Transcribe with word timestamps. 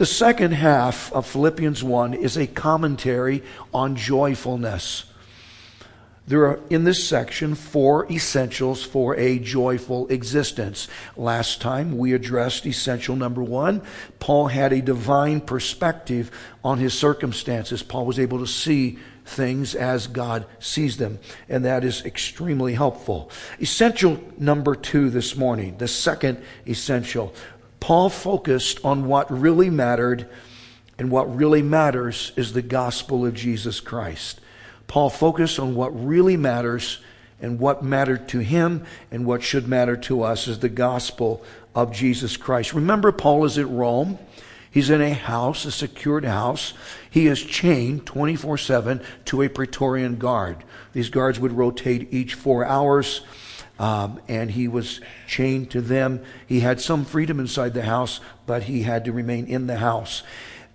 The 0.00 0.06
second 0.06 0.52
half 0.52 1.12
of 1.12 1.26
Philippians 1.26 1.84
1 1.84 2.14
is 2.14 2.38
a 2.38 2.46
commentary 2.46 3.42
on 3.74 3.96
joyfulness. 3.96 5.04
There 6.26 6.46
are 6.46 6.58
in 6.70 6.84
this 6.84 7.06
section 7.06 7.54
four 7.54 8.10
essentials 8.10 8.82
for 8.82 9.14
a 9.16 9.38
joyful 9.38 10.08
existence. 10.08 10.88
Last 11.18 11.60
time 11.60 11.98
we 11.98 12.14
addressed 12.14 12.64
essential 12.64 13.14
number 13.14 13.42
one. 13.42 13.82
Paul 14.20 14.46
had 14.46 14.72
a 14.72 14.80
divine 14.80 15.42
perspective 15.42 16.30
on 16.64 16.78
his 16.78 16.94
circumstances. 16.94 17.82
Paul 17.82 18.06
was 18.06 18.18
able 18.18 18.38
to 18.38 18.46
see 18.46 18.98
things 19.26 19.74
as 19.74 20.06
God 20.06 20.46
sees 20.60 20.96
them, 20.96 21.18
and 21.46 21.66
that 21.66 21.84
is 21.84 22.06
extremely 22.06 22.72
helpful. 22.72 23.30
Essential 23.60 24.18
number 24.38 24.74
two 24.74 25.10
this 25.10 25.36
morning, 25.36 25.76
the 25.76 25.88
second 25.88 26.42
essential. 26.66 27.34
Paul 27.80 28.10
focused 28.10 28.84
on 28.84 29.06
what 29.06 29.30
really 29.30 29.70
mattered, 29.70 30.28
and 30.98 31.10
what 31.10 31.34
really 31.34 31.62
matters 31.62 32.32
is 32.36 32.52
the 32.52 32.62
gospel 32.62 33.26
of 33.26 33.34
Jesus 33.34 33.80
Christ. 33.80 34.40
Paul 34.86 35.10
focused 35.10 35.58
on 35.58 35.74
what 35.74 35.88
really 35.88 36.36
matters, 36.36 37.00
and 37.40 37.58
what 37.58 37.82
mattered 37.82 38.28
to 38.28 38.40
him, 38.40 38.84
and 39.10 39.24
what 39.24 39.42
should 39.42 39.66
matter 39.66 39.96
to 39.96 40.22
us 40.22 40.46
is 40.46 40.58
the 40.58 40.68
gospel 40.68 41.42
of 41.74 41.92
Jesus 41.92 42.36
Christ. 42.36 42.74
Remember, 42.74 43.12
Paul 43.12 43.44
is 43.44 43.56
at 43.56 43.68
Rome. 43.68 44.18
He's 44.70 44.90
in 44.90 45.00
a 45.00 45.14
house, 45.14 45.64
a 45.64 45.72
secured 45.72 46.24
house. 46.24 46.74
He 47.10 47.26
is 47.26 47.42
chained 47.42 48.06
24 48.06 48.58
7 48.58 49.00
to 49.26 49.42
a 49.42 49.48
Praetorian 49.48 50.16
guard. 50.16 50.58
These 50.92 51.08
guards 51.08 51.40
would 51.40 51.52
rotate 51.52 52.12
each 52.12 52.34
four 52.34 52.64
hours. 52.64 53.22
Um, 53.80 54.20
and 54.28 54.50
he 54.50 54.68
was 54.68 55.00
chained 55.26 55.70
to 55.70 55.80
them. 55.80 56.22
He 56.46 56.60
had 56.60 56.82
some 56.82 57.06
freedom 57.06 57.40
inside 57.40 57.72
the 57.72 57.82
house, 57.82 58.20
but 58.44 58.64
he 58.64 58.82
had 58.82 59.06
to 59.06 59.12
remain 59.12 59.46
in 59.46 59.66
the 59.66 59.78
house. 59.78 60.22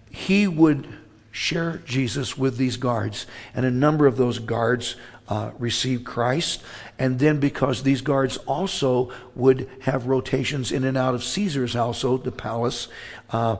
He 0.10 0.48
would 0.48 0.88
share 1.32 1.84
Jesus 1.86 2.36
with 2.36 2.58
these 2.58 2.78
guards, 2.78 3.28
and 3.54 3.64
a 3.64 3.70
number 3.70 4.08
of 4.08 4.18
those 4.18 4.40
guards 4.40 4.96
uh, 5.28 5.52
received 5.60 6.04
Christ. 6.04 6.64
And 6.98 7.20
then, 7.20 7.40
because 7.40 7.84
these 7.84 8.02
guards 8.02 8.38
also 8.38 9.12
would 9.36 9.70
have 9.82 10.08
rotations 10.08 10.72
in 10.72 10.84
and 10.84 10.98
out 10.98 11.14
of 11.14 11.24
Caesar's 11.24 11.74
household, 11.74 12.24
the 12.24 12.32
palace, 12.32 12.88
uh, 13.30 13.58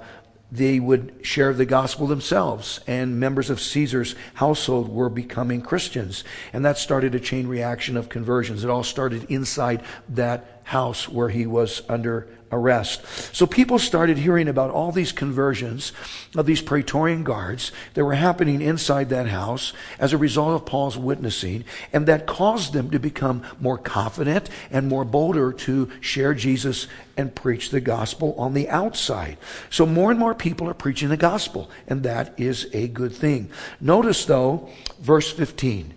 they 0.56 0.80
would 0.80 1.14
share 1.22 1.54
the 1.54 1.66
gospel 1.66 2.08
themselves, 2.08 2.80
and 2.88 3.20
members 3.20 3.50
of 3.50 3.60
Caesar's 3.60 4.16
household 4.36 4.90
were 4.90 5.10
becoming 5.10 5.62
Christians. 5.62 6.24
And 6.54 6.64
that 6.66 6.78
started 6.78 7.14
a 7.14 7.20
chain 7.20 7.48
reaction 7.48 7.98
of 7.98 8.10
conversions. 8.10 8.64
It 8.64 8.70
all 8.70 8.84
started 8.84 9.30
inside 9.30 9.84
that 10.10 10.62
house 10.64 11.10
where 11.10 11.30
he 11.30 11.46
was 11.46 11.82
under 11.90 12.28
arrest. 12.56 13.06
So 13.36 13.46
people 13.46 13.78
started 13.78 14.18
hearing 14.18 14.48
about 14.48 14.72
all 14.72 14.92
these 14.92 15.12
conversions 15.12 15.92
of 16.36 16.46
these 16.46 16.62
Praetorian 16.62 17.24
guards 17.24 17.72
that 17.94 18.06
were 18.06 18.16
happening 18.16 18.62
inside 18.62 19.10
that 19.10 19.28
house 19.28 19.74
as 20.00 20.14
a 20.14 20.18
result 20.18 20.56
of 20.56 20.66
Paul's 20.66 20.98
witnessing, 20.98 21.66
and 21.94 22.08
that 22.08 22.28
caused 22.28 22.74
them 22.74 22.90
to 22.92 23.00
become 23.00 23.44
more 23.60 23.78
confident 23.78 24.50
and 24.72 24.88
more 24.88 25.06
bolder 25.06 25.52
to 25.52 25.90
share 26.02 26.34
Jesus 26.34 26.88
and 27.18 27.36
preach 27.36 27.70
the 27.70 27.82
gospel 27.82 28.36
on 28.38 28.54
the 28.54 28.70
outside. 28.70 29.38
So 29.70 29.86
more 29.86 30.12
and 30.12 30.20
more 30.20 30.36
people 30.36 30.70
are 30.70 30.74
preaching 30.74 31.10
the 31.10 31.18
gospel, 31.18 31.70
and 31.88 32.04
that 32.04 32.34
is 32.38 32.68
a 32.74 32.88
good 32.88 33.14
thing. 33.14 33.50
Notice 33.80 34.26
though, 34.26 34.70
verse 35.00 35.32
15. 35.32 35.94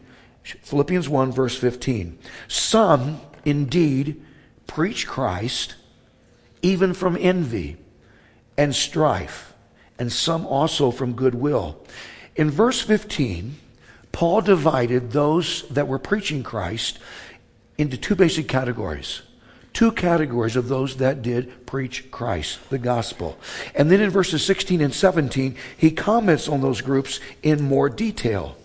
Philippians 0.63 1.09
1, 1.09 1.33
verse 1.33 1.57
15. 1.57 2.19
Some 2.47 3.21
indeed 3.45 4.25
preach 4.67 5.07
Christ 5.07 5.75
even 6.63 6.95
from 6.95 7.17
envy 7.21 7.77
and 8.57 8.75
strife, 8.75 9.55
and 9.99 10.13
some 10.13 10.47
also 10.47 10.91
from 10.91 11.15
goodwill. 11.15 11.85
In 12.37 12.51
verse 12.51 12.81
15, 12.81 13.57
Paul 14.13 14.41
divided 14.41 15.13
those 15.13 15.63
that 15.69 15.89
were 15.89 15.99
preaching 15.99 16.43
Christ 16.43 16.99
into 17.79 17.97
two 17.97 18.17
basic 18.17 18.49
categories. 18.49 19.23
Two 19.73 19.93
categories 19.93 20.57
of 20.57 20.67
those 20.67 20.97
that 20.97 21.23
did 21.23 21.65
preach 21.67 22.11
Christ, 22.11 22.59
the 22.69 22.79
gospel. 22.79 23.39
And 23.77 23.91
then 23.91 24.01
in 24.01 24.11
verses 24.11 24.45
16 24.45 24.81
and 24.81 24.93
17, 24.93 25.55
he 25.77 25.93
comments 25.93 26.49
on 26.49 26.63
those 26.63 26.81
groups 26.81 27.21
in 27.45 27.63
more 27.63 27.89
detail. 27.89 28.57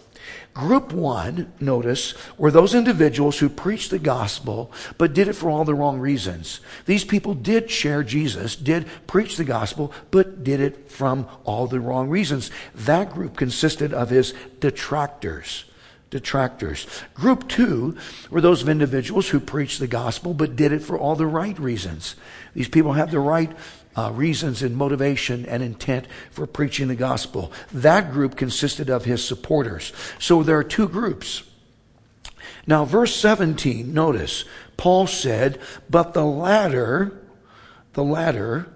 Group 0.54 0.94
one, 0.94 1.52
notice, 1.60 2.14
were 2.38 2.52
those 2.52 2.76
individuals 2.76 3.40
who 3.40 3.50
preached 3.50 3.90
the 3.90 3.98
gospel, 3.98 4.72
but 5.00 5.14
did 5.14 5.28
it 5.28 5.34
for 5.34 5.50
all 5.50 5.66
the 5.66 5.74
wrong 5.74 6.00
reasons. 6.00 6.60
These 6.86 7.06
people 7.06 7.34
did 7.34 7.72
share 7.72 8.04
Jesus, 8.04 8.56
did 8.56 8.86
preach 9.08 9.36
the 9.36 9.46
gospel, 9.46 9.92
but 10.12 10.44
did 10.44 10.60
it 10.60 10.92
from 10.92 11.28
all 11.44 11.66
the 11.66 11.80
wrong 11.80 12.08
reasons. 12.08 12.52
That 12.76 13.14
group 13.14 13.36
consisted 13.36 13.94
of 13.94 14.12
his 14.12 14.36
detractors. 14.60 15.66
Detractors. 16.12 16.86
Group 17.16 17.50
two 17.50 17.98
were 18.30 18.42
those 18.42 18.62
of 18.62 18.70
individuals 18.70 19.30
who 19.30 19.40
preached 19.40 19.80
the 19.80 19.88
gospel, 19.88 20.36
but 20.36 20.56
did 20.56 20.72
it 20.72 20.84
for 20.84 21.00
all 21.00 21.16
the 21.16 21.26
right 21.26 21.58
reasons. 21.58 22.16
These 22.54 22.68
people 22.68 22.94
had 22.94 23.10
the 23.10 23.20
right 23.20 23.52
uh, 23.96 24.12
reasons 24.14 24.62
and 24.62 24.76
motivation 24.76 25.46
and 25.46 25.62
intent 25.62 26.08
for 26.32 26.48
preaching 26.48 26.88
the 26.88 26.96
gospel. 26.96 27.52
That 27.72 28.12
group 28.12 28.36
consisted 28.36 28.90
of 28.90 29.06
his 29.06 29.26
supporters. 29.26 29.94
So 30.20 30.44
there 30.44 30.58
are 30.58 30.64
two 30.64 30.88
groups. 30.88 31.44
Now, 32.66 32.86
verse 32.86 33.16
17, 33.16 33.94
notice, 33.94 34.46
Paul 34.78 35.08
said, 35.08 35.60
But 35.90 36.14
the 36.14 36.26
latter, 36.26 37.22
the 37.94 38.04
latter, 38.04 38.68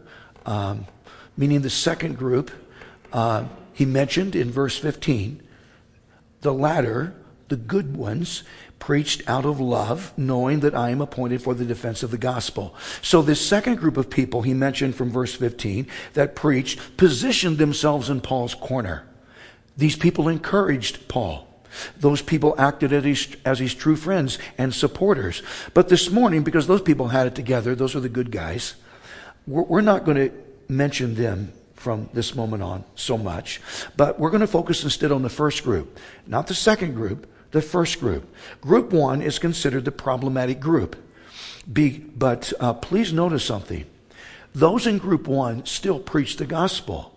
um, 0.46 0.86
meaning 1.38 1.62
the 1.62 1.70
second 1.70 2.18
group, 2.18 2.52
uh, 3.14 3.46
he 3.74 3.86
mentioned 3.86 4.36
in 4.36 4.52
verse 4.52 4.78
15, 4.78 5.42
the 6.42 6.54
latter, 6.54 7.16
the 7.48 7.56
good 7.56 7.96
ones, 7.96 8.44
preached 8.88 9.22
out 9.28 9.44
of 9.44 9.60
love, 9.60 10.14
knowing 10.16 10.62
that 10.62 10.74
I 10.74 10.92
am 10.92 11.02
appointed 11.02 11.42
for 11.42 11.54
the 11.54 11.66
defense 11.66 12.04
of 12.04 12.12
the 12.12 12.18
gospel. 12.18 12.74
So, 13.02 13.22
this 13.22 13.46
second 13.46 13.76
group 13.76 13.98
of 13.98 14.10
people 14.10 14.44
he 14.44 14.54
mentioned 14.54 14.96
from 14.96 15.12
verse 15.12 15.36
15 15.36 15.88
that 16.14 16.38
preached 16.38 16.96
positioned 16.96 17.58
themselves 17.58 18.10
in 18.10 18.22
Paul's 18.22 18.56
corner. 18.56 19.06
These 19.76 19.98
people 19.98 20.30
encouraged 20.30 21.10
Paul. 21.10 21.50
Those 22.00 22.22
people 22.22 22.56
acted 22.58 22.94
as 22.94 23.04
his, 23.04 23.36
as 23.44 23.60
his 23.60 23.76
true 23.76 23.98
friends 23.98 24.40
and 24.58 24.74
supporters. 24.74 25.44
But 25.74 25.90
this 25.90 26.10
morning, 26.10 26.44
because 26.44 26.66
those 26.66 26.82
people 26.82 27.10
had 27.10 27.28
it 27.28 27.36
together, 27.36 27.76
those 27.76 27.94
are 27.94 28.00
the 28.00 28.08
good 28.08 28.32
guys, 28.32 28.76
we're, 29.46 29.64
we're 29.64 29.82
not 29.82 30.06
going 30.06 30.30
to 30.30 30.32
mention 30.70 31.16
them 31.16 31.52
from 31.74 32.08
this 32.14 32.36
moment 32.36 32.64
on 32.64 32.86
so 32.96 33.18
much. 33.18 33.60
But 33.98 34.18
we're 34.18 34.30
going 34.30 34.40
to 34.40 34.48
focus 34.48 34.86
instead 34.86 35.12
on 35.12 35.24
the 35.24 35.30
first 35.30 35.66
group, 35.66 36.00
not 36.26 36.48
the 36.48 36.56
second 36.56 36.94
group, 36.94 37.28
the 37.52 37.62
first 37.62 38.00
group. 38.00 38.34
Group 38.62 38.92
one 38.92 39.22
is 39.22 39.40
considered 39.40 39.86
the 39.86 39.92
problematic 39.92 40.60
group. 40.60 40.96
Be, 41.72 42.00
but 42.00 42.54
uh, 42.60 42.74
please 42.74 43.12
notice 43.12 43.44
something. 43.44 43.86
Those 44.54 44.88
in 44.88 44.98
group 44.98 45.28
one 45.28 45.66
still 45.66 46.00
preach 46.00 46.38
the 46.38 46.46
gospel. 46.46 47.14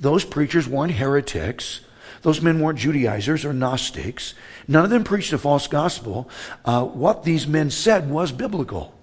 Those 0.00 0.24
preachers 0.24 0.68
weren't 0.68 0.94
heretics. 0.94 1.80
Those 2.22 2.40
men 2.40 2.60
weren't 2.60 2.78
Judaizers 2.78 3.44
or 3.44 3.52
Gnostics. 3.52 4.34
None 4.66 4.84
of 4.84 4.90
them 4.90 5.04
preached 5.04 5.32
a 5.32 5.38
false 5.38 5.66
gospel. 5.66 6.28
Uh, 6.64 6.84
what 6.84 7.24
these 7.24 7.46
men 7.46 7.70
said 7.70 8.10
was 8.10 8.32
biblical. 8.32 8.94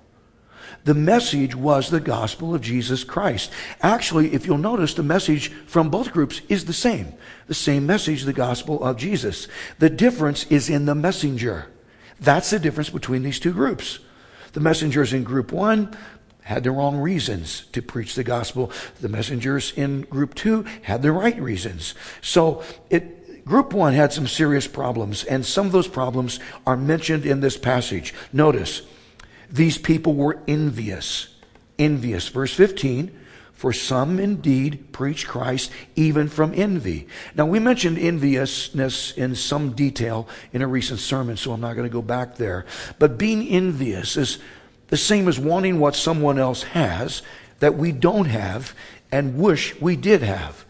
The 0.83 0.93
message 0.93 1.55
was 1.55 1.89
the 1.89 1.99
gospel 1.99 2.55
of 2.55 2.61
Jesus 2.61 3.03
Christ. 3.03 3.51
Actually, 3.81 4.33
if 4.33 4.45
you'll 4.45 4.57
notice, 4.57 4.93
the 4.93 5.03
message 5.03 5.49
from 5.67 5.89
both 5.89 6.11
groups 6.11 6.41
is 6.49 6.65
the 6.65 6.73
same. 6.73 7.13
The 7.47 7.53
same 7.53 7.85
message, 7.85 8.23
the 8.23 8.33
gospel 8.33 8.83
of 8.83 8.97
Jesus. 8.97 9.47
The 9.79 9.89
difference 9.89 10.45
is 10.45 10.69
in 10.69 10.85
the 10.85 10.95
messenger. 10.95 11.67
That's 12.19 12.49
the 12.49 12.59
difference 12.59 12.89
between 12.89 13.23
these 13.23 13.39
two 13.39 13.53
groups. 13.53 13.99
The 14.53 14.59
messengers 14.59 15.13
in 15.13 15.23
group 15.23 15.51
one 15.51 15.95
had 16.43 16.63
the 16.63 16.71
wrong 16.71 16.97
reasons 16.97 17.65
to 17.71 17.81
preach 17.81 18.15
the 18.15 18.23
gospel. 18.23 18.71
The 18.99 19.09
messengers 19.09 19.71
in 19.73 20.01
group 20.01 20.33
two 20.33 20.65
had 20.81 21.01
the 21.01 21.11
right 21.11 21.39
reasons. 21.39 21.93
So 22.21 22.63
it, 22.89 23.45
group 23.45 23.73
one 23.73 23.93
had 23.93 24.11
some 24.11 24.27
serious 24.27 24.67
problems, 24.67 25.23
and 25.23 25.45
some 25.45 25.67
of 25.67 25.71
those 25.71 25.87
problems 25.87 26.39
are 26.65 26.77
mentioned 26.77 27.25
in 27.25 27.39
this 27.39 27.57
passage. 27.57 28.13
Notice, 28.33 28.81
these 29.51 29.77
people 29.77 30.13
were 30.13 30.39
envious. 30.47 31.27
Envious. 31.77 32.27
Verse 32.29 32.53
15, 32.53 33.17
for 33.53 33.73
some 33.73 34.19
indeed 34.19 34.91
preach 34.91 35.27
Christ 35.27 35.71
even 35.95 36.29
from 36.29 36.53
envy. 36.55 37.07
Now, 37.35 37.45
we 37.45 37.59
mentioned 37.59 37.99
enviousness 37.99 39.11
in 39.11 39.35
some 39.35 39.73
detail 39.73 40.27
in 40.53 40.61
a 40.61 40.67
recent 40.67 40.99
sermon, 40.99 41.37
so 41.37 41.51
I'm 41.51 41.61
not 41.61 41.75
going 41.75 41.87
to 41.87 41.93
go 41.93 42.01
back 42.01 42.35
there. 42.35 42.65
But 42.97 43.17
being 43.17 43.47
envious 43.47 44.17
is 44.17 44.39
the 44.87 44.97
same 44.97 45.27
as 45.27 45.37
wanting 45.37 45.79
what 45.79 45.95
someone 45.95 46.39
else 46.39 46.63
has 46.63 47.21
that 47.59 47.75
we 47.75 47.91
don't 47.91 48.25
have 48.25 48.73
and 49.11 49.37
wish 49.37 49.79
we 49.79 49.95
did 49.95 50.21
have. 50.21 50.65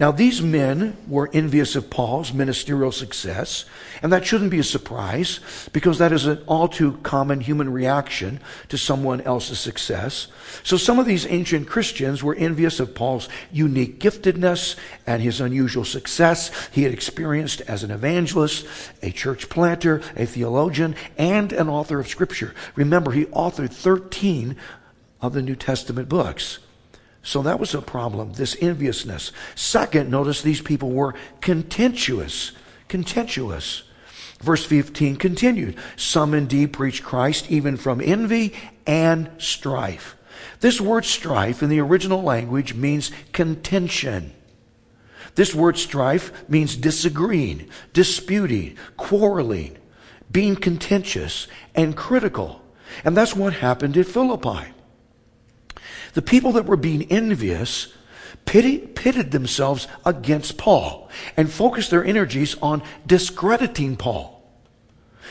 Now, 0.00 0.10
these 0.10 0.42
men 0.42 0.96
were 1.06 1.30
envious 1.32 1.76
of 1.76 1.88
Paul's 1.88 2.32
ministerial 2.32 2.90
success, 2.90 3.64
and 4.02 4.12
that 4.12 4.26
shouldn't 4.26 4.50
be 4.50 4.58
a 4.58 4.64
surprise 4.64 5.38
because 5.72 5.98
that 5.98 6.10
is 6.10 6.26
an 6.26 6.42
all 6.46 6.66
too 6.66 6.98
common 7.04 7.40
human 7.40 7.72
reaction 7.72 8.40
to 8.70 8.76
someone 8.76 9.20
else's 9.20 9.60
success. 9.60 10.26
So, 10.64 10.76
some 10.76 10.98
of 10.98 11.06
these 11.06 11.26
ancient 11.26 11.68
Christians 11.68 12.24
were 12.24 12.34
envious 12.34 12.80
of 12.80 12.96
Paul's 12.96 13.28
unique 13.52 14.00
giftedness 14.00 14.74
and 15.06 15.22
his 15.22 15.40
unusual 15.40 15.84
success 15.84 16.50
he 16.72 16.82
had 16.82 16.92
experienced 16.92 17.60
as 17.60 17.84
an 17.84 17.92
evangelist, 17.92 18.66
a 19.00 19.12
church 19.12 19.48
planter, 19.48 20.02
a 20.16 20.26
theologian, 20.26 20.96
and 21.16 21.52
an 21.52 21.68
author 21.68 22.00
of 22.00 22.08
Scripture. 22.08 22.52
Remember, 22.74 23.12
he 23.12 23.26
authored 23.26 23.70
13 23.70 24.56
of 25.20 25.34
the 25.34 25.42
New 25.42 25.54
Testament 25.54 26.08
books. 26.08 26.58
So 27.24 27.42
that 27.42 27.58
was 27.58 27.74
a 27.74 27.80
problem, 27.80 28.34
this 28.34 28.56
enviousness. 28.60 29.32
Second, 29.54 30.10
notice 30.10 30.42
these 30.42 30.60
people 30.60 30.90
were 30.90 31.14
contentious. 31.40 32.52
Contentious. 32.86 33.82
Verse 34.40 34.64
15 34.66 35.16
continued 35.16 35.76
Some 35.96 36.34
indeed 36.34 36.74
preach 36.74 37.02
Christ 37.02 37.50
even 37.50 37.78
from 37.78 38.02
envy 38.02 38.54
and 38.86 39.30
strife. 39.38 40.16
This 40.60 40.82
word 40.82 41.06
strife 41.06 41.62
in 41.62 41.70
the 41.70 41.80
original 41.80 42.22
language 42.22 42.74
means 42.74 43.10
contention. 43.32 44.34
This 45.34 45.54
word 45.54 45.78
strife 45.78 46.46
means 46.48 46.76
disagreeing, 46.76 47.70
disputing, 47.94 48.76
quarreling, 48.98 49.78
being 50.30 50.56
contentious, 50.56 51.48
and 51.74 51.96
critical. 51.96 52.62
And 53.02 53.16
that's 53.16 53.34
what 53.34 53.54
happened 53.54 53.96
at 53.96 54.06
Philippi. 54.06 54.73
The 56.14 56.22
people 56.22 56.52
that 56.52 56.66
were 56.66 56.76
being 56.76 57.02
envious 57.10 57.92
pitted 58.46 59.30
themselves 59.30 59.86
against 60.04 60.58
Paul 60.58 61.08
and 61.36 61.50
focused 61.50 61.90
their 61.90 62.04
energies 62.04 62.56
on 62.62 62.82
discrediting 63.06 63.96
Paul. 63.96 64.42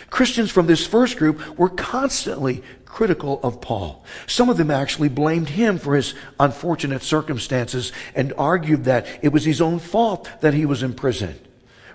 Christians 0.10 0.52
from 0.52 0.68
this 0.68 0.86
first 0.86 1.18
group 1.18 1.58
were 1.58 1.70
constantly 1.70 2.64
critical 2.86 3.40
of 3.42 3.62
Paul. 3.62 4.04
Some 4.28 4.50
of 4.50 4.58
them 4.58 4.70
actually 4.70 5.10
blamed 5.10 5.50
him 5.50 5.80
for 5.80 5.96
his 5.96 6.14
unfortunate 6.40 7.02
circumstances 7.02 7.92
and 8.14 8.34
argued 8.38 8.84
that 8.84 9.08
it 9.22 9.30
was 9.30 9.46
his 9.46 9.62
own 9.62 9.80
fault 9.80 10.30
that 10.42 10.54
he 10.54 10.66
was 10.66 10.84
in 10.84 10.94
prison. 10.94 11.40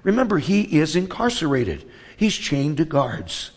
Remember, 0.03 0.39
he 0.39 0.63
is 0.79 0.97
incarcerated. 0.97 1.89
He's 2.17 2.37
chained 2.37 2.79
to 2.79 2.85
guards. 2.85 3.51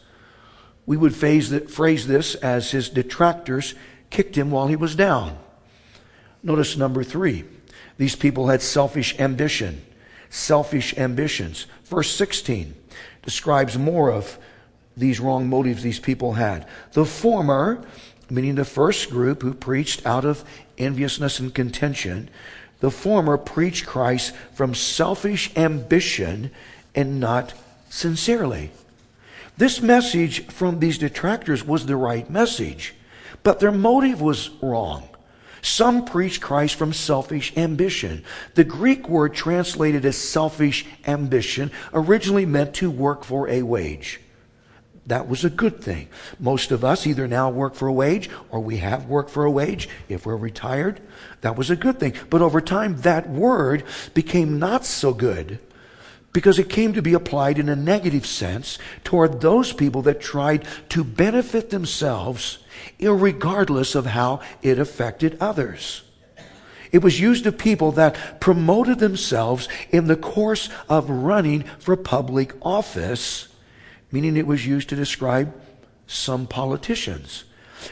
We 0.86 0.98
would 0.98 1.16
phrase 1.16 1.50
this 1.50 2.36
as 2.36 2.72
his 2.72 2.90
detractors 2.90 3.76
kicked 4.12 4.38
him 4.38 4.52
while 4.52 4.68
he 4.68 4.76
was 4.76 4.96
down. 4.96 5.38
Notice 6.44 6.78
number 6.78 7.04
three. 7.04 7.46
These 7.98 8.16
people 8.16 8.48
had 8.48 8.62
selfish 8.62 9.20
ambition. 9.20 9.82
Selfish 10.30 10.98
ambitions. 10.98 11.66
Verse 11.86 12.12
16 12.12 12.76
describes 13.24 13.78
more 13.78 14.12
of 14.12 14.38
these 14.98 15.20
wrong 15.20 15.48
motives 15.48 15.84
these 15.84 16.00
people 16.00 16.34
had. 16.34 16.68
The 16.94 17.06
former, 17.06 17.84
meaning 18.30 18.56
the 18.56 18.66
first 18.66 19.10
group 19.10 19.42
who 19.42 19.54
preached 19.54 20.06
out 20.06 20.26
of 20.26 20.44
enviousness 20.78 21.40
and 21.40 21.54
contention, 21.54 22.30
the 22.80 22.92
former 22.92 23.38
preached 23.38 23.86
Christ 23.86 24.34
from 24.54 24.74
selfish 24.74 25.56
ambition 25.56 26.52
and 26.96 27.20
not 27.20 27.54
sincerely. 27.90 28.72
This 29.58 29.82
message 29.82 30.48
from 30.48 30.80
these 30.80 30.98
detractors 30.98 31.64
was 31.64 31.86
the 31.86 31.96
right 31.96 32.30
message. 32.30 32.96
But 33.44 33.60
their 33.60 33.72
motive 33.72 34.22
was 34.22 34.50
wrong. 34.62 35.08
Some 35.62 36.06
preach 36.06 36.42
Christ 36.42 36.76
from 36.76 36.92
selfish 36.92 37.56
ambition. 37.56 38.24
The 38.56 38.64
Greek 38.64 39.08
word 39.08 39.34
translated 39.34 40.06
as 40.06 40.18
selfish 40.18 40.86
ambition 41.06 41.72
originally 41.94 42.46
meant 42.46 42.74
to 42.76 42.90
work 42.90 43.24
for 43.24 43.48
a 43.48 43.62
wage. 43.62 44.20
That 45.08 45.28
was 45.28 45.44
a 45.44 45.50
good 45.50 45.82
thing. 45.82 46.10
Most 46.40 46.72
of 46.72 46.84
us 46.84 47.06
either 47.06 47.28
now 47.28 47.50
work 47.50 47.76
for 47.76 47.88
a 47.88 47.94
wage 47.94 48.30
or 48.50 48.60
we 48.60 48.78
have 48.78 49.06
worked 49.06 49.30
for 49.30 49.46
a 49.46 49.52
wage 49.52 49.90
if 50.10 50.26
we're 50.26 50.36
retired. 50.36 51.02
That 51.42 51.58
was 51.58 51.70
a 51.70 51.76
good 51.76 52.00
thing. 52.00 52.14
But 52.30 52.42
over 52.42 52.62
time, 52.62 52.98
that 53.02 53.30
word 53.30 53.84
became 54.14 54.60
not 54.60 54.86
so 54.86 55.14
good 55.14 55.60
because 56.34 56.60
it 56.60 56.70
came 56.70 56.94
to 56.94 57.02
be 57.02 57.14
applied 57.14 57.60
in 57.60 57.68
a 57.68 57.76
negative 57.76 58.26
sense 58.26 58.78
toward 59.04 59.42
those 59.42 59.74
people 59.74 60.02
that 60.04 60.22
tried 60.22 60.66
to 60.90 61.04
benefit 61.04 61.72
themselves 61.72 62.60
regardless 63.00 63.96
of 63.96 64.06
how 64.06 64.42
it 64.62 64.80
affected 64.80 65.38
others. 65.40 66.04
It 66.92 67.02
was 67.02 67.20
used 67.20 67.46
of 67.46 67.58
people 67.58 67.94
that 67.94 68.42
promoted 68.42 69.00
themselves 69.00 69.70
in 69.92 70.08
the 70.08 70.18
course 70.18 70.70
of 70.90 71.10
running 71.10 71.64
for 71.80 71.96
public 71.96 72.54
office, 72.62 73.48
meaning 74.12 74.36
it 74.36 74.48
was 74.48 74.68
used 74.68 74.90
to 74.90 74.96
describe 74.96 75.54
some 76.06 76.48
politicians. 76.48 77.46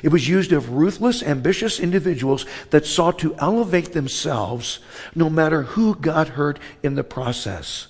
It 0.03 0.09
was 0.09 0.27
used 0.27 0.51
of 0.51 0.71
ruthless, 0.71 1.24
ambitious 1.24 1.80
individuals 1.80 2.45
that 2.69 2.85
sought 2.85 3.19
to 3.19 3.35
elevate 3.35 3.94
themselves 3.94 4.80
no 5.15 5.30
matter 5.30 5.63
who 5.63 5.95
got 5.95 6.30
hurt 6.30 6.59
in 6.83 6.95
the 6.95 7.03
process. 7.03 7.88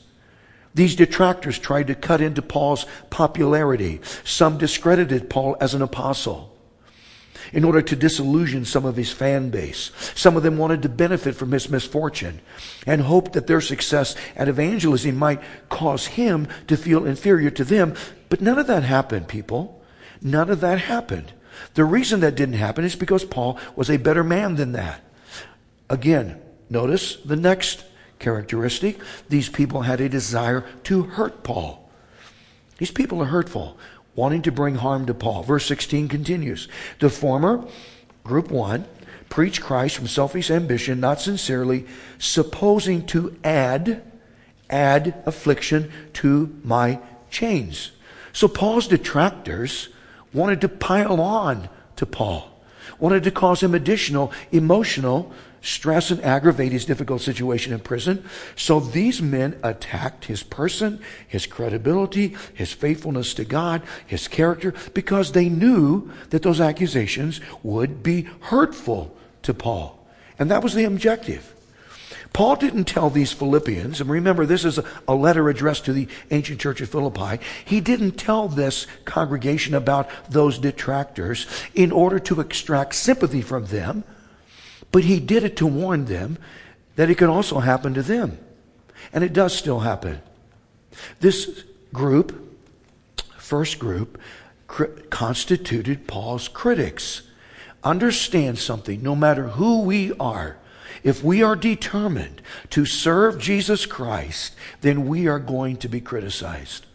These 0.75 0.95
detractors 0.95 1.57
tried 1.57 1.87
to 1.87 1.95
cut 1.95 2.21
into 2.21 2.41
Paul's 2.41 2.85
popularity. 3.09 3.99
Some 4.23 4.57
discredited 4.57 5.29
Paul 5.29 5.57
as 5.59 5.73
an 5.73 5.81
apostle 5.81 6.48
in 7.53 7.63
order 7.63 7.81
to 7.81 7.95
disillusion 7.95 8.65
some 8.65 8.85
of 8.85 8.95
his 8.95 9.11
fan 9.11 9.49
base. 9.49 9.91
Some 10.15 10.37
of 10.37 10.43
them 10.43 10.57
wanted 10.57 10.81
to 10.83 10.89
benefit 10.89 11.35
from 11.35 11.51
his 11.51 11.69
misfortune 11.69 12.41
and 12.85 13.01
hoped 13.01 13.33
that 13.33 13.47
their 13.47 13.61
success 13.61 14.15
at 14.35 14.47
evangelism 14.47 15.15
might 15.15 15.41
cause 15.69 16.07
him 16.07 16.47
to 16.67 16.77
feel 16.77 17.05
inferior 17.05 17.49
to 17.51 17.63
them. 17.63 17.93
But 18.29 18.41
none 18.41 18.59
of 18.59 18.67
that 18.67 18.83
happened, 18.83 19.27
people. 19.27 19.81
None 20.21 20.49
of 20.49 20.59
that 20.61 20.79
happened. 20.79 21.33
The 21.73 21.85
reason 21.85 22.19
that 22.21 22.35
didn't 22.35 22.55
happen 22.55 22.85
is 22.85 22.95
because 22.95 23.25
Paul 23.25 23.59
was 23.75 23.89
a 23.89 23.97
better 23.97 24.23
man 24.23 24.55
than 24.55 24.71
that. 24.73 25.01
Again, 25.89 26.39
notice 26.69 27.15
the 27.17 27.35
next 27.35 27.83
characteristic. 28.19 28.99
These 29.29 29.49
people 29.49 29.81
had 29.81 30.01
a 30.01 30.09
desire 30.09 30.65
to 30.83 31.03
hurt 31.03 31.43
Paul. 31.43 31.89
These 32.77 32.91
people 32.91 33.21
are 33.21 33.25
hurtful, 33.25 33.77
wanting 34.19 34.41
to 34.41 34.51
bring 34.51 34.75
harm 34.75 35.05
to 35.05 35.13
Paul. 35.13 35.43
Verse 35.43 35.65
16 35.65 36.09
continues. 36.09 36.67
The 36.99 37.09
former, 37.09 37.65
group 38.25 38.51
one, 38.51 38.83
preach 39.29 39.61
Christ 39.61 39.95
from 39.95 40.07
selfish 40.07 40.51
ambition, 40.51 40.99
not 40.99 41.21
sincerely, 41.21 41.85
supposing 42.17 43.05
to 43.07 43.37
add, 43.45 44.03
add 44.69 45.23
affliction 45.25 45.89
to 46.15 46.53
my 46.65 46.99
chains. 47.31 47.91
So 48.33 48.49
Paul's 48.49 48.89
detractors 48.89 49.87
wanted 50.33 50.59
to 50.61 50.69
pile 50.69 51.21
on 51.21 51.69
to 51.95 52.05
Paul, 52.05 52.51
wanted 52.99 53.23
to 53.23 53.31
cause 53.31 53.63
him 53.63 53.73
additional 53.73 54.33
emotional 54.51 55.31
stress 55.61 56.11
and 56.11 56.23
aggravate 56.23 56.71
his 56.71 56.85
difficult 56.85 57.21
situation 57.21 57.73
in 57.73 57.79
prison. 57.79 58.23
So 58.55 58.79
these 58.79 59.21
men 59.21 59.59
attacked 59.63 60.25
his 60.25 60.43
person, 60.43 61.01
his 61.27 61.45
credibility, 61.45 62.35
his 62.53 62.73
faithfulness 62.73 63.33
to 63.35 63.45
God, 63.45 63.81
his 64.05 64.27
character, 64.27 64.73
because 64.93 65.31
they 65.31 65.49
knew 65.49 66.11
that 66.29 66.43
those 66.43 66.61
accusations 66.61 67.41
would 67.63 68.03
be 68.03 68.23
hurtful 68.41 69.15
to 69.43 69.53
Paul. 69.53 70.07
And 70.37 70.49
that 70.51 70.63
was 70.63 70.73
the 70.73 70.85
objective. 70.85 71.55
Paul 72.31 72.55
didn't 72.55 72.85
tell 72.85 73.09
these 73.09 73.31
Philippians, 73.31 73.99
and 73.99 74.09
remember, 74.09 74.45
this 74.45 74.63
is 74.63 74.79
a 75.07 75.15
letter 75.15 75.49
addressed 75.49 75.85
to 75.85 75.93
the 75.93 76.07
ancient 76.29 76.61
church 76.61 76.79
of 76.79 76.89
Philippi. 76.89 77.43
He 77.65 77.81
didn't 77.81 78.13
tell 78.13 78.47
this 78.47 78.85
congregation 79.03 79.73
about 79.73 80.09
those 80.29 80.59
detractors 80.59 81.47
in 81.73 81.91
order 81.91 82.19
to 82.19 82.39
extract 82.39 82.95
sympathy 82.95 83.41
from 83.41 83.65
them 83.65 84.03
but 84.91 85.03
he 85.03 85.19
did 85.19 85.43
it 85.43 85.55
to 85.57 85.67
warn 85.67 86.05
them 86.05 86.37
that 86.95 87.09
it 87.09 87.15
could 87.15 87.29
also 87.29 87.59
happen 87.59 87.93
to 87.93 88.01
them. 88.01 88.37
And 89.13 89.23
it 89.23 89.33
does 89.33 89.55
still 89.55 89.79
happen. 89.79 90.21
This 91.19 91.63
group, 91.93 92.57
first 93.37 93.79
group, 93.79 94.19
constituted 95.09 96.07
Paul's 96.07 96.47
critics. 96.47 97.23
Understand 97.83 98.59
something, 98.59 99.01
no 99.01 99.15
matter 99.15 99.47
who 99.49 99.81
we 99.81 100.11
are, 100.19 100.57
if 101.03 101.23
we 101.23 101.41
are 101.41 101.55
determined 101.55 102.41
to 102.71 102.85
serve 102.85 103.39
Jesus 103.39 103.85
Christ, 103.85 104.53
then 104.81 105.07
we 105.07 105.27
are 105.27 105.39
going 105.39 105.77
to 105.77 105.87
be 105.87 106.01
criticized. 106.01 106.85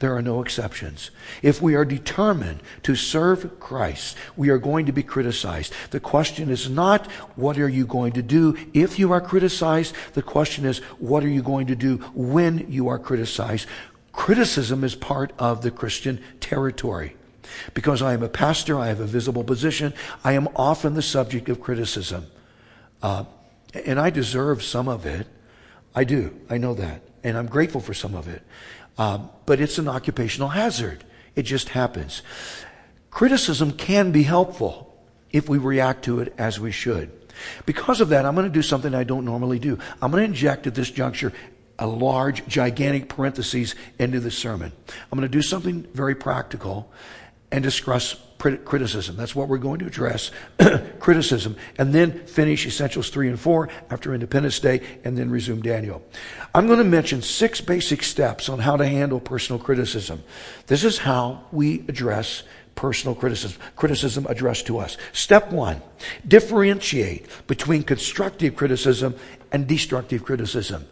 There 0.00 0.14
are 0.14 0.22
no 0.22 0.40
exceptions. 0.40 1.10
If 1.42 1.60
we 1.60 1.74
are 1.74 1.84
determined 1.84 2.60
to 2.84 2.94
serve 2.94 3.58
Christ, 3.58 4.16
we 4.36 4.48
are 4.48 4.58
going 4.58 4.86
to 4.86 4.92
be 4.92 5.02
criticized. 5.02 5.72
The 5.90 6.00
question 6.00 6.50
is 6.50 6.70
not, 6.70 7.10
what 7.36 7.58
are 7.58 7.68
you 7.68 7.84
going 7.84 8.12
to 8.12 8.22
do 8.22 8.56
if 8.72 8.98
you 8.98 9.10
are 9.12 9.20
criticized? 9.20 9.94
The 10.14 10.22
question 10.22 10.64
is, 10.64 10.78
what 10.98 11.24
are 11.24 11.28
you 11.28 11.42
going 11.42 11.66
to 11.66 11.74
do 11.74 11.96
when 12.14 12.70
you 12.70 12.88
are 12.88 12.98
criticized? 12.98 13.66
Criticism 14.12 14.84
is 14.84 14.94
part 14.94 15.32
of 15.38 15.62
the 15.62 15.70
Christian 15.70 16.20
territory. 16.38 17.16
Because 17.74 18.00
I 18.00 18.12
am 18.12 18.22
a 18.22 18.28
pastor, 18.28 18.78
I 18.78 18.86
have 18.88 19.00
a 19.00 19.06
visible 19.06 19.42
position, 19.42 19.94
I 20.22 20.32
am 20.32 20.48
often 20.54 20.94
the 20.94 21.02
subject 21.02 21.48
of 21.48 21.60
criticism. 21.60 22.26
Uh, 23.02 23.24
And 23.86 24.00
I 24.00 24.10
deserve 24.10 24.62
some 24.62 24.88
of 24.88 25.04
it. 25.04 25.26
I 25.94 26.04
do. 26.04 26.32
I 26.48 26.56
know 26.58 26.74
that. 26.74 27.02
And 27.22 27.36
I'm 27.36 27.46
grateful 27.46 27.80
for 27.80 27.94
some 27.94 28.14
of 28.14 28.26
it. 28.28 28.42
Um, 28.98 29.30
but 29.46 29.60
it's 29.60 29.78
an 29.78 29.88
occupational 29.88 30.48
hazard. 30.48 31.04
It 31.34 31.42
just 31.42 31.70
happens. 31.70 32.22
Criticism 33.10 33.72
can 33.72 34.12
be 34.12 34.24
helpful 34.24 34.94
if 35.30 35.48
we 35.48 35.58
react 35.58 36.04
to 36.04 36.20
it 36.20 36.34
as 36.36 36.58
we 36.58 36.72
should. 36.72 37.10
Because 37.64 38.00
of 38.00 38.08
that, 38.08 38.26
I'm 38.26 38.34
going 38.34 38.46
to 38.46 38.52
do 38.52 38.62
something 38.62 38.94
I 38.94 39.04
don't 39.04 39.24
normally 39.24 39.58
do. 39.58 39.78
I'm 40.02 40.10
going 40.10 40.22
to 40.24 40.28
inject 40.28 40.66
at 40.66 40.74
this 40.74 40.90
juncture 40.90 41.32
a 41.78 41.86
large, 41.86 42.44
gigantic 42.48 43.08
parenthesis 43.08 43.76
into 43.98 44.18
the 44.18 44.32
sermon. 44.32 44.72
I'm 45.10 45.18
going 45.18 45.30
to 45.30 45.36
do 45.36 45.42
something 45.42 45.86
very 45.94 46.16
practical 46.16 46.90
and 47.52 47.62
discuss 47.62 48.16
criticism. 48.38 49.16
That's 49.16 49.34
what 49.34 49.48
we're 49.48 49.58
going 49.58 49.80
to 49.80 49.86
address 49.86 50.30
criticism. 51.00 51.56
And 51.76 51.92
then 51.92 52.26
finish 52.26 52.66
Essentials 52.66 53.10
3 53.10 53.30
and 53.30 53.40
4 53.40 53.68
after 53.90 54.14
Independence 54.14 54.60
Day 54.60 54.80
and 55.04 55.16
then 55.16 55.30
resume 55.30 55.60
Daniel. 55.60 56.02
I'm 56.54 56.66
going 56.66 56.78
to 56.78 56.84
mention 56.84 57.22
six 57.22 57.60
basic 57.60 58.02
steps 58.02 58.48
on 58.48 58.60
how 58.60 58.76
to 58.76 58.86
handle 58.86 59.20
personal 59.20 59.60
criticism. 59.60 60.22
This 60.66 60.84
is 60.84 60.98
how 60.98 61.44
we 61.52 61.80
address 61.88 62.44
personal 62.74 63.14
criticism, 63.14 63.60
criticism 63.74 64.24
addressed 64.28 64.66
to 64.66 64.78
us. 64.78 64.96
Step 65.12 65.50
one, 65.50 65.82
differentiate 66.26 67.26
between 67.48 67.82
constructive 67.82 68.54
criticism 68.54 69.16
and 69.50 69.66
destructive 69.66 70.24
criticism. 70.24 70.86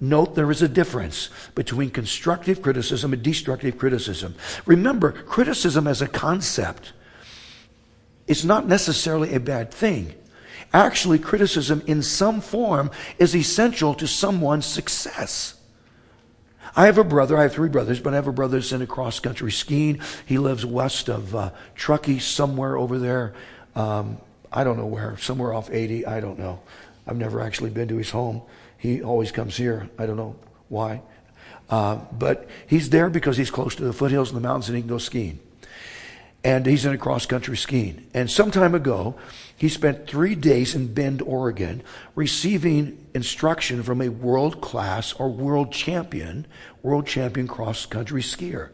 Note 0.00 0.34
there 0.34 0.50
is 0.50 0.62
a 0.62 0.68
difference 0.68 1.28
between 1.54 1.90
constructive 1.90 2.62
criticism 2.62 3.12
and 3.12 3.22
destructive 3.22 3.76
criticism. 3.76 4.34
Remember, 4.64 5.12
criticism 5.12 5.86
as 5.86 6.00
a 6.00 6.08
concept 6.08 6.92
is 8.26 8.44
not 8.44 8.66
necessarily 8.66 9.34
a 9.34 9.40
bad 9.40 9.70
thing. 9.70 10.14
Actually, 10.72 11.18
criticism 11.18 11.82
in 11.86 12.02
some 12.02 12.40
form 12.40 12.90
is 13.18 13.36
essential 13.36 13.92
to 13.94 14.06
someone's 14.06 14.64
success. 14.64 15.60
I 16.76 16.86
have 16.86 16.96
a 16.96 17.04
brother, 17.04 17.36
I 17.36 17.42
have 17.42 17.52
three 17.52 17.68
brothers, 17.68 18.00
but 18.00 18.12
I 18.12 18.16
have 18.16 18.28
a 18.28 18.32
brother 18.32 18.58
that's 18.58 18.72
in 18.72 18.86
cross 18.86 19.18
country 19.20 19.50
skiing. 19.50 20.00
He 20.24 20.38
lives 20.38 20.64
west 20.64 21.08
of 21.08 21.34
uh, 21.34 21.50
Truckee, 21.74 22.20
somewhere 22.20 22.76
over 22.76 22.98
there. 22.98 23.34
Um, 23.74 24.18
I 24.52 24.64
don't 24.64 24.78
know 24.78 24.86
where, 24.86 25.18
somewhere 25.18 25.52
off 25.52 25.70
80, 25.70 26.06
I 26.06 26.20
don't 26.20 26.38
know. 26.38 26.60
I've 27.06 27.16
never 27.16 27.40
actually 27.40 27.70
been 27.70 27.88
to 27.88 27.96
his 27.96 28.10
home. 28.10 28.42
He 28.80 29.02
always 29.02 29.30
comes 29.30 29.58
here. 29.58 29.90
I 29.98 30.06
don't 30.06 30.16
know 30.16 30.36
why. 30.70 31.02
Uh, 31.68 31.96
but 32.12 32.48
he's 32.66 32.88
there 32.88 33.10
because 33.10 33.36
he's 33.36 33.50
close 33.50 33.74
to 33.76 33.84
the 33.84 33.92
foothills 33.92 34.30
and 34.30 34.36
the 34.36 34.40
mountains 34.40 34.68
and 34.68 34.76
he 34.76 34.82
can 34.82 34.88
go 34.88 34.98
skiing. 34.98 35.38
And 36.42 36.64
he's 36.64 36.86
in 36.86 36.94
a 36.94 36.98
cross 36.98 37.26
country 37.26 37.58
skiing. 37.58 38.06
And 38.14 38.30
some 38.30 38.50
time 38.50 38.74
ago, 38.74 39.16
he 39.54 39.68
spent 39.68 40.06
three 40.06 40.34
days 40.34 40.74
in 40.74 40.94
Bend, 40.94 41.20
Oregon, 41.20 41.82
receiving 42.14 43.06
instruction 43.12 43.82
from 43.82 44.00
a 44.00 44.08
world 44.08 44.62
class 44.62 45.12
or 45.12 45.28
world 45.28 45.70
champion, 45.70 46.46
world 46.82 47.06
champion 47.06 47.46
cross 47.46 47.84
country 47.84 48.22
skier. 48.22 48.70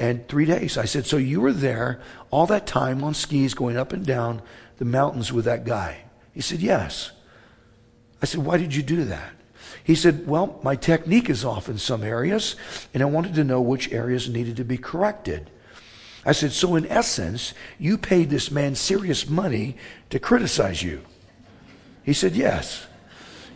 And 0.00 0.26
three 0.26 0.46
days. 0.46 0.78
I 0.78 0.86
said, 0.86 1.04
So 1.04 1.18
you 1.18 1.42
were 1.42 1.52
there 1.52 2.00
all 2.30 2.46
that 2.46 2.66
time 2.66 3.04
on 3.04 3.12
skis 3.12 3.52
going 3.52 3.76
up 3.76 3.92
and 3.92 4.06
down 4.06 4.40
the 4.78 4.86
mountains 4.86 5.30
with 5.30 5.44
that 5.44 5.66
guy? 5.66 6.04
He 6.32 6.40
said, 6.40 6.60
Yes. 6.60 7.12
I 8.22 8.24
said, 8.24 8.40
Why 8.40 8.56
did 8.56 8.74
you 8.74 8.82
do 8.82 9.04
that? 9.04 9.34
He 9.84 9.94
said, 9.94 10.26
Well, 10.26 10.60
my 10.62 10.76
technique 10.76 11.28
is 11.28 11.44
off 11.44 11.68
in 11.68 11.78
some 11.78 12.02
areas, 12.02 12.56
and 12.94 13.02
I 13.02 13.06
wanted 13.06 13.34
to 13.34 13.44
know 13.44 13.60
which 13.60 13.92
areas 13.92 14.28
needed 14.28 14.56
to 14.56 14.64
be 14.64 14.78
corrected. 14.78 15.50
I 16.24 16.32
said, 16.32 16.52
So 16.52 16.76
in 16.76 16.86
essence, 16.86 17.52
you 17.78 17.98
paid 17.98 18.30
this 18.30 18.50
man 18.50 18.74
serious 18.74 19.28
money 19.28 19.76
to 20.10 20.18
criticize 20.18 20.82
you? 20.82 21.02
He 22.04 22.12
said, 22.12 22.36
Yes. 22.36 22.86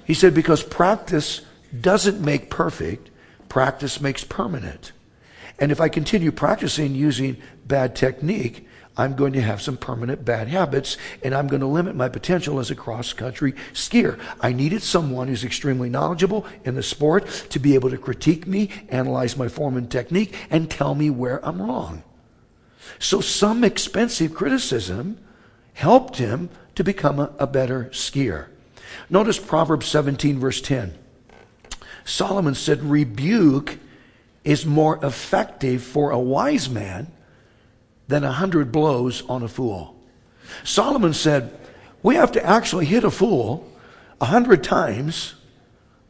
He 0.05 0.15
said, 0.15 0.35
Because 0.35 0.63
practice 0.63 1.43
doesn't 1.81 2.21
make 2.21 2.51
perfect, 2.51 3.11
practice 3.49 4.01
makes 4.01 4.25
permanent. 4.25 4.93
And 5.59 5.73
if 5.73 5.81
I 5.81 5.89
continue 5.89 6.33
practicing 6.33 6.95
using 6.95 7.37
bad 7.65 7.97
technique, 7.97 8.66
I'm 8.97 9.15
going 9.15 9.35
to 9.35 9.43
have 9.43 9.61
some 9.61 9.77
permanent 9.77 10.25
bad 10.25 10.49
habits 10.49 10.97
and 11.23 11.35
I'm 11.35 11.49
going 11.49 11.61
to 11.61 11.67
limit 11.67 11.95
my 11.95 12.09
potential 12.09 12.59
as 12.59 12.71
a 12.71 12.75
cross 12.75 13.13
country 13.13 13.53
skier. 13.73 14.19
I 14.41 14.53
needed 14.53 14.83
someone 14.83 15.29
who's 15.29 15.45
extremely 15.45 15.91
knowledgeable 15.91 16.47
in 16.65 16.75
the 16.75 16.83
sport 16.83 17.27
to 17.51 17.59
be 17.59 17.75
able 17.75 17.91
to 17.91 17.99
critique 17.99 18.47
me, 18.47 18.71
analyze 18.89 19.37
my 19.37 19.49
form 19.49 19.77
and 19.77 19.91
technique, 19.91 20.35
and 20.51 20.71
tell 20.71 20.95
me 20.95 21.11
where 21.11 21.45
I'm 21.45 21.61
wrong. 21.61 22.03
So 22.99 23.21
some 23.21 23.65
expensive 23.65 24.35
criticism 24.35 25.19
helped 25.75 26.17
him 26.17 26.49
to 26.75 26.85
become 26.85 27.21
a, 27.21 27.33
a 27.39 27.47
better 27.47 27.91
skier. 27.93 28.47
Notice 29.11 29.39
Proverbs 29.39 29.87
17, 29.87 30.39
verse 30.39 30.61
10. 30.61 30.97
Solomon 32.05 32.55
said, 32.55 32.83
Rebuke 32.83 33.79
is 34.45 34.65
more 34.65 35.05
effective 35.05 35.83
for 35.83 36.13
a 36.13 36.19
wise 36.19 36.71
man 36.71 37.13
than 38.09 38.25
a 38.25 38.33
hundred 38.33 38.73
blows 38.73 39.23
on 39.29 39.43
a 39.43 39.49
fool. 39.49 39.97
Solomon 40.65 41.13
said, 41.13 41.59
We 42.03 42.15
have 42.17 42.33
to 42.33 42.45
actually 42.45 42.87
hit 42.87 43.05
a 43.05 43.11
fool 43.11 43.71
a 44.21 44.27
hundred 44.27 44.63
times 44.63 45.35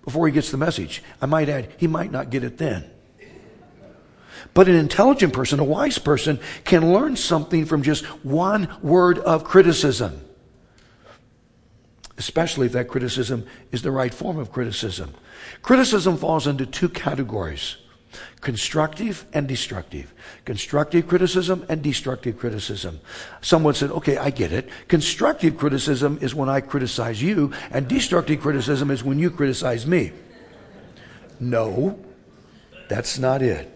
before 0.04 0.26
he 0.26 0.32
gets 0.32 0.50
the 0.50 0.56
message. 0.56 1.02
I 1.20 1.26
might 1.26 1.48
add, 1.48 1.72
he 1.78 1.86
might 1.86 2.12
not 2.12 2.30
get 2.30 2.44
it 2.44 2.58
then. 2.58 2.90
But 4.54 4.68
an 4.68 4.74
intelligent 4.74 5.32
person, 5.32 5.58
a 5.58 5.64
wise 5.64 5.98
person, 5.98 6.38
can 6.64 6.92
learn 6.92 7.16
something 7.16 7.66
from 7.66 7.82
just 7.82 8.04
one 8.24 8.68
word 8.82 9.18
of 9.18 9.44
criticism. 9.44 10.22
Especially 12.16 12.66
if 12.66 12.72
that 12.72 12.88
criticism 12.88 13.46
is 13.72 13.82
the 13.82 13.90
right 13.90 14.14
form 14.14 14.38
of 14.38 14.50
criticism. 14.50 15.12
Criticism 15.60 16.16
falls 16.16 16.46
into 16.46 16.64
two 16.64 16.88
categories 16.88 17.76
constructive 18.40 19.24
and 19.32 19.46
destructive. 19.46 20.12
Constructive 20.44 21.08
criticism 21.08 21.64
and 21.68 21.82
destructive 21.82 22.38
criticism. 22.38 23.00
Someone 23.40 23.74
said, 23.74 23.90
okay, 23.90 24.16
I 24.16 24.30
get 24.30 24.52
it. 24.52 24.68
Constructive 24.88 25.56
criticism 25.56 26.18
is 26.20 26.34
when 26.34 26.48
I 26.48 26.60
criticize 26.60 27.22
you, 27.22 27.52
and 27.70 27.88
destructive 27.88 28.40
criticism 28.40 28.90
is 28.90 29.02
when 29.02 29.18
you 29.18 29.30
criticize 29.30 29.86
me. 29.86 30.12
No, 31.40 31.98
that's 32.88 33.18
not 33.18 33.42
it. 33.42 33.72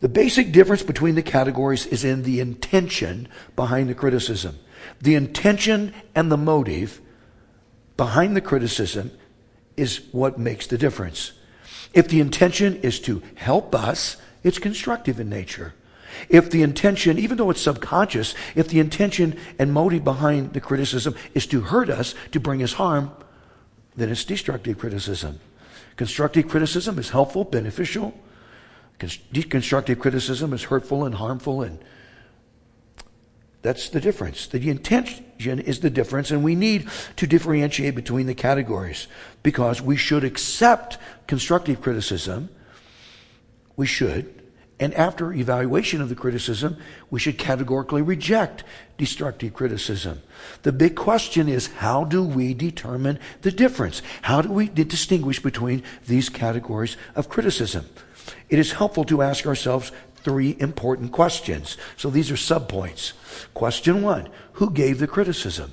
The 0.00 0.08
basic 0.08 0.52
difference 0.52 0.82
between 0.82 1.16
the 1.16 1.22
categories 1.22 1.86
is 1.86 2.04
in 2.04 2.22
the 2.22 2.38
intention 2.38 3.28
behind 3.56 3.88
the 3.88 3.94
criticism. 3.94 4.58
The 5.00 5.16
intention 5.16 5.92
and 6.14 6.30
the 6.30 6.36
motive 6.36 7.00
behind 7.96 8.36
the 8.36 8.40
criticism 8.40 9.10
is 9.76 10.02
what 10.12 10.38
makes 10.38 10.68
the 10.68 10.78
difference. 10.78 11.32
If 11.94 12.08
the 12.08 12.20
intention 12.20 12.76
is 12.76 13.00
to 13.00 13.22
help 13.34 13.74
us, 13.74 14.16
it's 14.42 14.58
constructive 14.58 15.18
in 15.18 15.28
nature. 15.28 15.74
If 16.28 16.50
the 16.50 16.62
intention, 16.62 17.18
even 17.18 17.36
though 17.38 17.50
it's 17.50 17.60
subconscious, 17.60 18.34
if 18.54 18.68
the 18.68 18.80
intention 18.80 19.38
and 19.58 19.72
motive 19.72 20.04
behind 20.04 20.52
the 20.52 20.60
criticism 20.60 21.14
is 21.34 21.46
to 21.46 21.60
hurt 21.60 21.90
us, 21.90 22.14
to 22.32 22.40
bring 22.40 22.62
us 22.62 22.74
harm, 22.74 23.12
then 23.96 24.10
it's 24.10 24.24
destructive 24.24 24.78
criticism. 24.78 25.40
Constructive 25.96 26.48
criticism 26.48 26.98
is 26.98 27.10
helpful, 27.10 27.44
beneficial. 27.44 28.14
Deconstructive 28.98 29.98
criticism 29.98 30.52
is 30.52 30.64
hurtful 30.64 31.04
and 31.04 31.14
harmful, 31.14 31.62
and 31.62 31.78
that's 33.62 33.88
the 33.88 34.00
difference. 34.00 34.46
The 34.46 34.70
intention 34.70 35.60
is 35.60 35.80
the 35.80 35.90
difference, 35.90 36.30
and 36.30 36.42
we 36.42 36.54
need 36.54 36.88
to 37.16 37.26
differentiate 37.26 37.94
between 37.94 38.26
the 38.26 38.34
categories 38.34 39.08
because 39.42 39.82
we 39.82 39.96
should 39.96 40.24
accept 40.24 40.98
constructive 41.28 41.80
criticism. 41.80 42.48
We 43.76 43.86
should. 43.86 44.34
And 44.80 44.94
after 44.94 45.32
evaluation 45.32 46.00
of 46.00 46.08
the 46.08 46.14
criticism, 46.14 46.76
we 47.10 47.18
should 47.18 47.36
categorically 47.36 48.02
reject 48.02 48.64
destructive 48.96 49.52
criticism. 49.52 50.22
The 50.62 50.72
big 50.72 50.94
question 50.94 51.48
is 51.48 51.66
how 51.66 52.04
do 52.04 52.22
we 52.22 52.54
determine 52.54 53.18
the 53.42 53.50
difference? 53.50 54.02
How 54.22 54.40
do 54.40 54.50
we 54.50 54.68
distinguish 54.68 55.40
between 55.40 55.82
these 56.06 56.28
categories 56.28 56.96
of 57.14 57.28
criticism? 57.28 57.86
It 58.48 58.58
is 58.58 58.72
helpful 58.72 59.04
to 59.04 59.22
ask 59.22 59.46
ourselves 59.46 59.90
three 60.22 60.56
important 60.60 61.12
questions. 61.12 61.76
So 61.96 62.08
these 62.08 62.30
are 62.30 62.34
subpoints. 62.34 63.12
Question 63.54 64.02
one 64.02 64.28
Who 64.54 64.70
gave 64.70 64.98
the 64.98 65.06
criticism? 65.06 65.72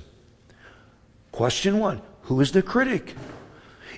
Question 1.30 1.78
one 1.78 2.02
Who 2.22 2.40
is 2.40 2.52
the 2.52 2.62
critic? 2.62 3.14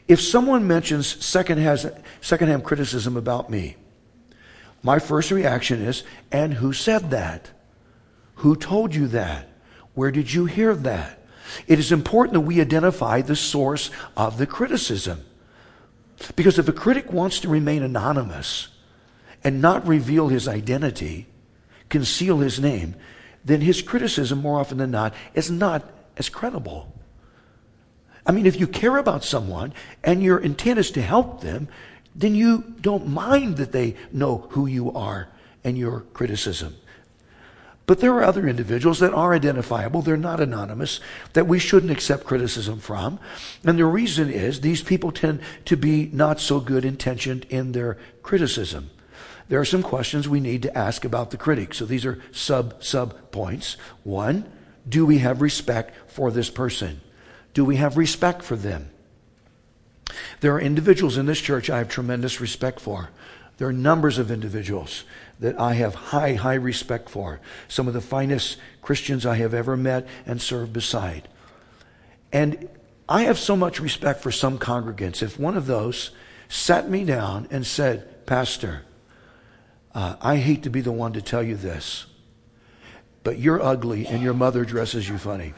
If 0.09 0.23
someone 0.23 0.67
mentions 0.67 1.23
secondhand, 1.25 1.93
secondhand 2.23 2.65
criticism 2.65 3.17
about 3.17 3.51
me, 3.51 3.77
my 4.83 4.99
first 4.99 5.31
reaction 5.31 5.83
is, 5.83 6.03
and 6.33 6.55
who 6.55 6.73
said 6.73 7.11
that? 7.11 7.51
Who 8.37 8.57
told 8.57 8.95
you 8.95 9.07
that? 9.09 9.49
Where 9.95 10.11
did 10.11 10.33
you 10.33 10.47
hear 10.47 10.75
that? 10.75 11.19
It 11.67 11.79
is 11.79 11.93
important 11.93 12.35
that 12.35 12.41
we 12.41 12.61
identify 12.61 13.21
the 13.21 13.37
source 13.37 13.91
of 14.17 14.39
the 14.39 14.47
criticism. 14.47 15.25
Because 16.37 16.59
if 16.59 16.69
a 16.69 16.73
critic 16.73 17.13
wants 17.13 17.41
to 17.41 17.49
remain 17.49 17.83
anonymous 17.83 18.69
and 19.45 19.61
not 19.61 19.87
reveal 19.87 20.29
his 20.29 20.49
identity, 20.49 21.27
conceal 21.89 22.39
his 22.39 22.59
name, 22.61 22.95
then 23.45 23.61
his 23.61 23.83
criticism, 23.83 24.41
more 24.41 24.59
often 24.59 24.79
than 24.79 24.91
not, 24.91 25.15
is 25.35 25.51
not 25.51 25.91
as 26.17 26.29
credible. 26.29 26.93
I 28.29 28.33
mean, 28.33 28.45
if 28.45 28.61
you 28.61 28.67
care 28.67 28.99
about 28.99 29.25
someone 29.25 29.73
and 30.05 30.23
your 30.23 30.39
intent 30.39 30.79
is 30.79 30.91
to 30.93 31.03
help 31.03 31.41
them, 31.41 31.67
then 32.15 32.35
you 32.35 32.75
don't 32.83 33.09
mind 33.09 33.57
that 33.57 33.73
they 33.73 33.97
know 34.13 34.49
who 34.51 34.67
you 34.67 34.93
are 34.93 35.29
and 35.65 35.79
your 35.79 36.01
criticism. 36.13 36.77
But 37.87 38.01
there 38.01 38.13
are 38.13 38.23
other 38.23 38.47
individuals 38.47 38.99
that 38.99 39.15
are 39.15 39.33
identifiable, 39.33 40.03
they're 40.03 40.19
not 40.19 40.41
anonymous, 40.41 41.01
that 41.33 41.47
we 41.47 41.59
shouldn't 41.59 41.91
accept 41.91 42.27
criticism 42.27 42.81
from. 42.81 43.19
And 43.65 43.79
the 43.79 43.87
reason 43.87 44.31
is 44.31 44.61
these 44.61 44.83
people 44.83 45.11
tend 45.11 45.41
to 45.65 45.75
be 45.75 46.11
not 46.13 46.39
so 46.39 46.61
good 46.61 46.85
intentioned 46.85 47.47
in 47.49 47.73
their 47.73 47.97
criticism. 48.23 48.91
There 49.49 49.59
are 49.59 49.65
some 49.65 49.83
questions 49.83 50.29
we 50.29 50.41
need 50.41 50.61
to 50.65 50.77
ask 50.77 51.07
about 51.07 51.31
the 51.31 51.39
critic. 51.39 51.73
So 51.73 51.87
these 51.87 52.05
are 52.05 52.21
sub 52.31 52.85
sub 52.85 53.31
points. 53.31 53.79
One, 54.05 54.45
do 54.87 55.07
we 55.07 55.19
have 55.19 55.41
respect 55.41 56.11
for 56.11 56.31
this 56.31 56.51
person? 56.51 57.01
Do 57.55 57.65
we 57.65 57.77
have 57.77 57.97
respect 57.97 58.43
for 58.43 58.57
them? 58.57 58.91
There 60.41 60.55
are 60.55 60.61
individuals 60.61 61.17
in 61.17 61.27
this 61.27 61.41
church 61.41 61.69
I 61.69 61.79
have 61.79 61.89
tremendous 61.89 62.41
respect 62.41 62.81
for. 62.81 63.11
There 63.59 63.67
are 63.67 63.73
numbers 63.73 64.19
of 64.19 64.31
individuals 64.31 65.05
that 65.41 65.59
I 65.59 65.75
have 65.75 65.95
high, 65.95 66.35
high 66.35 66.55
respect 66.55 67.09
for. 67.11 67.41
Some 67.67 67.89
of 67.89 67.95
the 67.95 68.01
finest 68.01 68.59
Christians 68.83 69.27
I 69.27 69.37
have 69.37 69.53
ever 69.53 69.77
met 69.77 70.07
and 70.27 70.41
served 70.41 70.73
beside. 70.73 71.29
And 72.33 72.69
I 73.09 73.23
have 73.23 73.39
so 73.39 73.57
much 73.57 73.81
respect 73.81 74.23
for 74.23 74.31
some 74.31 74.59
congregants. 74.59 75.23
If 75.23 75.39
one 75.39 75.57
of 75.57 75.67
those 75.67 76.13
sat 76.49 76.89
me 76.89 77.05
down 77.05 77.49
and 77.51 77.67
said, 77.67 78.27
Pastor, 78.27 78.83
uh, 79.95 80.17
I 80.21 80.37
hate 80.37 80.63
to 80.63 80.71
be 80.71 80.81
the 80.81 80.93
one 80.93 81.15
to 81.15 81.23
tell 81.23 81.43
you 81.43 81.57
this, 81.57 82.07
but 83.25 83.39
you're 83.39 83.63
ugly 83.63 84.07
and 84.07 84.23
your 84.23 84.35
mother 84.35 84.65
dresses 84.65 85.09
you 85.09 85.19
funny. 85.19 85.55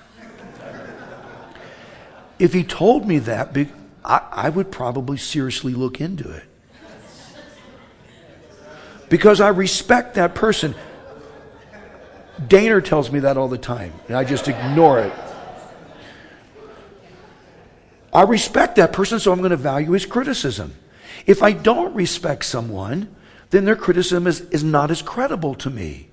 If 2.41 2.55
he 2.55 2.65
told 2.65 3.07
me 3.07 3.19
that, 3.19 3.57
I, 4.03 4.49
would 4.49 4.73
probably 4.73 5.19
seriously 5.19 5.75
look 5.75 6.01
into 6.01 6.29
it. 6.31 6.45
Because 9.11 9.41
I 9.41 9.49
respect 9.49 10.15
that 10.15 10.35
person. 10.35 10.75
Daner 12.41 12.83
tells 12.83 13.11
me 13.11 13.21
that 13.21 13.37
all 13.37 13.49
the 13.49 13.59
time, 13.59 13.93
and 14.09 14.17
I 14.17 14.25
just 14.25 14.49
ignore 14.49 15.01
it. 15.01 15.13
I 18.13 18.23
respect 18.23 18.77
that 18.77 18.93
person, 18.93 19.21
so 19.21 19.33
I'm 19.33 19.39
going 19.39 19.51
to 19.51 19.57
value 19.57 19.93
his 19.93 20.07
criticism. 20.07 20.75
If 21.27 21.43
I 21.43 21.53
don't 21.53 21.95
respect 21.95 22.45
someone, 22.45 23.15
then 23.51 23.67
their 23.67 23.77
criticism 23.77 24.27
is, 24.27 24.41
is 24.51 24.65
not 24.65 24.91
as 24.91 25.03
credible 25.03 25.55
to 25.57 25.69
me. 25.69 26.10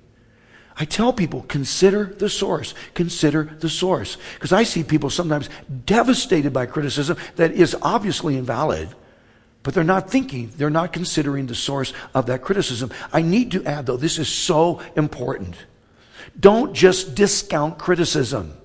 I 0.80 0.84
tell 0.84 1.12
people, 1.12 1.42
consider 1.48 2.04
the 2.04 2.28
source. 2.28 2.72
Consider 2.94 3.56
the 3.58 3.68
source. 3.68 4.16
Because 4.34 4.52
I 4.52 4.62
see 4.62 4.84
people 4.84 5.10
sometimes 5.10 5.50
devastated 5.86 6.52
by 6.52 6.66
criticism 6.66 7.16
that 7.34 7.50
is 7.50 7.76
obviously 7.82 8.36
invalid, 8.36 8.88
but 9.64 9.74
they're 9.74 9.82
not 9.82 10.08
thinking, 10.08 10.52
they're 10.56 10.70
not 10.70 10.92
considering 10.92 11.46
the 11.46 11.54
source 11.56 11.92
of 12.14 12.26
that 12.26 12.42
criticism. 12.42 12.92
I 13.12 13.22
need 13.22 13.50
to 13.52 13.64
add, 13.64 13.86
though, 13.86 13.96
this 13.96 14.18
is 14.18 14.28
so 14.28 14.80
important. 14.94 15.56
Don't 16.38 16.74
just 16.74 17.16
discount 17.16 17.78
criticism. 17.78 18.56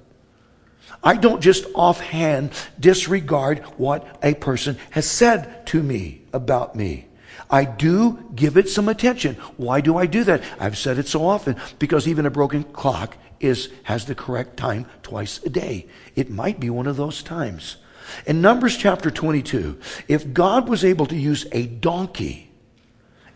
I 1.04 1.16
don't 1.18 1.42
just 1.42 1.66
offhand 1.74 2.52
disregard 2.80 3.60
what 3.78 4.20
a 4.24 4.36
person 4.36 4.78
has 4.92 5.10
said 5.10 5.66
to 5.68 5.82
me 5.82 6.22
about 6.32 6.76
me. 6.76 7.08
I 7.54 7.66
do 7.66 8.32
give 8.34 8.58
it 8.58 8.68
some 8.68 8.90
attention. 8.90 9.36
Why 9.58 9.80
do 9.80 9.96
I 9.96 10.08
do 10.08 10.24
that? 10.24 10.42
I've 10.60 10.76
said 10.76 10.98
it 10.98 11.08
so 11.08 11.24
often 11.24 11.56
because 11.78 12.08
even 12.08 12.26
a 12.26 12.32
broken 12.32 12.64
clock 12.64 13.16
is 13.40 13.70
has 13.84 14.06
the 14.06 14.16
correct 14.16 14.58
time 14.58 14.88
twice 15.04 15.40
a 15.44 15.52
day. 15.52 15.86
It 16.16 16.32
might 16.32 16.60
be 16.60 16.72
one 16.72 16.88
of 16.88 16.98
those 16.98 17.22
times. 17.22 17.76
In 18.26 18.42
Numbers 18.42 18.76
chapter 18.76 19.12
22, 19.12 19.80
if 20.08 20.34
God 20.34 20.68
was 20.68 20.84
able 20.84 21.06
to 21.06 21.16
use 21.16 21.46
a 21.52 21.68
donkey, 21.68 22.50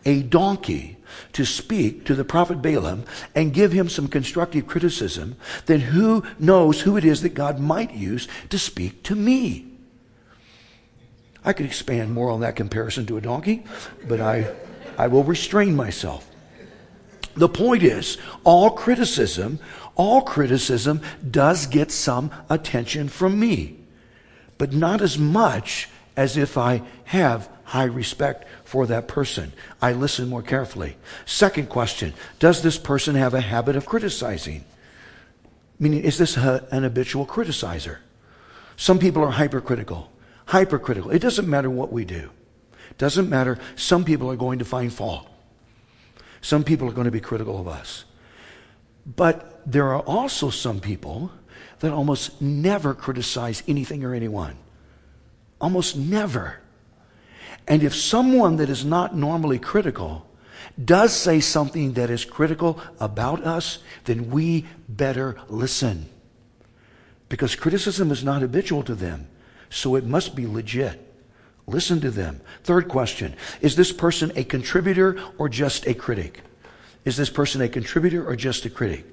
a 0.04 0.22
donkey 0.22 0.96
to 1.34 1.44
speak 1.46 2.04
to 2.06 2.16
the 2.16 2.24
prophet 2.24 2.60
Balaam 2.60 3.04
and 3.36 3.54
give 3.54 3.70
him 3.70 3.88
some 3.88 4.08
constructive 4.08 4.66
criticism, 4.66 5.36
then 5.66 5.78
who 5.78 6.24
knows 6.40 6.80
who 6.80 6.96
it 6.96 7.04
is 7.04 7.22
that 7.22 7.34
God 7.34 7.60
might 7.60 7.94
use 7.94 8.26
to 8.48 8.58
speak 8.58 9.04
to 9.04 9.14
me? 9.14 9.67
I 11.48 11.54
could 11.54 11.64
expand 11.64 12.12
more 12.12 12.28
on 12.28 12.40
that 12.40 12.56
comparison 12.56 13.06
to 13.06 13.16
a 13.16 13.22
donkey, 13.22 13.64
but 14.06 14.20
I, 14.20 14.54
I 14.98 15.06
will 15.06 15.24
restrain 15.24 15.74
myself. 15.74 16.30
The 17.36 17.48
point 17.48 17.82
is, 17.82 18.18
all 18.44 18.72
criticism, 18.72 19.58
all 19.94 20.20
criticism 20.20 21.00
does 21.30 21.66
get 21.66 21.90
some 21.90 22.30
attention 22.50 23.08
from 23.08 23.40
me, 23.40 23.78
but 24.58 24.74
not 24.74 25.00
as 25.00 25.16
much 25.16 25.88
as 26.18 26.36
if 26.36 26.58
I 26.58 26.82
have 27.04 27.48
high 27.64 27.84
respect 27.84 28.46
for 28.64 28.86
that 28.86 29.08
person. 29.08 29.54
I 29.80 29.92
listen 29.92 30.28
more 30.28 30.42
carefully. 30.42 30.98
Second 31.24 31.70
question 31.70 32.12
Does 32.38 32.60
this 32.60 32.76
person 32.76 33.14
have 33.14 33.32
a 33.32 33.40
habit 33.40 33.74
of 33.74 33.86
criticizing? 33.86 34.66
Meaning, 35.78 36.02
is 36.02 36.18
this 36.18 36.36
a, 36.36 36.68
an 36.70 36.82
habitual 36.82 37.24
criticizer? 37.24 38.00
Some 38.76 38.98
people 38.98 39.24
are 39.24 39.30
hypercritical 39.30 40.10
hypercritical. 40.48 41.10
It 41.10 41.20
doesn't 41.20 41.46
matter 41.46 41.68
what 41.68 41.92
we 41.92 42.04
do. 42.04 42.30
It 42.90 42.98
doesn't 42.98 43.28
matter. 43.28 43.58
Some 43.76 44.04
people 44.04 44.30
are 44.30 44.36
going 44.36 44.58
to 44.58 44.64
find 44.64 44.92
fault. 44.92 45.28
Some 46.40 46.64
people 46.64 46.88
are 46.88 46.92
going 46.92 47.04
to 47.04 47.10
be 47.10 47.20
critical 47.20 47.60
of 47.60 47.68
us. 47.68 48.04
But 49.04 49.60
there 49.66 49.92
are 49.92 50.00
also 50.00 50.48
some 50.48 50.80
people 50.80 51.30
that 51.80 51.92
almost 51.92 52.40
never 52.40 52.94
criticize 52.94 53.62
anything 53.68 54.02
or 54.04 54.14
anyone. 54.14 54.56
Almost 55.60 55.96
never. 55.96 56.60
And 57.66 57.82
if 57.82 57.94
someone 57.94 58.56
that 58.56 58.70
is 58.70 58.86
not 58.86 59.14
normally 59.14 59.58
critical 59.58 60.26
does 60.82 61.14
say 61.14 61.40
something 61.40 61.92
that 61.92 62.08
is 62.08 62.24
critical 62.24 62.80
about 63.00 63.44
us, 63.44 63.80
then 64.04 64.30
we 64.30 64.64
better 64.88 65.36
listen. 65.48 66.08
Because 67.28 67.54
criticism 67.54 68.10
is 68.10 68.24
not 68.24 68.40
habitual 68.40 68.82
to 68.84 68.94
them 68.94 69.28
so 69.70 69.94
it 69.96 70.04
must 70.04 70.34
be 70.34 70.46
legit. 70.46 71.04
Listen 71.66 72.00
to 72.00 72.10
them. 72.10 72.40
Third 72.64 72.88
question 72.88 73.36
Is 73.60 73.76
this 73.76 73.92
person 73.92 74.32
a 74.34 74.44
contributor 74.44 75.18
or 75.36 75.48
just 75.48 75.86
a 75.86 75.94
critic? 75.94 76.40
Is 77.04 77.16
this 77.16 77.30
person 77.30 77.60
a 77.60 77.68
contributor 77.68 78.26
or 78.26 78.36
just 78.36 78.64
a 78.64 78.70
critic? 78.70 79.06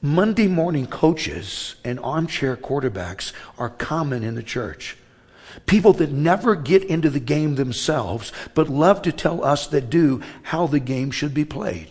Monday 0.00 0.46
morning 0.46 0.86
coaches 0.86 1.76
and 1.84 1.98
armchair 2.00 2.56
quarterbacks 2.56 3.32
are 3.58 3.70
common 3.70 4.22
in 4.22 4.34
the 4.34 4.42
church. 4.42 4.96
People 5.64 5.94
that 5.94 6.12
never 6.12 6.54
get 6.54 6.84
into 6.84 7.08
the 7.08 7.20
game 7.20 7.54
themselves, 7.54 8.32
but 8.54 8.68
love 8.68 9.02
to 9.02 9.12
tell 9.12 9.42
us 9.42 9.66
that 9.68 9.90
do 9.90 10.22
how 10.42 10.66
the 10.66 10.80
game 10.80 11.10
should 11.10 11.32
be 11.32 11.44
played. 11.44 11.90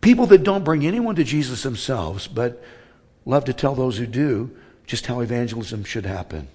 People 0.00 0.26
that 0.26 0.42
don't 0.42 0.64
bring 0.64 0.86
anyone 0.86 1.14
to 1.14 1.24
Jesus 1.24 1.62
themselves, 1.62 2.26
but 2.26 2.62
love 3.24 3.44
to 3.44 3.52
tell 3.52 3.74
those 3.74 3.98
who 3.98 4.06
do 4.06 4.56
just 4.86 5.06
how 5.06 5.20
evangelism 5.20 5.84
should 5.84 6.06
happen. 6.06 6.48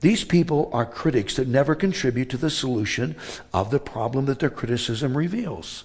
These 0.00 0.24
people 0.24 0.70
are 0.72 0.84
critics 0.84 1.36
that 1.36 1.48
never 1.48 1.74
contribute 1.74 2.28
to 2.30 2.36
the 2.36 2.50
solution 2.50 3.16
of 3.52 3.70
the 3.70 3.80
problem 3.80 4.26
that 4.26 4.38
their 4.40 4.50
criticism 4.50 5.16
reveals. 5.16 5.84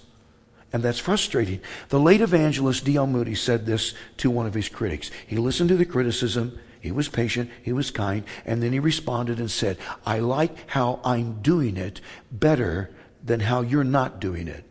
And 0.72 0.82
that's 0.82 0.98
frustrating. 0.98 1.60
The 1.88 2.00
late 2.00 2.20
evangelist 2.20 2.84
D.L. 2.84 3.06
Moody 3.06 3.34
said 3.34 3.66
this 3.66 3.94
to 4.18 4.30
one 4.30 4.46
of 4.46 4.54
his 4.54 4.68
critics. 4.68 5.10
He 5.26 5.36
listened 5.36 5.68
to 5.70 5.76
the 5.76 5.84
criticism, 5.84 6.58
he 6.80 6.90
was 6.90 7.08
patient, 7.08 7.50
he 7.62 7.72
was 7.72 7.90
kind, 7.90 8.24
and 8.44 8.62
then 8.62 8.72
he 8.72 8.78
responded 8.78 9.38
and 9.38 9.50
said, 9.50 9.78
I 10.04 10.18
like 10.18 10.70
how 10.70 11.00
I'm 11.04 11.40
doing 11.42 11.76
it 11.76 12.00
better 12.30 12.90
than 13.22 13.40
how 13.40 13.60
you're 13.60 13.84
not 13.84 14.20
doing 14.20 14.48
it. 14.48 14.64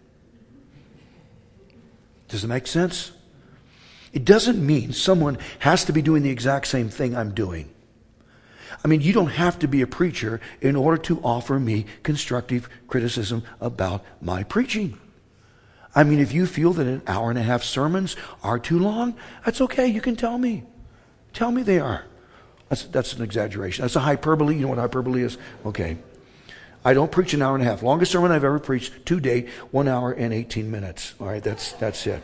Does 2.28 2.44
it 2.44 2.48
make 2.48 2.68
sense? 2.68 3.12
It 4.14 4.26
doesn't 4.26 4.66
mean 4.66 4.94
someone 4.94 5.38
has 5.60 5.86
to 5.86 5.94
be 5.94 6.02
doing 6.02 6.24
the 6.24 6.30
exact 6.30 6.68
same 6.68 6.90
thing 6.90 7.16
I'm 7.16 7.34
doing. 7.34 7.70
I 8.84 8.88
mean, 8.88 9.02
you 9.02 9.14
don't 9.14 9.28
have 9.28 9.60
to 9.60 9.68
be 9.68 9.82
a 9.82 9.88
preacher 9.88 10.42
in 10.60 10.76
order 10.76 10.98
to 11.04 11.22
offer 11.22 11.60
me 11.60 11.86
constructive 12.04 12.68
criticism 12.88 13.44
about 13.60 14.04
my 14.22 14.44
preaching. 14.44 15.00
I 15.94 16.04
mean, 16.04 16.20
if 16.20 16.34
you 16.34 16.46
feel 16.46 16.74
that 16.74 16.88
an 16.88 17.02
hour 17.06 17.30
and 17.30 17.38
a 17.38 17.44
half 17.44 17.64
sermons 17.64 18.16
are 18.44 18.58
too 18.58 18.80
long, 18.80 19.16
that's 19.46 19.62
okay. 19.62 19.88
You 19.88 20.02
can 20.02 20.16
tell 20.16 20.38
me. 20.38 20.64
Tell 21.34 21.52
me 21.52 21.64
they 21.64 21.80
are. 21.80 22.06
That's, 22.70 22.84
that's 22.86 23.14
an 23.14 23.22
exaggeration. 23.22 23.84
That's 23.84 23.98
a 23.98 24.02
hyperbole. 24.02 24.56
You 24.56 24.62
know 24.62 24.68
what 24.70 24.78
hyperbole 24.78 25.24
is? 25.24 25.38
Okay. 25.66 25.98
I 26.84 26.94
don't 26.94 27.12
preach 27.12 27.34
an 27.34 27.42
hour 27.42 27.54
and 27.54 27.64
a 27.64 27.66
half. 27.66 27.84
Longest 27.84 28.12
sermon 28.12 28.32
I've 28.32 28.44
ever 28.44 28.60
preached 28.60 29.06
to 29.06 29.20
date, 29.20 29.50
one 29.72 29.88
hour 29.88 30.12
and 30.14 30.34
18 30.34 30.72
minutes. 30.72 31.14
All 31.20 31.28
right, 31.28 31.44
that's, 31.44 31.74
that's 31.74 32.08
it. 32.08 32.24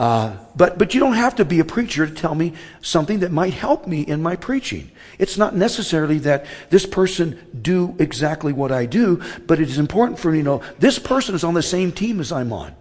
Uh, 0.00 0.34
but, 0.56 0.78
but 0.78 0.94
you 0.94 1.00
don't 1.00 1.12
have 1.12 1.34
to 1.34 1.44
be 1.44 1.60
a 1.60 1.64
preacher 1.64 2.06
to 2.06 2.14
tell 2.14 2.34
me 2.34 2.54
something 2.80 3.18
that 3.18 3.30
might 3.30 3.52
help 3.52 3.86
me 3.86 4.00
in 4.00 4.22
my 4.22 4.34
preaching. 4.34 4.90
It's 5.18 5.36
not 5.36 5.54
necessarily 5.54 6.16
that 6.20 6.46
this 6.70 6.86
person 6.86 7.38
do 7.60 7.94
exactly 7.98 8.54
what 8.54 8.72
I 8.72 8.86
do, 8.86 9.22
but 9.46 9.60
it 9.60 9.68
is 9.68 9.76
important 9.76 10.18
for 10.18 10.32
me 10.32 10.38
to 10.38 10.44
know 10.44 10.62
this 10.78 10.98
person 10.98 11.34
is 11.34 11.44
on 11.44 11.52
the 11.52 11.62
same 11.62 11.92
team 11.92 12.18
as 12.18 12.32
I'm 12.32 12.50
on. 12.50 12.74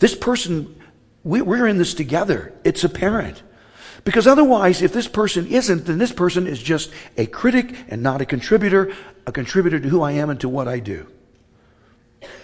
This 0.00 0.14
person, 0.14 0.78
we, 1.24 1.40
we're 1.40 1.66
in 1.66 1.78
this 1.78 1.94
together. 1.94 2.52
It's 2.62 2.84
apparent. 2.84 3.42
Because 4.04 4.26
otherwise, 4.26 4.82
if 4.82 4.92
this 4.92 5.08
person 5.08 5.46
isn't, 5.46 5.86
then 5.86 5.96
this 5.96 6.12
person 6.12 6.46
is 6.46 6.62
just 6.62 6.92
a 7.16 7.24
critic 7.24 7.74
and 7.88 8.02
not 8.02 8.20
a 8.20 8.26
contributor, 8.26 8.94
a 9.26 9.32
contributor 9.32 9.80
to 9.80 9.88
who 9.88 10.02
I 10.02 10.12
am 10.12 10.28
and 10.28 10.38
to 10.40 10.48
what 10.50 10.68
I 10.68 10.80
do. 10.80 11.06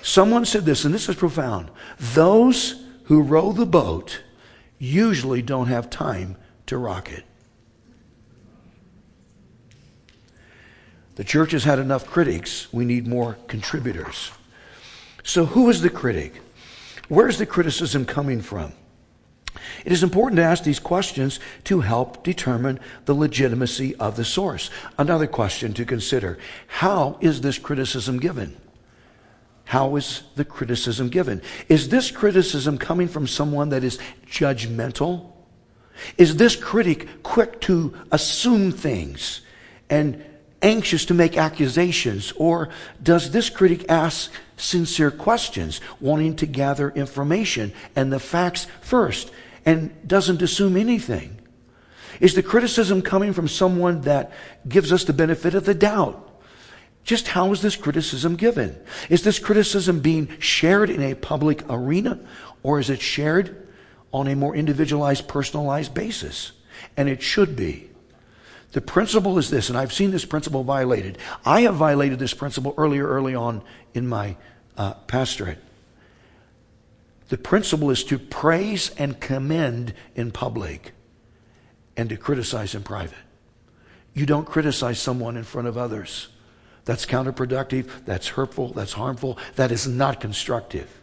Someone 0.00 0.46
said 0.46 0.64
this, 0.64 0.86
and 0.86 0.94
this 0.94 1.06
is 1.06 1.16
profound. 1.16 1.70
Those 2.14 2.85
who 3.06 3.22
row 3.22 3.52
the 3.52 3.66
boat 3.66 4.22
usually 4.78 5.42
don't 5.42 5.68
have 5.68 5.88
time 5.88 6.36
to 6.66 6.76
rock 6.76 7.10
it. 7.10 7.24
The 11.14 11.24
church 11.24 11.52
has 11.52 11.64
had 11.64 11.78
enough 11.78 12.06
critics. 12.06 12.72
We 12.72 12.84
need 12.84 13.06
more 13.06 13.38
contributors. 13.46 14.32
So, 15.22 15.46
who 15.46 15.70
is 15.70 15.80
the 15.80 15.90
critic? 15.90 16.40
Where's 17.08 17.38
the 17.38 17.46
criticism 17.46 18.04
coming 18.04 18.42
from? 18.42 18.72
It 19.84 19.92
is 19.92 20.02
important 20.02 20.36
to 20.36 20.44
ask 20.44 20.64
these 20.64 20.80
questions 20.80 21.40
to 21.64 21.80
help 21.80 22.22
determine 22.22 22.80
the 23.06 23.14
legitimacy 23.14 23.94
of 23.96 24.16
the 24.16 24.24
source. 24.24 24.68
Another 24.98 25.26
question 25.26 25.72
to 25.74 25.84
consider 25.84 26.38
How 26.66 27.18
is 27.20 27.40
this 27.40 27.58
criticism 27.58 28.18
given? 28.18 28.56
How 29.66 29.96
is 29.96 30.22
the 30.36 30.44
criticism 30.44 31.08
given? 31.08 31.42
Is 31.68 31.88
this 31.88 32.12
criticism 32.12 32.78
coming 32.78 33.08
from 33.08 33.26
someone 33.26 33.70
that 33.70 33.82
is 33.82 33.98
judgmental? 34.30 35.32
Is 36.16 36.36
this 36.36 36.54
critic 36.54 37.22
quick 37.24 37.60
to 37.62 37.92
assume 38.12 38.70
things 38.70 39.40
and 39.90 40.24
anxious 40.62 41.04
to 41.06 41.14
make 41.14 41.36
accusations? 41.36 42.32
Or 42.36 42.68
does 43.02 43.32
this 43.32 43.50
critic 43.50 43.84
ask 43.88 44.30
sincere 44.56 45.10
questions, 45.10 45.80
wanting 46.00 46.36
to 46.36 46.46
gather 46.46 46.90
information 46.90 47.72
and 47.96 48.12
the 48.12 48.20
facts 48.20 48.68
first, 48.80 49.32
and 49.64 49.90
doesn't 50.06 50.42
assume 50.42 50.76
anything? 50.76 51.40
Is 52.20 52.34
the 52.34 52.42
criticism 52.42 53.02
coming 53.02 53.32
from 53.32 53.48
someone 53.48 54.02
that 54.02 54.30
gives 54.68 54.92
us 54.92 55.02
the 55.02 55.12
benefit 55.12 55.56
of 55.56 55.64
the 55.64 55.74
doubt? 55.74 56.25
Just 57.06 57.28
how 57.28 57.52
is 57.52 57.62
this 57.62 57.76
criticism 57.76 58.34
given? 58.34 58.76
Is 59.08 59.22
this 59.22 59.38
criticism 59.38 60.00
being 60.00 60.28
shared 60.40 60.90
in 60.90 61.00
a 61.00 61.14
public 61.14 61.62
arena 61.70 62.18
or 62.64 62.80
is 62.80 62.90
it 62.90 63.00
shared 63.00 63.68
on 64.12 64.26
a 64.26 64.34
more 64.34 64.56
individualized, 64.56 65.28
personalized 65.28 65.94
basis? 65.94 66.50
And 66.96 67.08
it 67.08 67.22
should 67.22 67.54
be. 67.54 67.90
The 68.72 68.80
principle 68.80 69.38
is 69.38 69.50
this, 69.50 69.68
and 69.68 69.78
I've 69.78 69.92
seen 69.92 70.10
this 70.10 70.24
principle 70.24 70.64
violated. 70.64 71.18
I 71.44 71.60
have 71.60 71.76
violated 71.76 72.18
this 72.18 72.34
principle 72.34 72.74
earlier, 72.76 73.06
early 73.06 73.36
on 73.36 73.62
in 73.94 74.08
my 74.08 74.36
uh, 74.76 74.94
pastorate. 75.06 75.62
The 77.28 77.38
principle 77.38 77.90
is 77.90 78.02
to 78.04 78.18
praise 78.18 78.90
and 78.98 79.20
commend 79.20 79.94
in 80.16 80.32
public 80.32 80.92
and 81.96 82.08
to 82.08 82.16
criticize 82.16 82.74
in 82.74 82.82
private. 82.82 83.14
You 84.12 84.26
don't 84.26 84.44
criticize 84.44 84.98
someone 84.98 85.36
in 85.36 85.44
front 85.44 85.68
of 85.68 85.78
others. 85.78 86.28
That's 86.86 87.04
counterproductive. 87.04 87.90
That's 88.06 88.28
hurtful. 88.28 88.72
That's 88.72 88.94
harmful. 88.94 89.38
That 89.56 89.70
is 89.70 89.86
not 89.86 90.20
constructive. 90.20 91.02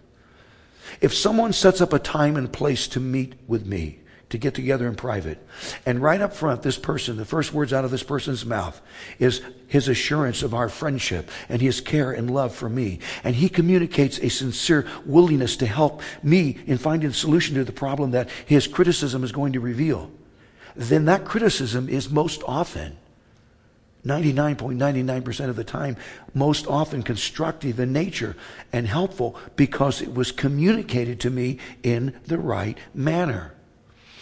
If 1.01 1.13
someone 1.13 1.53
sets 1.53 1.81
up 1.81 1.93
a 1.93 1.99
time 1.99 2.35
and 2.35 2.51
place 2.51 2.87
to 2.89 2.99
meet 2.99 3.35
with 3.47 3.65
me, 3.65 3.99
to 4.29 4.37
get 4.39 4.55
together 4.55 4.87
in 4.87 4.95
private, 4.95 5.45
and 5.85 6.01
right 6.01 6.19
up 6.19 6.33
front, 6.33 6.63
this 6.63 6.77
person, 6.79 7.17
the 7.17 7.25
first 7.25 7.53
words 7.53 7.71
out 7.71 7.85
of 7.85 7.91
this 7.91 8.01
person's 8.01 8.45
mouth 8.45 8.81
is 9.19 9.41
his 9.67 9.87
assurance 9.87 10.41
of 10.41 10.53
our 10.55 10.69
friendship 10.69 11.29
and 11.49 11.61
his 11.61 11.81
care 11.81 12.11
and 12.11 12.31
love 12.31 12.55
for 12.55 12.69
me. 12.69 12.99
And 13.23 13.35
he 13.35 13.49
communicates 13.49 14.17
a 14.19 14.29
sincere 14.29 14.87
willingness 15.05 15.57
to 15.57 15.67
help 15.67 16.01
me 16.23 16.57
in 16.65 16.77
finding 16.77 17.09
a 17.09 17.13
solution 17.13 17.55
to 17.55 17.63
the 17.63 17.71
problem 17.71 18.11
that 18.11 18.29
his 18.45 18.67
criticism 18.67 19.23
is 19.23 19.31
going 19.31 19.53
to 19.53 19.59
reveal. 19.59 20.09
Then 20.75 21.05
that 21.05 21.25
criticism 21.25 21.89
is 21.89 22.09
most 22.09 22.41
often 22.47 22.97
99.99% 24.05 25.49
of 25.49 25.55
the 25.55 25.63
time, 25.63 25.95
most 26.33 26.67
often 26.67 27.03
constructive 27.03 27.79
in 27.79 27.93
nature 27.93 28.35
and 28.71 28.87
helpful 28.87 29.37
because 29.55 30.01
it 30.01 30.13
was 30.13 30.31
communicated 30.31 31.19
to 31.21 31.29
me 31.29 31.57
in 31.83 32.19
the 32.25 32.37
right 32.37 32.77
manner. 32.93 33.53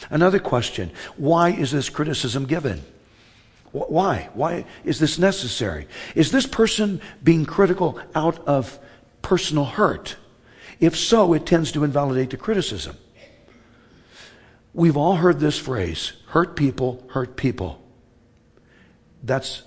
Another 0.09 0.39
question 0.39 0.91
why 1.17 1.49
is 1.49 1.71
this 1.71 1.89
criticism 1.89 2.45
given? 2.45 2.83
Why? 3.71 4.29
Why 4.33 4.65
is 4.83 4.99
this 4.99 5.17
necessary? 5.17 5.87
Is 6.13 6.31
this 6.31 6.45
person 6.45 7.01
being 7.23 7.45
critical 7.45 7.99
out 8.13 8.45
of 8.45 8.77
personal 9.21 9.63
hurt? 9.63 10.17
If 10.79 10.97
so, 10.97 11.33
it 11.33 11.45
tends 11.45 11.71
to 11.71 11.83
invalidate 11.83 12.31
the 12.31 12.37
criticism. 12.37 12.97
We've 14.73 14.97
all 14.97 15.15
heard 15.15 15.39
this 15.39 15.57
phrase 15.57 16.13
hurt 16.27 16.55
people 16.55 17.05
hurt 17.11 17.35
people. 17.35 17.81
That's 19.23 19.63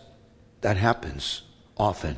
that 0.65 0.79
happens 0.79 1.43
often. 1.77 2.17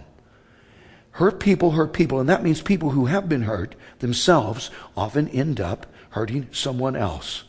Hurt 1.10 1.40
people 1.40 1.72
hurt 1.72 1.92
people, 1.92 2.20
and 2.20 2.28
that 2.28 2.44
means 2.44 2.62
people 2.62 2.90
who 2.90 3.06
have 3.06 3.28
been 3.28 3.42
hurt 3.42 3.74
themselves 3.98 4.70
often 4.96 5.28
end 5.30 5.60
up 5.60 5.92
hurting 6.10 6.46
someone 6.52 6.94
else. 6.94 7.42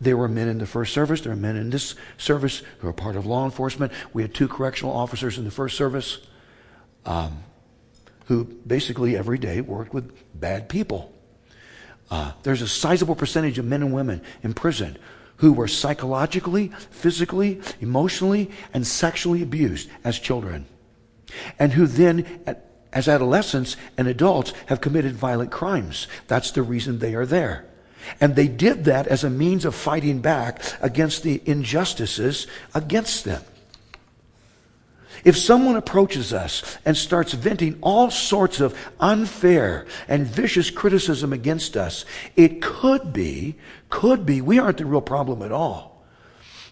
There 0.00 0.16
were 0.16 0.26
men 0.26 0.48
in 0.48 0.58
the 0.58 0.66
first 0.66 0.92
service, 0.92 1.20
there 1.20 1.32
are 1.32 1.36
men 1.36 1.54
in 1.54 1.70
this 1.70 1.94
service 2.16 2.64
who 2.80 2.88
are 2.88 2.92
part 2.92 3.14
of 3.14 3.26
law 3.26 3.44
enforcement. 3.44 3.92
We 4.12 4.22
had 4.22 4.34
two 4.34 4.48
correctional 4.48 4.92
officers 4.92 5.38
in 5.38 5.44
the 5.44 5.52
first 5.52 5.76
service 5.76 6.18
um, 7.06 7.44
who 8.24 8.42
basically 8.66 9.16
every 9.16 9.38
day 9.38 9.60
worked 9.60 9.94
with 9.94 10.12
bad 10.34 10.68
people. 10.68 11.12
Uh, 12.10 12.32
there's 12.42 12.62
a 12.62 12.66
sizable 12.66 13.14
percentage 13.14 13.56
of 13.60 13.64
men 13.64 13.84
and 13.84 13.92
women 13.92 14.20
in 14.42 14.52
prison 14.52 14.98
who 15.38 15.52
were 15.52 15.68
psychologically, 15.68 16.68
physically, 16.90 17.60
emotionally, 17.80 18.50
and 18.72 18.86
sexually 18.86 19.42
abused 19.42 19.88
as 20.04 20.18
children, 20.18 20.66
and 21.58 21.72
who 21.72 21.86
then, 21.86 22.40
as 22.92 23.08
adolescents 23.08 23.76
and 23.96 24.08
adults, 24.08 24.52
have 24.66 24.80
committed 24.80 25.14
violent 25.14 25.50
crimes. 25.50 26.06
That's 26.26 26.50
the 26.50 26.62
reason 26.62 26.98
they 26.98 27.14
are 27.14 27.26
there. 27.26 27.66
And 28.20 28.36
they 28.36 28.48
did 28.48 28.84
that 28.84 29.06
as 29.06 29.24
a 29.24 29.30
means 29.30 29.64
of 29.64 29.74
fighting 29.74 30.20
back 30.20 30.62
against 30.80 31.22
the 31.22 31.42
injustices 31.44 32.46
against 32.74 33.24
them. 33.24 33.42
If 35.24 35.36
someone 35.36 35.76
approaches 35.76 36.32
us 36.32 36.78
and 36.84 36.96
starts 36.96 37.32
venting 37.32 37.78
all 37.82 38.10
sorts 38.10 38.60
of 38.60 38.78
unfair 39.00 39.86
and 40.06 40.26
vicious 40.26 40.70
criticism 40.70 41.32
against 41.32 41.76
us, 41.76 42.04
it 42.36 42.62
could 42.62 43.12
be, 43.12 43.56
could 43.90 44.26
be, 44.26 44.40
we 44.40 44.58
aren't 44.58 44.78
the 44.78 44.86
real 44.86 45.00
problem 45.00 45.42
at 45.42 45.52
all. 45.52 46.04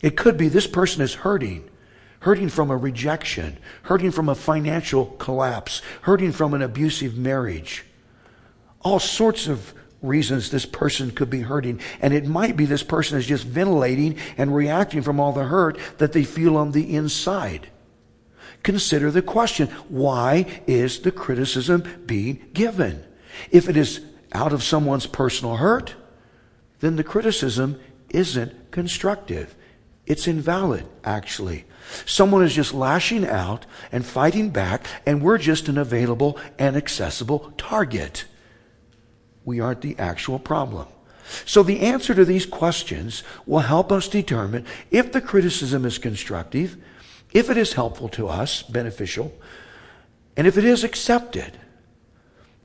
It 0.02 0.16
could 0.16 0.36
be 0.36 0.48
this 0.48 0.66
person 0.66 1.02
is 1.02 1.14
hurting, 1.14 1.68
hurting 2.20 2.48
from 2.48 2.70
a 2.70 2.76
rejection, 2.76 3.58
hurting 3.82 4.10
from 4.10 4.28
a 4.28 4.34
financial 4.34 5.06
collapse, 5.06 5.82
hurting 6.02 6.32
from 6.32 6.54
an 6.54 6.62
abusive 6.62 7.16
marriage. 7.16 7.84
All 8.82 8.98
sorts 8.98 9.48
of 9.48 9.72
reasons 10.02 10.50
this 10.50 10.66
person 10.66 11.10
could 11.10 11.30
be 11.30 11.40
hurting. 11.40 11.80
And 12.00 12.12
it 12.12 12.26
might 12.26 12.56
be 12.56 12.66
this 12.66 12.82
person 12.82 13.18
is 13.18 13.26
just 13.26 13.44
ventilating 13.44 14.16
and 14.36 14.54
reacting 14.54 15.02
from 15.02 15.18
all 15.18 15.32
the 15.32 15.44
hurt 15.44 15.78
that 15.98 16.12
they 16.12 16.24
feel 16.24 16.56
on 16.56 16.72
the 16.72 16.94
inside 16.94 17.70
consider 18.66 19.12
the 19.12 19.22
question 19.22 19.68
why 19.88 20.44
is 20.66 21.00
the 21.00 21.12
criticism 21.12 21.84
being 22.04 22.48
given? 22.52 23.02
If 23.52 23.68
it 23.68 23.76
is 23.76 24.00
out 24.32 24.52
of 24.52 24.64
someone's 24.64 25.06
personal 25.06 25.56
hurt, 25.56 25.94
then 26.86 26.96
the 26.96 27.04
criticism 27.04 27.80
isn't 28.10 28.70
constructive. 28.70 29.54
It's 30.06 30.28
invalid, 30.28 30.86
actually. 31.02 31.64
Someone 32.04 32.44
is 32.44 32.54
just 32.54 32.72
lashing 32.72 33.26
out 33.26 33.66
and 33.90 34.06
fighting 34.06 34.50
back, 34.50 34.86
and 35.04 35.20
we're 35.20 35.38
just 35.38 35.68
an 35.68 35.78
available 35.78 36.38
and 36.58 36.76
accessible 36.76 37.52
target. 37.58 38.24
We 39.44 39.58
aren't 39.58 39.80
the 39.80 39.98
actual 39.98 40.38
problem. 40.38 40.86
So, 41.44 41.64
the 41.64 41.80
answer 41.80 42.14
to 42.14 42.24
these 42.24 42.46
questions 42.46 43.24
will 43.46 43.60
help 43.60 43.90
us 43.90 44.06
determine 44.06 44.64
if 44.92 45.10
the 45.10 45.20
criticism 45.20 45.84
is 45.84 45.98
constructive 45.98 46.76
if 47.32 47.50
it 47.50 47.56
is 47.58 47.74
helpful 47.74 48.08
to 48.08 48.28
us, 48.28 48.62
beneficial, 48.62 49.30
and 50.38 50.46
if 50.46 50.56
it 50.56 50.64
is 50.64 50.84
accepted, 50.84 51.58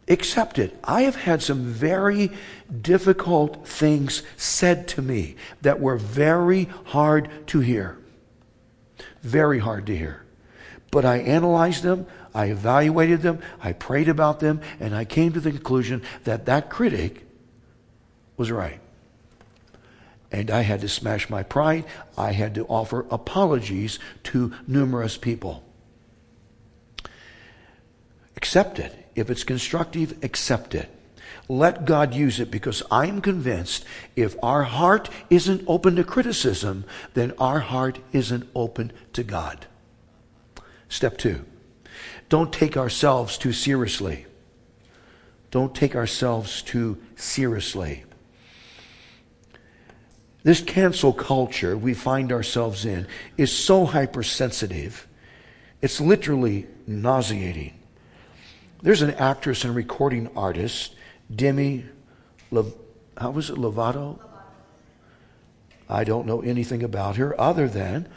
accepted. 0.07 0.77
I 0.83 1.03
have 1.03 1.15
had 1.15 1.41
some 1.41 1.63
very 1.63 2.31
difficult 2.81 3.67
things 3.67 4.23
said 4.37 4.87
to 4.89 5.01
me 5.01 5.35
that 5.61 5.79
were 5.79 5.97
very 5.97 6.65
hard 6.85 7.29
to 7.47 7.59
hear. 7.59 7.97
Very 9.21 9.59
hard 9.59 9.85
to 9.87 9.97
hear. 9.97 10.23
But 10.91 11.05
I 11.05 11.17
analyzed 11.17 11.83
them, 11.83 12.05
I 12.33 12.45
evaluated 12.47 13.21
them, 13.21 13.39
I 13.61 13.73
prayed 13.73 14.09
about 14.09 14.39
them, 14.39 14.61
and 14.79 14.93
I 14.95 15.05
came 15.05 15.33
to 15.33 15.39
the 15.39 15.51
conclusion 15.51 16.01
that 16.25 16.45
that 16.45 16.69
critic 16.69 17.25
was 18.37 18.51
right. 18.51 18.79
And 20.31 20.49
I 20.49 20.61
had 20.61 20.81
to 20.81 20.89
smash 20.89 21.29
my 21.29 21.43
pride. 21.43 21.85
I 22.17 22.31
had 22.31 22.55
to 22.55 22.65
offer 22.65 23.05
apologies 23.11 23.99
to 24.23 24.53
numerous 24.65 25.17
people. 25.17 25.63
Accept 28.37 28.79
it. 28.79 29.00
If 29.15 29.30
it's 29.30 29.43
constructive, 29.43 30.24
accept 30.24 30.76
it. 30.76 30.89
Let 31.50 31.86
God 31.86 32.13
use 32.13 32.39
it 32.39 32.50
because 32.50 32.82
I 32.89 33.08
am 33.08 33.21
convinced 33.21 33.84
if 34.15 34.36
our 34.41 34.63
heart 34.63 35.10
isn't 35.30 35.63
open 35.67 35.95
to 35.97 36.04
criticism, 36.04 36.86
then 37.13 37.34
our 37.38 37.60
heart 37.60 38.00
isn't 38.13 38.47
open 38.56 38.93
to 39.13 39.24
God. 39.24 39.65
Step 40.88 41.17
two 41.17 41.45
don't 42.30 42.54
take 42.54 42.78
ourselves 42.78 43.38
too 43.38 43.52
seriously. 43.52 44.26
Don't 45.52 45.76
take 45.76 45.97
ourselves 45.97 46.62
too 46.62 46.97
seriously. 47.17 48.06
This 50.43 50.62
cancel 50.62 51.12
culture 51.12 51.78
we 51.78 51.93
find 51.93 52.32
ourselves 52.32 52.86
in 52.86 53.06
is 53.36 53.52
so 53.52 53.86
hypersensitive, 53.86 55.08
it's 55.82 56.00
literally 56.00 56.67
nauseating. 56.88 57.80
There's 58.83 59.03
an 59.03 59.11
actress 59.11 59.63
and 59.63 59.75
recording 59.75 60.29
artist, 60.35 60.95
Demi, 61.33 61.85
Le, 62.49 62.65
how 63.15 63.29
was 63.29 63.51
it, 63.51 63.57
Lovato? 63.57 64.19
I 65.87 66.03
don't 66.03 66.25
know 66.25 66.41
anything 66.41 66.81
about 66.81 67.17
her 67.17 67.39
other 67.39 67.67
than 67.67 68.07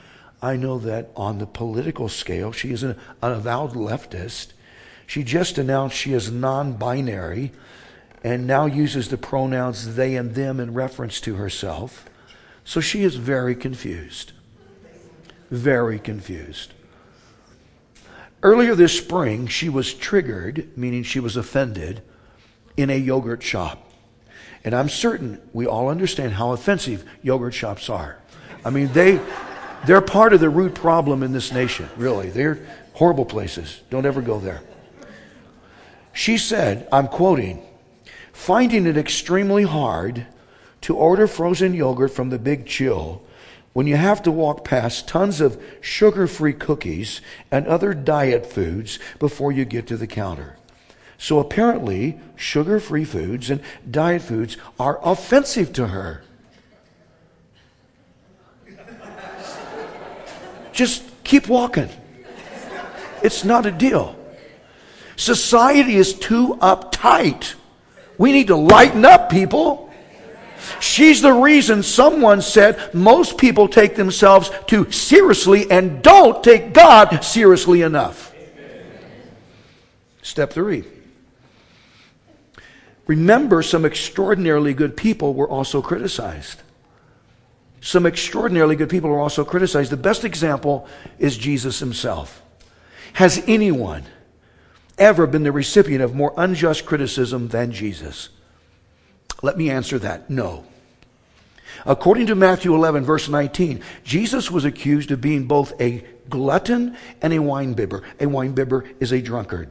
I 0.41 0.57
know 0.57 0.79
that 0.79 1.11
on 1.17 1.39
the 1.39 1.47
political 1.47 2.09
scale, 2.09 2.51
she 2.51 2.71
is 2.71 2.83
an, 2.83 2.99
an 3.21 3.33
avowed 3.33 3.73
leftist. 3.73 4.53
She 5.07 5.23
just 5.23 5.59
announced 5.59 5.97
she 5.97 6.15
is 6.15 6.31
non 6.31 6.75
binary 6.75 7.53
and 8.23 8.47
now 8.47 8.65
uses 8.65 9.09
the 9.09 9.19
pronouns 9.19 9.97
they 9.97 10.17
and 10.17 10.35
them 10.35 10.61
in 10.61 10.73
reference 10.73 11.21
to 11.23 11.35
herself. 11.35 12.09
So 12.65 12.81
she 12.81 13.03
is 13.03 13.17
very 13.17 13.55
confused. 13.55 14.33
Very 15.51 15.99
confused. 15.99 16.73
Earlier 18.45 18.75
this 18.75 18.97
spring, 18.97 19.47
she 19.47 19.71
was 19.71 19.95
triggered, 19.95 20.69
meaning 20.77 21.03
she 21.03 21.19
was 21.19 21.35
offended, 21.35 22.03
in 22.77 22.91
a 22.91 22.97
yogurt 22.97 23.43
shop. 23.43 23.91
And 24.63 24.75
I'm 24.75 24.91
certain 24.91 25.41
we 25.55 25.67
all 25.67 25.89
understand 25.89 26.35
how 26.35 26.53
offensive 26.53 27.07
yogurt 27.23 27.55
shops 27.55 27.89
are. 27.89 28.19
I 28.63 28.69
mean, 28.69 28.93
they, 28.93 29.19
they're 29.87 30.03
part 30.03 30.35
of 30.35 30.41
the 30.41 30.51
root 30.51 30.75
problem 30.75 31.23
in 31.23 31.33
this 31.33 31.53
nation, 31.53 31.89
really. 31.97 32.29
They're 32.29 32.59
horrible 32.93 33.25
places. 33.25 33.81
Don't 33.89 34.05
ever 34.05 34.21
go 34.21 34.39
there. 34.39 34.61
She 36.13 36.37
said, 36.37 36.87
I'm 36.93 37.09
quoting, 37.09 37.67
finding 38.35 38.85
it 38.87 38.99
extremely 38.99 39.63
hard 39.63 40.27
to 40.83 40.95
order 40.95 41.27
frozen 41.27 41.73
yogurt 41.73 42.11
from 42.11 42.29
the 42.29 42.39
Big 42.39 42.67
Chill 42.67 43.23
when 43.75 43.87
you 43.87 43.97
have 43.97 44.23
to 44.23 44.31
walk 44.31 44.65
past 44.65 45.07
tons 45.07 45.41
of 45.41 45.63
sugar 45.81 46.27
free 46.27 46.55
cookies 46.55 47.21
and 47.51 47.67
other 47.67 47.93
diet 47.93 48.47
foods 48.47 48.99
before 49.19 49.53
you 49.53 49.65
get 49.67 49.87
to 49.89 49.97
the 49.97 50.07
counter. 50.07 50.57
So 51.19 51.41
apparently, 51.41 52.19
sugar 52.37 52.81
free 52.81 53.05
foods 53.05 53.51
and 53.51 53.61
diet 53.91 54.23
foods 54.23 54.57
are 54.79 55.01
offensive 55.03 55.73
to 55.75 55.89
her. 55.89 56.23
Just 60.73 61.03
keep 61.25 61.49
walking. 61.49 61.89
It's 63.23 63.45
not 63.45 63.67
a 63.67 63.71
deal. 63.71 64.17
Society 65.17 65.97
is 65.97 66.15
too 66.15 66.57
uptight. 66.61 67.55
We 68.19 68.33
need 68.33 68.49
to 68.49 68.57
lighten 68.57 69.05
up, 69.05 69.31
people. 69.31 69.93
She's 70.81 71.23
the 71.23 71.33
reason 71.33 71.83
someone 71.83 72.43
said 72.43 72.95
most 72.95 73.39
people 73.39 73.69
take 73.69 73.97
themselves 73.97 74.51
too 74.67 74.91
seriously 74.91 75.71
and 75.71 76.03
don't 76.03 76.43
take 76.43 76.73
God 76.73 77.25
seriously 77.25 77.83
enough. 77.83 78.35
Step 80.23 80.53
three. 80.53 80.85
Remember, 83.07 83.63
some 83.63 83.85
extraordinarily 83.85 84.73
good 84.73 84.97
people 84.97 85.35
were 85.35 85.49
also 85.49 85.83
criticized. 85.83 86.63
Some 87.81 88.07
extraordinarily 88.07 88.77
good 88.77 88.89
people 88.89 89.11
were 89.11 89.21
also 89.21 89.45
criticized. 89.45 89.93
The 89.93 89.99
best 89.99 90.25
example 90.25 90.89
is 91.19 91.37
Jesus 91.37 91.81
himself. 91.81 92.43
Has 93.13 93.45
anyone 93.47 94.05
ever 94.97 95.27
been 95.27 95.43
the 95.43 95.53
recipient 95.53 96.03
of 96.03 96.15
more 96.15 96.33
unjust 96.39 96.87
criticism 96.87 97.49
than 97.49 97.73
Jesus? 97.73 98.31
Let 99.45 99.59
me 99.59 99.69
answer 99.69 99.99
that 99.99 100.31
no. 100.31 100.65
According 101.85 102.29
to 102.29 102.35
Matthew 102.35 102.75
11, 102.75 103.05
verse 103.05 103.29
19, 103.29 103.83
Jesus 104.03 104.51
was 104.51 104.65
accused 104.65 105.11
of 105.11 105.21
being 105.21 105.45
both 105.45 105.79
a 105.79 106.03
glutton 106.31 106.97
and 107.21 107.31
a 107.35 107.37
winebibber. 107.37 108.03
A 108.21 108.25
winebibber 108.25 108.91
is 109.01 109.13
a 109.13 109.21
drunkard. 109.21 109.69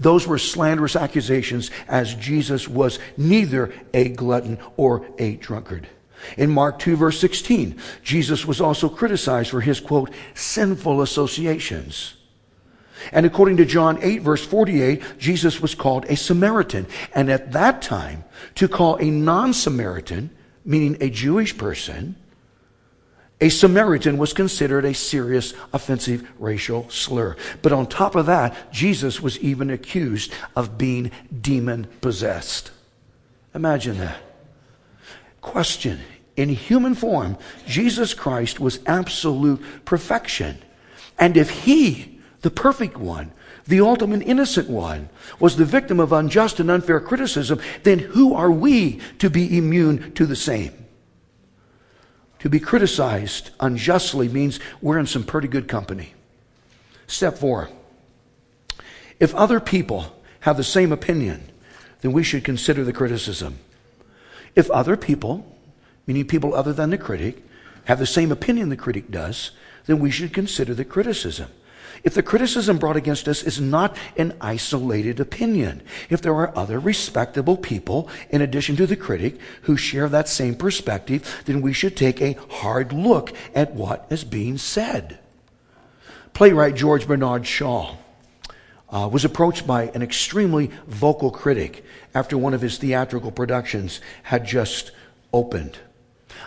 Those 0.00 0.26
were 0.26 0.38
slanderous 0.38 0.96
accusations, 0.96 1.70
as 1.86 2.16
Jesus 2.16 2.66
was 2.66 2.98
neither 3.16 3.72
a 3.94 4.08
glutton 4.08 4.58
or 4.76 5.06
a 5.20 5.36
drunkard. 5.36 5.86
In 6.36 6.50
Mark 6.50 6.80
2, 6.80 6.96
verse 6.96 7.20
16, 7.20 7.80
Jesus 8.02 8.44
was 8.44 8.60
also 8.60 8.88
criticized 8.88 9.50
for 9.50 9.60
his, 9.60 9.78
quote, 9.78 10.12
sinful 10.34 11.00
associations. 11.00 12.14
And 13.12 13.26
according 13.26 13.56
to 13.58 13.64
John 13.64 13.98
8, 14.00 14.22
verse 14.22 14.44
48, 14.44 15.02
Jesus 15.18 15.60
was 15.60 15.74
called 15.74 16.04
a 16.06 16.16
Samaritan. 16.16 16.86
And 17.14 17.30
at 17.30 17.52
that 17.52 17.82
time, 17.82 18.24
to 18.56 18.68
call 18.68 18.96
a 18.96 19.04
non 19.04 19.52
Samaritan, 19.52 20.30
meaning 20.64 20.96
a 21.00 21.10
Jewish 21.10 21.56
person, 21.56 22.16
a 23.40 23.48
Samaritan 23.48 24.18
was 24.18 24.34
considered 24.34 24.84
a 24.84 24.92
serious 24.92 25.54
offensive 25.72 26.30
racial 26.38 26.88
slur. 26.90 27.36
But 27.62 27.72
on 27.72 27.86
top 27.86 28.14
of 28.14 28.26
that, 28.26 28.70
Jesus 28.70 29.20
was 29.20 29.38
even 29.38 29.70
accused 29.70 30.32
of 30.54 30.76
being 30.76 31.10
demon 31.40 31.86
possessed. 32.02 32.70
Imagine 33.54 33.98
that. 33.98 34.18
Question 35.40 36.00
In 36.36 36.50
human 36.50 36.94
form, 36.94 37.38
Jesus 37.66 38.12
Christ 38.12 38.60
was 38.60 38.80
absolute 38.86 39.62
perfection. 39.86 40.58
And 41.18 41.36
if 41.36 41.50
he 41.50 42.09
the 42.42 42.50
perfect 42.50 42.96
one, 42.96 43.32
the 43.66 43.80
ultimate 43.80 44.22
innocent 44.22 44.68
one, 44.68 45.08
was 45.38 45.56
the 45.56 45.64
victim 45.64 46.00
of 46.00 46.12
unjust 46.12 46.58
and 46.58 46.70
unfair 46.70 47.00
criticism, 47.00 47.60
then 47.82 47.98
who 47.98 48.34
are 48.34 48.50
we 48.50 49.00
to 49.18 49.28
be 49.28 49.56
immune 49.56 50.12
to 50.14 50.26
the 50.26 50.36
same? 50.36 50.72
To 52.40 52.48
be 52.48 52.58
criticized 52.58 53.50
unjustly 53.60 54.28
means 54.28 54.60
we're 54.80 54.98
in 54.98 55.06
some 55.06 55.24
pretty 55.24 55.48
good 55.48 55.68
company. 55.68 56.14
Step 57.06 57.36
four. 57.36 57.68
If 59.18 59.34
other 59.34 59.60
people 59.60 60.16
have 60.40 60.56
the 60.56 60.64
same 60.64 60.92
opinion, 60.92 61.50
then 62.00 62.12
we 62.12 62.22
should 62.22 62.44
consider 62.44 62.82
the 62.82 62.94
criticism. 62.94 63.58
If 64.56 64.70
other 64.70 64.96
people, 64.96 65.58
meaning 66.06 66.26
people 66.26 66.54
other 66.54 66.72
than 66.72 66.88
the 66.88 66.98
critic, 66.98 67.44
have 67.84 67.98
the 67.98 68.06
same 68.06 68.32
opinion 68.32 68.70
the 68.70 68.76
critic 68.76 69.10
does, 69.10 69.50
then 69.84 69.98
we 69.98 70.10
should 70.10 70.32
consider 70.32 70.72
the 70.72 70.84
criticism 70.84 71.50
if 72.02 72.14
the 72.14 72.22
criticism 72.22 72.78
brought 72.78 72.96
against 72.96 73.28
us 73.28 73.42
is 73.42 73.60
not 73.60 73.96
an 74.16 74.34
isolated 74.40 75.20
opinion, 75.20 75.82
if 76.08 76.22
there 76.22 76.34
are 76.34 76.56
other 76.56 76.78
respectable 76.78 77.56
people 77.56 78.08
in 78.30 78.40
addition 78.40 78.76
to 78.76 78.86
the 78.86 78.96
critic 78.96 79.38
who 79.62 79.76
share 79.76 80.08
that 80.08 80.28
same 80.28 80.54
perspective, 80.54 81.42
then 81.44 81.60
we 81.60 81.72
should 81.72 81.96
take 81.96 82.20
a 82.20 82.36
hard 82.48 82.92
look 82.92 83.32
at 83.54 83.74
what 83.74 84.06
is 84.10 84.24
being 84.24 84.56
said. 84.56 85.18
Playwright 86.32 86.74
George 86.74 87.06
Bernard 87.06 87.46
Shaw 87.46 87.96
uh, 88.88 89.08
was 89.12 89.24
approached 89.24 89.66
by 89.66 89.84
an 89.94 90.02
extremely 90.02 90.70
vocal 90.86 91.30
critic 91.30 91.84
after 92.14 92.38
one 92.38 92.54
of 92.54 92.60
his 92.60 92.78
theatrical 92.78 93.30
productions 93.30 94.00
had 94.24 94.46
just 94.46 94.90
opened. 95.32 95.78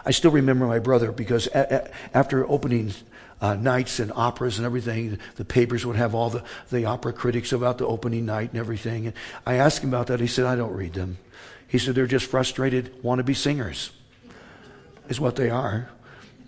I 0.05 0.11
still 0.11 0.31
remember 0.31 0.65
my 0.65 0.79
brother 0.79 1.11
because 1.11 1.47
a- 1.47 1.75
a- 1.85 2.17
after 2.17 2.49
opening 2.49 2.93
uh, 3.43 3.55
nights 3.55 3.99
and 3.99 4.09
operas 4.15 4.57
and 4.57 4.65
everything. 4.65 5.19
The 5.35 5.43
papers 5.43 5.85
would 5.85 5.97
have 5.97 6.15
all 6.15 6.29
the, 6.29 6.45
the 6.71 6.85
opera 6.85 7.11
critics 7.11 7.51
about 7.51 7.77
the 7.77 7.85
opening 7.85 8.25
night 8.25 8.51
and 8.51 8.57
everything. 8.57 9.07
And 9.07 9.15
I 9.45 9.55
asked 9.55 9.83
him 9.83 9.89
about 9.89 10.07
that. 10.07 10.21
He 10.21 10.27
said, 10.27 10.45
I 10.45 10.55
don't 10.55 10.73
read 10.73 10.93
them. 10.93 11.17
He 11.67 11.77
said, 11.77 11.93
they're 11.93 12.07
just 12.07 12.25
frustrated 12.25 13.03
wannabe 13.03 13.35
singers, 13.35 13.91
is 15.09 15.19
what 15.19 15.35
they 15.35 15.49
are. 15.49 15.89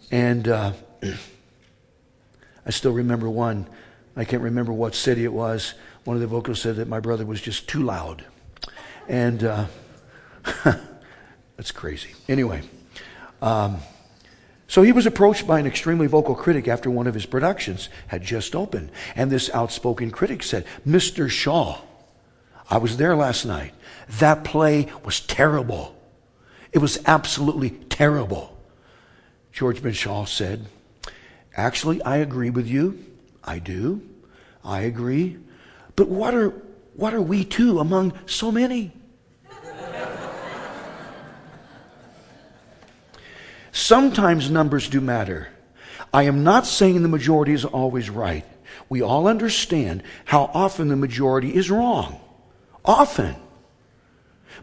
And 0.09 0.47
uh, 0.47 0.71
I 2.65 2.69
still 2.69 2.93
remember 2.93 3.29
one. 3.29 3.67
I 4.15 4.23
can't 4.23 4.43
remember 4.43 4.71
what 4.71 4.95
city 4.95 5.25
it 5.25 5.33
was. 5.33 5.73
One 6.05 6.15
of 6.15 6.21
the 6.21 6.27
vocalists 6.27 6.63
said 6.63 6.77
that 6.77 6.87
my 6.87 7.01
brother 7.01 7.25
was 7.25 7.41
just 7.41 7.67
too 7.67 7.83
loud. 7.83 8.23
And 9.09 9.43
uh, 9.43 9.65
that's 11.57 11.73
crazy. 11.73 12.15
Anyway. 12.29 12.61
Um, 13.41 13.79
so 14.67 14.81
he 14.81 14.91
was 14.91 15.05
approached 15.05 15.45
by 15.45 15.59
an 15.59 15.67
extremely 15.67 16.07
vocal 16.07 16.35
critic 16.35 16.67
after 16.67 16.89
one 16.89 17.07
of 17.07 17.13
his 17.13 17.25
productions 17.25 17.89
had 18.07 18.23
just 18.23 18.55
opened. 18.55 18.91
And 19.15 19.31
this 19.31 19.49
outspoken 19.51 20.11
critic 20.11 20.41
said, 20.41 20.65
Mr. 20.87 21.29
Shaw, 21.29 21.81
I 22.69 22.77
was 22.79 22.97
there 22.97 23.15
last 23.15 23.45
night. 23.45 23.73
That 24.19 24.43
play 24.43 24.91
was 25.03 25.19
terrible. 25.19 25.95
It 26.71 26.79
was 26.79 26.99
absolutely 27.05 27.69
terrible. 27.69 28.57
George 29.51 29.95
Shaw 29.95 30.25
said, 30.25 30.65
Actually, 31.55 32.01
I 32.01 32.17
agree 32.17 32.49
with 32.49 32.67
you. 32.67 33.05
I 33.43 33.59
do. 33.59 34.01
I 34.63 34.81
agree. 34.81 35.37
But 35.95 36.09
what 36.09 36.33
are, 36.33 36.49
what 36.95 37.13
are 37.13 37.21
we 37.21 37.45
two 37.45 37.79
among 37.79 38.13
so 38.25 38.51
many? 38.51 38.91
Sometimes 43.75 44.49
numbers 44.49 44.87
do 44.87 45.01
matter. 45.01 45.49
I 46.13 46.23
am 46.23 46.45
not 46.45 46.65
saying 46.65 47.01
the 47.01 47.09
majority 47.09 47.51
is 47.51 47.65
always 47.65 48.09
right. 48.09 48.45
We 48.87 49.01
all 49.01 49.27
understand 49.27 50.01
how 50.23 50.49
often 50.53 50.87
the 50.87 50.95
majority 50.95 51.53
is 51.53 51.69
wrong. 51.69 52.21
Often. 52.85 53.35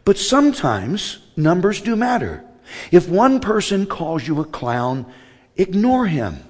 But 0.06 0.16
sometimes 0.16 1.18
numbers 1.36 1.82
do 1.82 1.94
matter. 1.94 2.42
If 2.90 3.06
one 3.06 3.40
person 3.40 3.84
calls 3.84 4.26
you 4.26 4.40
a 4.40 4.46
clown, 4.46 5.04
ignore 5.56 6.06
him. 6.06 6.42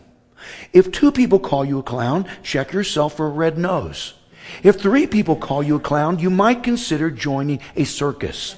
If 0.72 0.92
two 0.92 1.10
people 1.10 1.40
call 1.40 1.64
you 1.64 1.80
a 1.80 1.82
clown, 1.82 2.28
check 2.44 2.72
yourself 2.72 3.16
for 3.16 3.26
a 3.26 3.30
red 3.30 3.58
nose. 3.58 4.14
If 4.62 4.80
three 4.80 5.08
people 5.08 5.34
call 5.34 5.64
you 5.64 5.74
a 5.74 5.80
clown, 5.80 6.20
you 6.20 6.30
might 6.30 6.62
consider 6.62 7.10
joining 7.10 7.58
a 7.74 7.82
circus. 7.82 8.54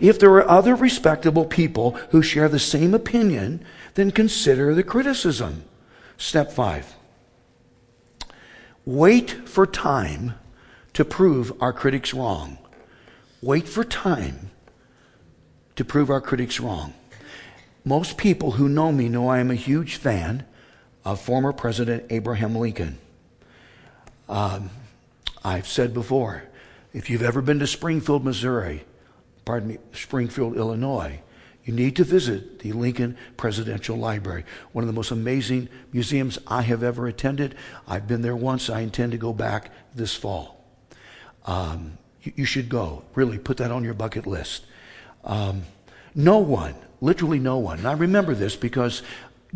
If 0.00 0.18
there 0.18 0.30
are 0.30 0.48
other 0.48 0.74
respectable 0.74 1.44
people 1.44 1.92
who 2.10 2.22
share 2.22 2.48
the 2.48 2.58
same 2.58 2.94
opinion, 2.94 3.64
then 3.94 4.10
consider 4.10 4.74
the 4.74 4.82
criticism. 4.82 5.64
Step 6.16 6.52
five. 6.52 6.94
Wait 8.84 9.30
for 9.48 9.66
time 9.66 10.34
to 10.92 11.04
prove 11.04 11.52
our 11.60 11.72
critics 11.72 12.12
wrong. 12.12 12.58
Wait 13.40 13.68
for 13.68 13.84
time 13.84 14.50
to 15.76 15.84
prove 15.84 16.10
our 16.10 16.20
critics 16.20 16.60
wrong. 16.60 16.94
Most 17.84 18.16
people 18.16 18.52
who 18.52 18.68
know 18.68 18.92
me 18.92 19.08
know 19.08 19.28
I 19.28 19.38
am 19.38 19.50
a 19.50 19.56
huge 19.56 19.96
fan 19.96 20.44
of 21.04 21.20
former 21.20 21.52
President 21.52 22.04
Abraham 22.10 22.54
Lincoln. 22.54 22.98
Um, 24.28 24.70
I've 25.44 25.66
said 25.66 25.92
before, 25.92 26.44
if 26.92 27.10
you've 27.10 27.22
ever 27.22 27.42
been 27.42 27.58
to 27.58 27.66
Springfield, 27.66 28.24
Missouri, 28.24 28.84
pardon 29.52 29.68
me, 29.68 29.76
Springfield, 29.92 30.56
Illinois, 30.56 31.20
you 31.66 31.74
need 31.74 31.94
to 31.96 32.04
visit 32.04 32.60
the 32.60 32.72
Lincoln 32.72 33.18
Presidential 33.36 33.98
Library, 33.98 34.46
one 34.72 34.82
of 34.82 34.86
the 34.86 34.94
most 34.94 35.10
amazing 35.10 35.68
museums 35.92 36.38
I 36.46 36.62
have 36.62 36.82
ever 36.82 37.06
attended. 37.06 37.54
I've 37.86 38.08
been 38.08 38.22
there 38.22 38.34
once. 38.34 38.70
I 38.70 38.80
intend 38.80 39.12
to 39.12 39.18
go 39.18 39.34
back 39.34 39.70
this 39.94 40.14
fall. 40.14 40.64
Um, 41.44 41.98
you, 42.22 42.32
you, 42.36 42.44
should 42.46 42.70
go. 42.70 43.04
Really, 43.14 43.38
put 43.38 43.58
that 43.58 43.70
on 43.70 43.84
your 43.84 43.92
bucket 43.92 44.26
list. 44.26 44.64
Um, 45.22 45.64
no 46.14 46.38
one, 46.38 46.74
literally 47.02 47.38
no 47.38 47.58
one, 47.58 47.76
and 47.76 47.86
I 47.86 47.92
remember 47.92 48.34
this 48.34 48.56
because 48.56 49.02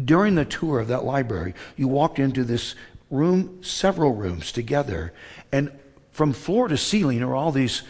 during 0.04 0.34
the 0.34 0.44
tour 0.44 0.78
of 0.78 0.88
that 0.88 1.06
library, 1.06 1.54
you 1.74 1.88
walked 1.88 2.18
into 2.18 2.44
this 2.44 2.74
room, 3.10 3.62
several 3.62 4.12
rooms 4.12 4.52
together, 4.52 5.14
and 5.50 5.72
from 6.12 6.34
floor 6.34 6.68
to 6.68 6.76
ceiling 6.76 7.22
are 7.22 7.34
all 7.34 7.50
these, 7.50 7.82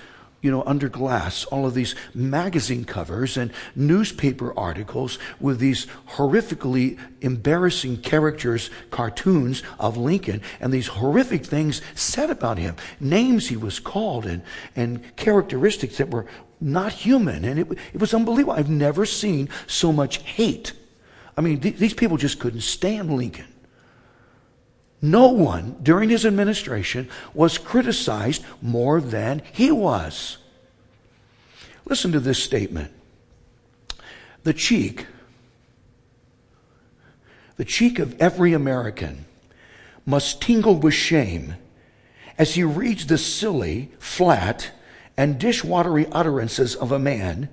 you 0.46 0.52
know, 0.52 0.62
under 0.64 0.88
glass, 0.88 1.44
all 1.46 1.66
of 1.66 1.74
these 1.74 1.96
magazine 2.14 2.84
covers 2.84 3.36
and 3.36 3.52
newspaper 3.74 4.56
articles 4.56 5.18
with 5.40 5.58
these 5.58 5.88
horrifically 6.10 6.96
embarrassing 7.20 7.96
characters, 7.96 8.70
cartoons 8.92 9.64
of 9.80 9.96
Lincoln, 9.96 10.40
and 10.60 10.72
these 10.72 10.86
horrific 10.86 11.44
things 11.44 11.82
said 11.96 12.30
about 12.30 12.58
him, 12.58 12.76
names 13.00 13.48
he 13.48 13.56
was 13.56 13.80
called, 13.80 14.24
and, 14.24 14.40
and 14.76 15.16
characteristics 15.16 15.98
that 15.98 16.10
were 16.10 16.26
not 16.60 16.92
human. 16.92 17.44
And 17.44 17.58
it, 17.58 17.78
it 17.92 18.00
was 18.00 18.14
unbelievable. 18.14 18.56
I've 18.56 18.70
never 18.70 19.04
seen 19.04 19.48
so 19.66 19.90
much 19.90 20.18
hate 20.18 20.74
I 21.36 21.42
mean, 21.42 21.60
th- 21.60 21.76
these 21.76 21.94
people 21.94 22.16
just 22.16 22.38
couldn't 22.38 22.62
stand 22.62 23.14
Lincoln. 23.14 23.46
No 25.02 25.28
one 25.28 25.76
during 25.82 26.08
his 26.08 26.24
administration 26.24 27.08
was 27.34 27.58
criticized 27.58 28.44
more 28.62 29.00
than 29.00 29.42
he 29.52 29.70
was. 29.70 30.38
Listen 31.84 32.12
to 32.12 32.20
this 32.20 32.42
statement. 32.42 32.92
The 34.42 34.54
cheek, 34.54 35.06
the 37.56 37.64
cheek 37.64 37.98
of 37.98 38.20
every 38.20 38.52
American 38.52 39.26
must 40.04 40.40
tingle 40.40 40.76
with 40.76 40.94
shame 40.94 41.56
as 42.38 42.54
he 42.54 42.62
reads 42.62 43.06
the 43.06 43.18
silly, 43.18 43.90
flat, 43.98 44.70
and 45.16 45.38
dishwatery 45.38 46.06
utterances 46.12 46.74
of 46.74 46.92
a 46.92 46.98
man 46.98 47.48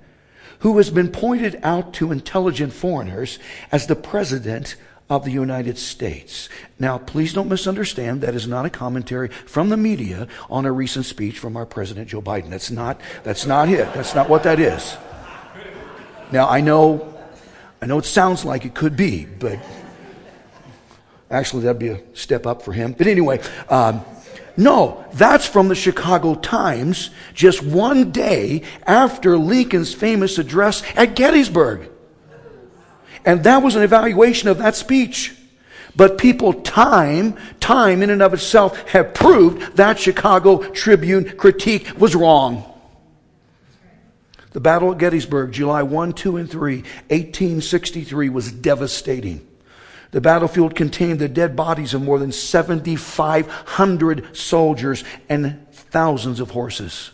who 0.60 0.76
has 0.76 0.90
been 0.90 1.10
pointed 1.10 1.58
out 1.62 1.92
to 1.94 2.12
intelligent 2.12 2.72
foreigners 2.72 3.38
as 3.72 3.86
the 3.86 3.96
president 3.96 4.76
of 5.10 5.24
the 5.24 5.30
United 5.30 5.76
States. 5.76 6.48
Now, 6.78 6.98
please 6.98 7.32
don't 7.32 7.48
misunderstand. 7.48 8.22
That 8.22 8.34
is 8.34 8.46
not 8.46 8.64
a 8.64 8.70
commentary 8.70 9.28
from 9.28 9.68
the 9.68 9.76
media 9.76 10.28
on 10.48 10.64
a 10.64 10.72
recent 10.72 11.04
speech 11.04 11.38
from 11.38 11.56
our 11.56 11.66
President 11.66 12.08
Joe 12.08 12.22
Biden. 12.22 12.50
That's 12.50 12.70
not, 12.70 13.00
that's 13.22 13.44
not 13.44 13.68
it. 13.68 13.92
That's 13.92 14.14
not 14.14 14.28
what 14.28 14.44
that 14.44 14.58
is. 14.58 14.96
Now, 16.32 16.48
I 16.48 16.60
know, 16.60 17.14
I 17.82 17.86
know 17.86 17.98
it 17.98 18.06
sounds 18.06 18.44
like 18.44 18.64
it 18.64 18.74
could 18.74 18.96
be, 18.96 19.26
but 19.26 19.58
actually 21.30 21.64
that'd 21.64 21.78
be 21.78 21.88
a 21.88 22.00
step 22.14 22.46
up 22.46 22.62
for 22.62 22.72
him. 22.72 22.92
But 22.92 23.06
anyway, 23.06 23.40
um, 23.68 24.02
no, 24.56 25.04
that's 25.12 25.46
from 25.46 25.68
the 25.68 25.74
Chicago 25.74 26.34
Times 26.34 27.10
just 27.34 27.62
one 27.62 28.10
day 28.10 28.62
after 28.86 29.36
Lincoln's 29.36 29.92
famous 29.92 30.38
address 30.38 30.82
at 30.96 31.14
Gettysburg. 31.14 31.90
And 33.24 33.44
that 33.44 33.62
was 33.62 33.76
an 33.76 33.82
evaluation 33.82 34.48
of 34.48 34.58
that 34.58 34.74
speech. 34.74 35.32
But 35.96 36.18
people, 36.18 36.52
time, 36.52 37.38
time 37.60 38.02
in 38.02 38.10
and 38.10 38.20
of 38.20 38.34
itself, 38.34 38.76
have 38.88 39.14
proved 39.14 39.76
that 39.76 39.98
Chicago 39.98 40.58
Tribune 40.70 41.34
critique 41.36 41.88
was 41.96 42.14
wrong. 42.14 42.70
The 44.50 44.60
Battle 44.60 44.92
of 44.92 44.98
Gettysburg, 44.98 45.52
July 45.52 45.82
1, 45.82 46.12
2, 46.12 46.36
and 46.36 46.50
3, 46.50 46.76
1863, 46.76 48.28
was 48.28 48.52
devastating. 48.52 49.48
The 50.12 50.20
battlefield 50.20 50.76
contained 50.76 51.18
the 51.18 51.28
dead 51.28 51.56
bodies 51.56 51.92
of 51.92 52.02
more 52.02 52.20
than 52.20 52.30
7,500 52.30 54.36
soldiers 54.36 55.02
and 55.28 55.66
thousands 55.72 56.38
of 56.38 56.52
horses. 56.52 57.10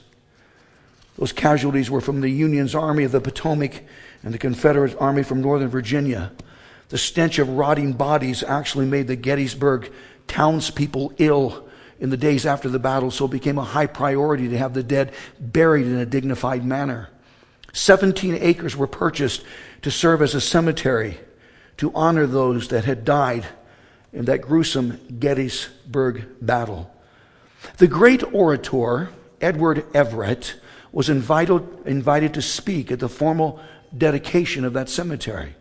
Those 1.17 1.33
casualties 1.33 1.91
were 1.91 2.03
from 2.03 2.21
the 2.21 2.29
Union's 2.29 2.75
Army 2.75 3.05
of 3.05 3.13
the 3.13 3.23
Potomac 3.23 3.85
and 4.23 4.35
the 4.35 4.39
Confederate 4.39 4.97
Army 5.01 5.23
from 5.23 5.41
Northern 5.41 5.69
Virginia. 5.69 6.33
The 6.89 6.99
stench 6.99 7.39
of 7.39 7.49
rotting 7.49 7.93
bodies 7.93 8.43
actually 8.43 8.87
made 8.87 9.07
the 9.07 9.17
Gettysburg 9.17 9.93
townspeople 10.27 11.15
ill 11.19 11.69
in 12.01 12.11
the 12.11 12.17
days 12.17 12.47
after 12.47 12.69
the 12.69 12.79
battle, 12.79 13.11
so 13.11 13.27
it 13.27 13.31
became 13.31 13.59
a 13.59 13.65
high 13.65 13.87
priority 13.87 14.49
to 14.49 14.59
have 14.59 14.75
the 14.75 14.83
dead 14.83 15.13
buried 15.39 15.87
in 15.87 15.97
a 15.97 16.07
dignified 16.07 16.65
manner. 16.65 17.09
17 17.73 18.37
acres 18.41 18.77
were 18.77 18.87
purchased 18.87 19.45
to 19.83 19.91
serve 19.91 20.23
as 20.23 20.35
a 20.35 20.41
cemetery 20.41 21.19
to 21.77 21.93
honor 21.95 22.27
those 22.27 22.69
that 22.69 22.85
had 22.85 23.05
died 23.05 23.47
in 24.13 24.25
that 24.25 24.43
gruesome 24.43 24.99
Gettysburg 25.19 26.27
battle. 26.41 26.93
The 27.77 27.87
great 27.87 28.23
orator, 28.35 29.11
Edward 29.41 29.85
Everett, 29.95 30.57
was 30.93 31.09
invited, 31.09 31.63
invited 31.87 32.35
to 32.35 32.43
speak 32.43 32.91
at 32.91 32.99
the 32.99 33.09
formal 33.09 33.61
dedication 33.97 34.65
of 34.65 34.73
that 34.75 34.89
cemetery. 34.89 35.55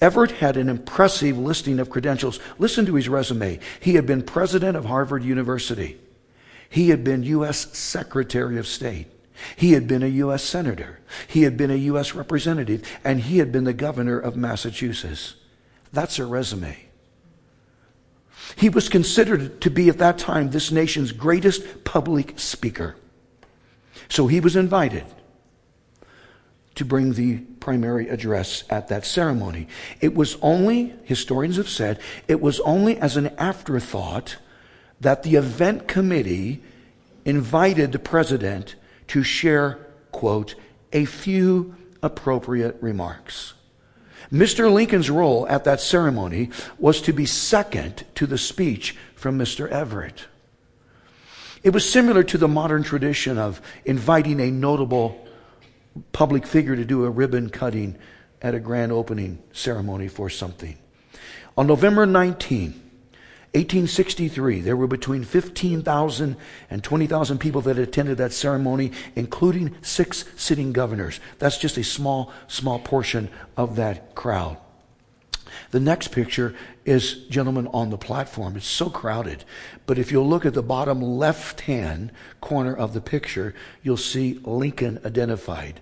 Everett 0.00 0.32
had 0.32 0.56
an 0.56 0.68
impressive 0.68 1.38
listing 1.38 1.78
of 1.78 1.90
credentials. 1.90 2.40
Listen 2.58 2.84
to 2.86 2.94
his 2.94 3.08
resume. 3.08 3.60
He 3.80 3.94
had 3.94 4.06
been 4.06 4.22
president 4.22 4.76
of 4.76 4.84
Harvard 4.84 5.24
University. 5.24 5.98
He 6.68 6.90
had 6.90 7.04
been 7.04 7.22
U.S. 7.22 7.76
Secretary 7.76 8.58
of 8.58 8.66
State. 8.66 9.06
He 9.56 9.72
had 9.72 9.86
been 9.86 10.02
a 10.02 10.08
U.S. 10.08 10.42
Senator. 10.42 11.00
He 11.28 11.42
had 11.42 11.56
been 11.56 11.70
a 11.70 11.76
U.S. 11.76 12.14
Representative. 12.14 12.82
And 13.04 13.20
he 13.20 13.38
had 13.38 13.52
been 13.52 13.64
the 13.64 13.72
governor 13.72 14.18
of 14.18 14.36
Massachusetts. 14.36 15.34
That's 15.92 16.18
a 16.18 16.26
resume. 16.26 16.76
He 18.56 18.68
was 18.68 18.88
considered 18.88 19.60
to 19.62 19.70
be 19.70 19.88
at 19.88 19.98
that 19.98 20.18
time 20.18 20.50
this 20.50 20.70
nation's 20.70 21.12
greatest 21.12 21.84
public 21.84 22.38
speaker. 22.38 22.96
So 24.08 24.26
he 24.26 24.40
was 24.40 24.56
invited 24.56 25.06
to 26.74 26.84
bring 26.84 27.12
the 27.12 27.38
primary 27.60 28.08
address 28.08 28.64
at 28.68 28.88
that 28.88 29.06
ceremony. 29.06 29.68
It 30.00 30.14
was 30.14 30.36
only, 30.42 30.94
historians 31.04 31.56
have 31.56 31.68
said, 31.68 32.00
it 32.28 32.40
was 32.40 32.60
only 32.60 32.98
as 32.98 33.16
an 33.16 33.28
afterthought 33.38 34.36
that 35.00 35.22
the 35.22 35.36
event 35.36 35.86
committee 35.86 36.62
invited 37.24 37.92
the 37.92 37.98
president 37.98 38.74
to 39.08 39.22
share, 39.22 39.78
quote, 40.12 40.54
a 40.92 41.04
few 41.04 41.74
appropriate 42.02 42.76
remarks. 42.80 43.54
Mr. 44.32 44.72
Lincoln's 44.72 45.10
role 45.10 45.46
at 45.48 45.64
that 45.64 45.80
ceremony 45.80 46.50
was 46.78 47.00
to 47.02 47.12
be 47.12 47.26
second 47.26 48.04
to 48.14 48.26
the 48.26 48.38
speech 48.38 48.96
from 49.14 49.38
Mr. 49.38 49.68
Everett. 49.68 50.26
It 51.62 51.70
was 51.70 51.88
similar 51.88 52.22
to 52.24 52.38
the 52.38 52.48
modern 52.48 52.82
tradition 52.82 53.38
of 53.38 53.60
inviting 53.84 54.40
a 54.40 54.50
notable 54.50 55.23
public 56.12 56.46
figure 56.46 56.76
to 56.76 56.84
do 56.84 57.04
a 57.04 57.10
ribbon 57.10 57.50
cutting 57.50 57.96
at 58.42 58.54
a 58.54 58.60
grand 58.60 58.92
opening 58.92 59.42
ceremony 59.52 60.08
for 60.08 60.28
something. 60.28 60.76
On 61.56 61.66
November 61.66 62.04
19, 62.04 62.72
1863, 63.54 64.60
there 64.60 64.76
were 64.76 64.88
between 64.88 65.22
15,000 65.22 66.36
and 66.70 66.82
20,000 66.82 67.38
people 67.38 67.60
that 67.60 67.78
attended 67.78 68.18
that 68.18 68.32
ceremony, 68.32 68.90
including 69.14 69.76
six 69.80 70.24
sitting 70.36 70.72
governors. 70.72 71.20
That's 71.38 71.58
just 71.58 71.78
a 71.78 71.84
small, 71.84 72.32
small 72.48 72.80
portion 72.80 73.30
of 73.56 73.76
that 73.76 74.16
crowd. 74.16 74.56
The 75.70 75.78
next 75.78 76.08
picture 76.08 76.56
is 76.84 77.14
gentlemen 77.28 77.68
on 77.68 77.90
the 77.90 77.98
platform. 77.98 78.56
It's 78.56 78.66
so 78.66 78.90
crowded. 78.90 79.44
But 79.86 79.98
if 79.98 80.10
you'll 80.10 80.28
look 80.28 80.44
at 80.44 80.54
the 80.54 80.62
bottom 80.62 81.00
left 81.00 81.62
hand 81.62 82.10
corner 82.40 82.74
of 82.74 82.92
the 82.92 83.00
picture, 83.00 83.54
you'll 83.84 83.96
see 83.96 84.40
Lincoln 84.42 84.98
identified. 85.04 85.80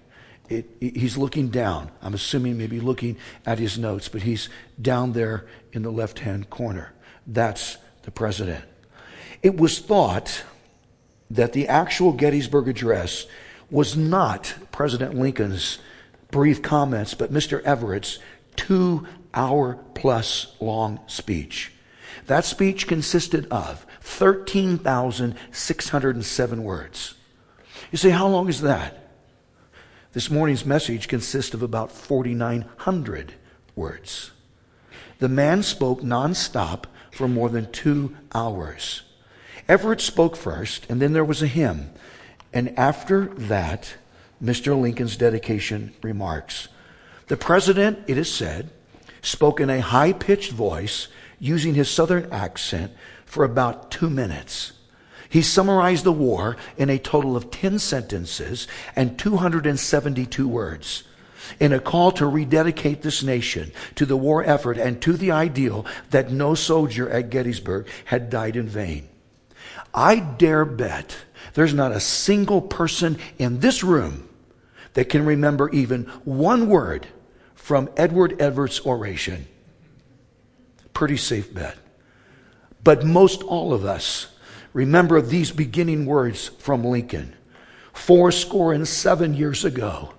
It, 0.48 0.68
he's 0.80 1.16
looking 1.16 1.48
down. 1.48 1.90
I'm 2.02 2.14
assuming 2.14 2.58
maybe 2.58 2.80
looking 2.80 3.16
at 3.46 3.58
his 3.58 3.78
notes, 3.78 4.08
but 4.08 4.22
he's 4.22 4.48
down 4.80 5.12
there 5.12 5.46
in 5.72 5.82
the 5.82 5.90
left 5.90 6.20
hand 6.20 6.50
corner. 6.50 6.92
That's 7.26 7.78
the 8.02 8.10
president. 8.10 8.64
It 9.42 9.56
was 9.56 9.78
thought 9.78 10.44
that 11.30 11.52
the 11.52 11.68
actual 11.68 12.12
Gettysburg 12.12 12.68
Address 12.68 13.26
was 13.70 13.96
not 13.96 14.54
President 14.70 15.14
Lincoln's 15.14 15.78
brief 16.30 16.60
comments, 16.60 17.14
but 17.14 17.32
Mr. 17.32 17.62
Everett's 17.62 18.18
two 18.54 19.06
hour 19.32 19.78
plus 19.94 20.54
long 20.60 21.00
speech. 21.06 21.72
That 22.26 22.44
speech 22.44 22.86
consisted 22.86 23.46
of 23.50 23.86
13,607 24.00 26.62
words. 26.62 27.14
You 27.90 27.98
say, 27.98 28.10
how 28.10 28.28
long 28.28 28.48
is 28.48 28.60
that? 28.60 29.01
This 30.12 30.30
morning's 30.30 30.66
message 30.66 31.08
consists 31.08 31.54
of 31.54 31.62
about 31.62 31.90
4,900 31.90 33.32
words. 33.74 34.32
The 35.20 35.28
man 35.28 35.62
spoke 35.62 36.02
nonstop 36.02 36.84
for 37.10 37.28
more 37.28 37.48
than 37.48 37.72
two 37.72 38.14
hours. 38.34 39.02
Everett 39.68 40.02
spoke 40.02 40.36
first, 40.36 40.86
and 40.90 41.00
then 41.00 41.14
there 41.14 41.24
was 41.24 41.40
a 41.40 41.46
hymn. 41.46 41.92
And 42.52 42.78
after 42.78 43.26
that, 43.26 43.94
Mr. 44.42 44.78
Lincoln's 44.78 45.16
dedication 45.16 45.94
remarks. 46.02 46.68
The 47.28 47.38
president, 47.38 48.00
it 48.06 48.18
is 48.18 48.32
said, 48.32 48.68
spoke 49.22 49.60
in 49.60 49.70
a 49.70 49.80
high 49.80 50.12
pitched 50.12 50.52
voice 50.52 51.08
using 51.38 51.72
his 51.72 51.88
southern 51.88 52.30
accent 52.30 52.92
for 53.24 53.44
about 53.44 53.90
two 53.90 54.10
minutes. 54.10 54.72
He 55.32 55.40
summarized 55.40 56.04
the 56.04 56.12
war 56.12 56.58
in 56.76 56.90
a 56.90 56.98
total 56.98 57.38
of 57.38 57.50
10 57.50 57.78
sentences 57.78 58.68
and 58.94 59.18
272 59.18 60.46
words 60.46 61.04
in 61.58 61.72
a 61.72 61.80
call 61.80 62.12
to 62.12 62.26
rededicate 62.26 63.00
this 63.00 63.22
nation 63.22 63.72
to 63.94 64.04
the 64.04 64.16
war 64.16 64.44
effort 64.44 64.76
and 64.76 65.00
to 65.00 65.14
the 65.14 65.30
ideal 65.30 65.86
that 66.10 66.30
no 66.30 66.54
soldier 66.54 67.08
at 67.08 67.30
Gettysburg 67.30 67.86
had 68.04 68.28
died 68.28 68.56
in 68.56 68.68
vain. 68.68 69.08
I 69.94 70.18
dare 70.18 70.66
bet 70.66 71.16
there's 71.54 71.72
not 71.72 71.92
a 71.92 72.00
single 72.00 72.60
person 72.60 73.16
in 73.38 73.60
this 73.60 73.82
room 73.82 74.28
that 74.92 75.08
can 75.08 75.24
remember 75.24 75.70
even 75.70 76.02
one 76.24 76.68
word 76.68 77.06
from 77.54 77.88
Edward 77.96 78.38
Everett's 78.38 78.84
oration. 78.84 79.46
Pretty 80.92 81.16
safe 81.16 81.54
bet. 81.54 81.78
But 82.84 83.02
most 83.02 83.42
all 83.42 83.72
of 83.72 83.86
us 83.86 84.26
remember 84.72 85.20
these 85.20 85.50
beginning 85.50 86.06
words 86.06 86.48
from 86.48 86.84
Lincoln. 86.84 87.34
Four 87.92 88.32
score 88.32 88.72
and 88.72 88.86
seven 88.88 89.34
years 89.34 89.64
ago, 89.64 90.12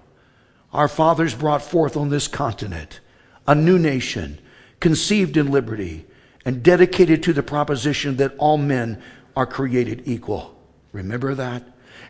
our 0.72 0.88
fathers 0.88 1.36
brought 1.36 1.62
forth 1.62 1.97
on 1.97 2.10
this 2.10 2.28
continent 2.28 2.99
a 3.47 3.54
new 3.56 3.78
nation, 3.78 4.39
conceived 4.80 5.36
in 5.38 5.51
liberty, 5.51 6.06
and 6.45 6.64
dedicated 6.64 7.24
to 7.24 7.34
the 7.34 7.43
proposition 7.43 8.18
that 8.18 8.36
all 8.38 8.58
men 8.58 9.01
are 9.36 9.45
created 9.45 10.04
equal. 10.06 10.58
Remember 10.91 11.36
that? 11.36 11.64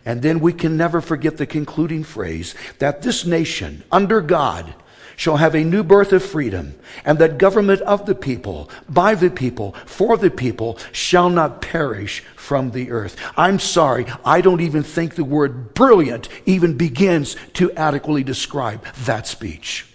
And 0.06 0.22
then 0.22 0.40
we 0.40 0.54
can 0.54 0.76
never 0.76 1.02
forget 1.02 1.38
the 1.38 1.46
concluding 1.46 2.04
phrase 2.04 2.56
that 2.80 3.02
this 3.02 3.26
nation, 3.26 3.84
under 3.92 4.22
God, 4.22 4.76
shall 5.16 5.38
have 5.38 5.56
a 5.56 5.64
new 5.64 5.84
birth 5.84 6.12
of 6.12 6.24
freedom, 6.24 6.76
and 7.06 7.20
that 7.20 7.38
government 7.38 7.82
of 7.82 8.06
the 8.06 8.16
people, 8.16 8.70
by 8.90 9.16
the 9.16 9.30
people, 9.30 9.74
for 9.86 10.18
the 10.18 10.32
people, 10.32 10.78
shall 10.92 11.30
not 11.30 11.62
perish 11.62 12.24
from 12.36 12.72
the 12.72 12.92
earth. 12.92 13.16
I'm 13.38 13.60
sorry, 13.60 14.06
I 14.26 14.42
don't 14.42 14.62
even 14.62 14.84
think 14.84 15.16
the 15.16 15.24
word 15.24 15.74
brilliant 15.74 16.30
even 16.46 16.78
begins 16.78 17.36
to 17.54 17.72
adequately 17.74 18.24
describe 18.24 18.84
that 19.06 19.28
speech. 19.28 19.88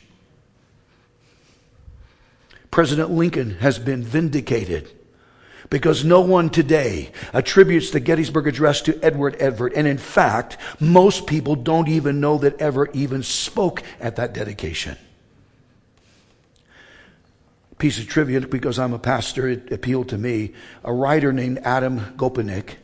President 2.70 3.10
Lincoln 3.10 3.56
has 3.58 3.78
been 3.78 4.02
vindicated 4.02 4.90
because 5.70 6.04
no 6.04 6.20
one 6.20 6.48
today 6.50 7.10
attributes 7.32 7.90
the 7.90 8.00
Gettysburg 8.00 8.46
Address 8.46 8.82
to 8.82 8.98
Edward 9.04 9.34
Everett. 9.36 9.74
And 9.74 9.86
in 9.86 9.98
fact, 9.98 10.56
most 10.80 11.26
people 11.26 11.56
don't 11.56 11.88
even 11.88 12.20
know 12.20 12.38
that 12.38 12.60
Everett 12.60 12.94
even 12.94 13.22
spoke 13.22 13.82
at 14.00 14.16
that 14.16 14.32
dedication. 14.32 14.96
Piece 17.78 17.98
of 17.98 18.08
trivia, 18.08 18.40
because 18.40 18.78
I'm 18.78 18.92
a 18.92 18.98
pastor, 18.98 19.48
it 19.48 19.72
appealed 19.72 20.08
to 20.08 20.18
me. 20.18 20.52
A 20.84 20.92
writer 20.92 21.32
named 21.32 21.60
Adam 21.62 22.00
Gopnik 22.16 22.76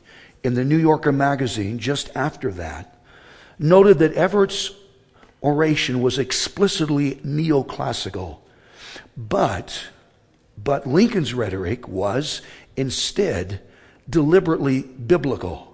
in 0.45 0.55
the 0.55 0.64
New 0.64 0.78
Yorker 0.78 1.12
magazine, 1.12 1.78
just 1.78 2.11
after 2.14 2.53
that, 2.53 2.97
noted 3.59 3.99
that 3.99 4.12
Everett's 4.14 4.70
oration 5.42 6.01
was 6.01 6.18
explicitly 6.18 7.16
neoclassical, 7.16 8.38
but 9.16 9.88
but 10.57 10.86
Lincoln's 10.86 11.34
rhetoric 11.34 11.88
was 11.88 12.40
instead 12.76 13.61
deliberately 14.09 14.82
biblical. 14.82 15.73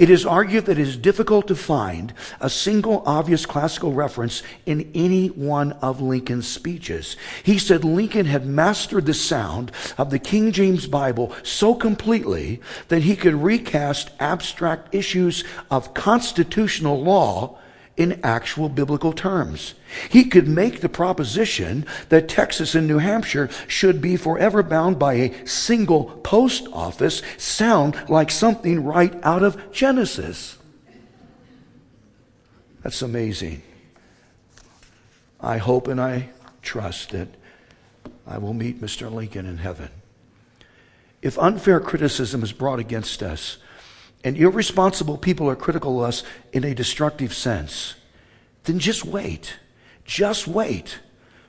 It 0.00 0.08
is 0.08 0.24
argued 0.24 0.64
that 0.64 0.78
it 0.78 0.88
is 0.88 0.96
difficult 0.96 1.46
to 1.48 1.54
find 1.54 2.14
a 2.40 2.48
single 2.48 3.02
obvious 3.04 3.44
classical 3.44 3.92
reference 3.92 4.42
in 4.64 4.90
any 4.94 5.26
one 5.26 5.72
of 5.72 6.00
Lincoln's 6.00 6.48
speeches. 6.48 7.18
He 7.42 7.58
said 7.58 7.84
Lincoln 7.84 8.24
had 8.24 8.46
mastered 8.46 9.04
the 9.04 9.12
sound 9.12 9.70
of 9.98 10.08
the 10.08 10.18
King 10.18 10.52
James 10.52 10.86
Bible 10.86 11.34
so 11.42 11.74
completely 11.74 12.62
that 12.88 13.02
he 13.02 13.14
could 13.14 13.34
recast 13.34 14.08
abstract 14.18 14.94
issues 14.94 15.44
of 15.70 15.92
constitutional 15.92 16.98
law 17.02 17.58
in 18.00 18.18
actual 18.22 18.70
biblical 18.70 19.12
terms. 19.12 19.74
He 20.08 20.24
could 20.24 20.48
make 20.48 20.80
the 20.80 20.88
proposition 20.88 21.84
that 22.08 22.30
Texas 22.30 22.74
and 22.74 22.86
New 22.86 22.96
Hampshire 22.96 23.50
should 23.68 24.00
be 24.00 24.16
forever 24.16 24.62
bound 24.62 24.98
by 24.98 25.14
a 25.14 25.46
single 25.46 26.04
post 26.24 26.66
office 26.72 27.20
sound 27.36 28.02
like 28.08 28.30
something 28.30 28.82
right 28.84 29.14
out 29.22 29.42
of 29.42 29.70
Genesis. 29.70 30.56
That's 32.82 33.02
amazing. 33.02 33.60
I 35.38 35.58
hope 35.58 35.86
and 35.86 36.00
I 36.00 36.30
trust 36.62 37.10
that 37.10 37.28
I 38.26 38.38
will 38.38 38.54
meet 38.54 38.80
Mr. 38.80 39.12
Lincoln 39.12 39.44
in 39.44 39.58
heaven. 39.58 39.90
If 41.20 41.38
unfair 41.38 41.80
criticism 41.80 42.42
is 42.42 42.52
brought 42.52 42.78
against 42.78 43.22
us, 43.22 43.58
and 44.22 44.36
irresponsible 44.36 45.18
people 45.18 45.48
are 45.48 45.56
critical 45.56 46.02
of 46.02 46.08
us 46.08 46.22
in 46.52 46.64
a 46.64 46.74
destructive 46.74 47.32
sense, 47.34 47.94
then 48.64 48.78
just 48.78 49.04
wait. 49.04 49.56
Just 50.04 50.48
wait, 50.48 50.98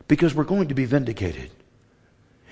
because 0.08 0.36
we're 0.36 0.44
going 0.44 0.68
to 0.68 0.76
be 0.76 0.86
vindicated. 0.86 1.50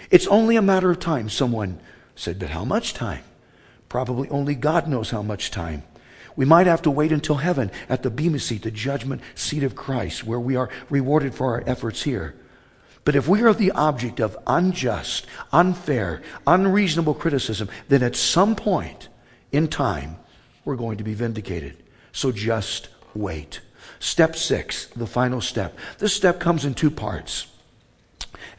It's 0.09 0.27
only 0.27 0.55
a 0.55 0.61
matter 0.61 0.89
of 0.89 0.99
time. 0.99 1.29
Someone 1.29 1.79
said, 2.15 2.39
but 2.39 2.49
how 2.49 2.65
much 2.65 2.93
time? 2.93 3.23
Probably 3.89 4.27
only 4.29 4.55
God 4.55 4.87
knows 4.87 5.11
how 5.11 5.21
much 5.21 5.51
time. 5.51 5.83
We 6.35 6.45
might 6.45 6.67
have 6.67 6.81
to 6.83 6.91
wait 6.91 7.11
until 7.11 7.35
heaven 7.35 7.69
at 7.89 8.01
the 8.01 8.09
Bema 8.09 8.39
seat, 8.39 8.63
the 8.63 8.71
judgment 8.71 9.21
seat 9.35 9.63
of 9.63 9.75
Christ, 9.75 10.23
where 10.23 10.39
we 10.39 10.55
are 10.55 10.69
rewarded 10.89 11.35
for 11.35 11.53
our 11.53 11.63
efforts 11.67 12.03
here. 12.03 12.35
But 13.03 13.15
if 13.15 13.27
we 13.27 13.41
are 13.43 13.53
the 13.53 13.71
object 13.71 14.19
of 14.19 14.37
unjust, 14.47 15.25
unfair, 15.51 16.21
unreasonable 16.47 17.13
criticism, 17.13 17.69
then 17.87 18.03
at 18.03 18.15
some 18.15 18.55
point 18.55 19.09
in 19.51 19.67
time, 19.67 20.17
we're 20.65 20.75
going 20.75 20.97
to 20.97 21.03
be 21.03 21.13
vindicated. 21.13 21.77
So 22.11 22.31
just 22.31 22.89
wait. 23.13 23.61
Step 23.99 24.35
six, 24.35 24.85
the 24.87 25.07
final 25.07 25.41
step. 25.41 25.77
This 25.97 26.13
step 26.13 26.39
comes 26.39 26.65
in 26.65 26.73
two 26.73 26.91
parts 26.91 27.47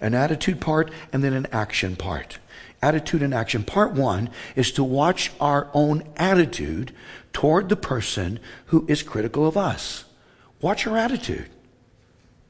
an 0.00 0.14
attitude 0.14 0.60
part 0.60 0.90
and 1.12 1.22
then 1.22 1.32
an 1.32 1.46
action 1.52 1.96
part. 1.96 2.38
Attitude 2.82 3.22
and 3.22 3.34
action. 3.34 3.62
Part 3.62 3.92
one 3.92 4.30
is 4.56 4.72
to 4.72 4.84
watch 4.84 5.30
our 5.40 5.68
own 5.74 6.02
attitude 6.16 6.94
toward 7.32 7.68
the 7.68 7.76
person 7.76 8.40
who 8.66 8.86
is 8.88 9.02
critical 9.02 9.46
of 9.46 9.56
us. 9.56 10.04
Watch 10.60 10.86
our 10.86 10.96
attitude 10.96 11.48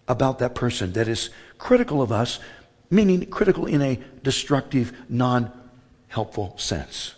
about 0.07 0.39
that 0.39 0.55
person 0.55 0.93
that 0.93 1.09
is 1.09 1.31
critical 1.59 2.01
of 2.03 2.13
us, 2.13 2.39
meaning 2.91 3.27
critical 3.27 3.67
in 3.67 3.83
a 3.83 4.01
destructive, 4.23 4.93
non 5.09 5.53
helpful 6.09 6.57
sense. 6.59 7.15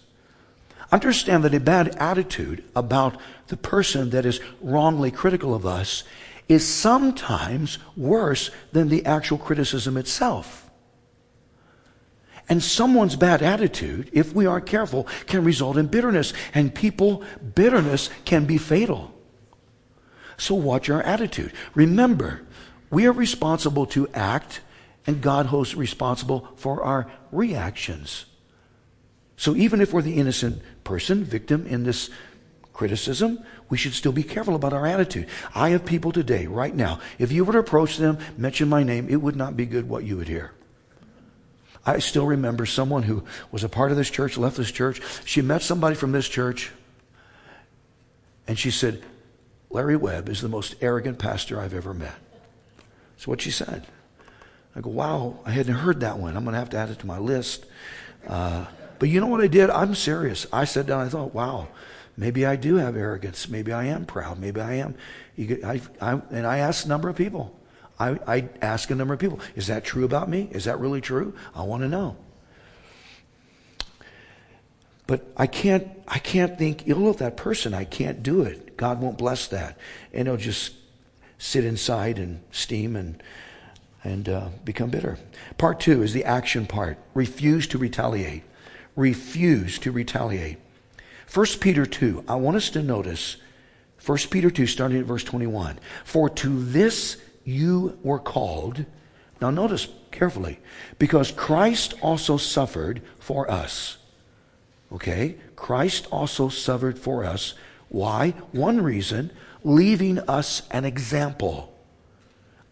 Understand 0.93 1.43
that 1.45 1.55
a 1.55 1.61
bad 1.61 1.97
attitude 1.97 2.62
about 2.76 3.16
the 3.49 3.57
person 3.57 4.11
that 4.11 4.26
is 4.26 4.40
wrongly 4.61 5.11
critical 5.11 5.55
of 5.55 5.66
us 5.66 6.05
is 6.49 6.66
sometimes 6.66 7.78
worse 7.97 8.51
than 8.72 8.88
the 8.88 9.05
actual 9.07 9.38
criticism 9.38 9.97
itself. 9.97 10.70
And 12.49 12.62
someone's 12.62 13.16
bad 13.16 13.43
attitude, 13.43 14.11
if 14.12 14.34
we 14.34 14.47
aren't 14.47 14.66
careful, 14.66 15.09
can 15.26 15.43
result 15.43 15.78
in 15.78 15.86
bitterness. 15.86 16.34
And 16.53 16.74
people, 16.74 17.24
bitterness 17.55 18.11
can 18.24 18.45
be 18.45 18.59
fatal. 18.59 19.14
So 20.36 20.55
watch 20.55 20.90
our 20.90 21.03
attitude. 21.03 21.53
Remember, 21.74 22.43
we 22.90 23.07
are 23.07 23.12
responsible 23.12 23.86
to 23.86 24.09
act 24.09 24.61
And 25.07 25.20
God 25.20 25.47
holds 25.47 25.74
responsible 25.74 26.49
for 26.57 26.82
our 26.82 27.11
reactions. 27.30 28.26
So 29.43 29.57
even 29.57 29.80
if 29.80 29.93
we're 29.93 30.03
the 30.03 30.20
innocent 30.20 30.62
person, 30.84 31.24
victim 31.24 31.66
in 31.66 31.82
this 31.82 32.11
criticism, 32.72 33.40
we 33.68 33.76
should 33.76 33.93
still 33.93 34.12
be 34.12 34.22
careful 34.22 34.55
about 34.55 34.72
our 34.72 34.86
attitude. 34.86 35.26
I 35.53 35.70
have 35.70 35.84
people 35.84 36.12
today, 36.12 36.47
right 36.47 36.72
now, 36.72 37.01
if 37.18 37.32
you 37.32 37.45
were 37.45 37.55
to 37.55 37.59
approach 37.59 37.97
them, 37.97 38.18
mention 38.36 38.68
my 38.68 38.84
name, 38.84 39.09
it 39.09 39.16
would 39.16 39.34
not 39.34 39.57
be 39.57 39.66
good 39.66 39.88
what 39.88 40.05
you 40.05 40.16
would 40.16 40.28
hear. 40.28 40.53
I 41.84 41.99
still 41.99 42.24
remember 42.24 42.66
someone 42.66 43.03
who 43.03 43.24
was 43.51 43.64
a 43.64 43.68
part 43.68 43.90
of 43.90 43.97
this 43.97 44.11
church, 44.11 44.38
left 44.38 44.59
this 44.59 44.70
church. 44.70 45.03
She 45.24 45.43
met 45.43 45.62
somebody 45.62 45.97
from 45.97 46.12
this 46.12 46.28
church, 46.28 46.70
and 48.47 48.57
she 48.57 48.70
said, 48.70 49.03
Larry 49.70 49.97
Webb 49.97 50.28
is 50.28 50.40
the 50.40 50.49
most 50.49 50.76
arrogant 50.80 51.18
pastor 51.18 51.61
I've 51.61 51.74
ever 51.74 51.93
met. 51.93 52.14
That's 53.16 53.26
what 53.26 53.40
she 53.40 53.51
said. 53.51 53.88
I 54.76 54.80
go, 54.82 54.90
wow, 54.90 55.40
I 55.45 55.51
hadn't 55.51 55.74
heard 55.74 55.99
that 55.99 56.20
one. 56.20 56.36
I'm 56.36 56.45
going 56.45 56.55
to 56.55 56.61
have 56.61 56.70
to 56.70 56.76
add 56.76 56.90
it 56.90 57.01
to 57.01 57.09
my 57.09 57.18
list. 57.18 57.66
Uh, 58.28 58.66
but 59.03 59.09
you 59.09 59.18
know 59.18 59.26
what 59.26 59.40
I 59.40 59.48
did? 59.48 59.68
I'm 59.68 59.96
serious. 59.96 60.46
I 60.53 60.64
sat 60.64 60.86
down, 60.86 61.00
and 61.00 61.09
I 61.09 61.11
thought, 61.11 61.34
wow, 61.34 61.66
maybe 62.16 62.46
I 62.46 62.55
do 62.55 62.76
have 62.76 62.96
arrogance. 62.96 63.48
Maybe 63.48 63.72
I 63.72 63.86
am 63.86 64.07
proud. 64.07 64.38
Maybe 64.38 64.61
I 64.61 64.74
am. 64.74 64.94
I, 65.36 65.80
I, 66.00 66.20
and 66.30 66.46
I 66.46 66.59
asked 66.59 66.84
a 66.84 66.88
number 66.88 67.09
of 67.09 67.16
people. 67.16 67.59
I, 67.98 68.11
I 68.28 68.48
asked 68.61 68.92
a 68.92 68.94
number 68.94 69.12
of 69.12 69.18
people, 69.18 69.40
is 69.57 69.66
that 69.66 69.82
true 69.82 70.05
about 70.05 70.28
me? 70.28 70.48
Is 70.53 70.66
that 70.66 70.78
really 70.78 71.00
true? 71.00 71.34
I 71.53 71.64
want 71.64 71.82
to 71.82 71.88
know. 71.88 72.16
But 75.09 75.26
I 75.36 75.48
can't, 75.48 75.88
I 76.07 76.20
can't 76.20 76.57
think 76.57 76.86
ill 76.86 77.09
of 77.09 77.16
that 77.16 77.36
person. 77.36 77.74
I 77.74 77.82
can't 77.82 78.22
do 78.22 78.42
it. 78.42 78.76
God 78.76 79.00
won't 79.00 79.18
bless 79.18 79.48
that. 79.48 79.78
And 80.12 80.28
it'll 80.28 80.36
just 80.36 80.74
sit 81.38 81.64
inside 81.64 82.20
and 82.20 82.40
steam 82.53 82.94
and, 82.94 83.20
and 84.05 84.28
uh, 84.28 84.50
become 84.64 84.90
bitter. 84.90 85.18
Part 85.59 85.80
two 85.80 86.05
is 86.05 86.12
the 86.12 86.24
action 86.24 86.66
part. 86.66 86.98
Refuse 87.14 87.66
to 87.66 87.78
retaliate. 87.78 88.44
Refuse 88.97 89.78
to 89.80 89.93
retaliate. 89.93 90.59
1 91.32 91.47
Peter 91.61 91.86
2, 91.86 92.24
I 92.28 92.34
want 92.34 92.57
us 92.57 92.70
to 92.70 92.82
notice 92.82 93.36
1 94.05 94.18
Peter 94.30 94.51
2, 94.51 94.66
starting 94.66 94.99
at 94.99 95.07
verse 95.07 95.24
21. 95.24 95.78
For 96.05 96.28
to 96.28 96.64
this 96.64 97.16
you 97.45 97.99
were 98.03 98.18
called. 98.18 98.84
Now, 99.40 99.51
notice 99.51 99.88
carefully, 100.11 100.61
because 100.99 101.30
Christ 101.30 101.95
also 102.01 102.36
suffered 102.36 103.03
for 103.18 103.51
us. 103.51 103.99
Okay? 104.93 105.36
Christ 105.57 106.07
also 106.11 106.49
suffered 106.49 106.99
for 106.99 107.24
us. 107.24 107.55
Why? 107.88 108.30
One 108.53 108.80
reason, 108.82 109.32
leaving 109.64 110.18
us 110.20 110.62
an 110.70 110.84
example 110.84 111.72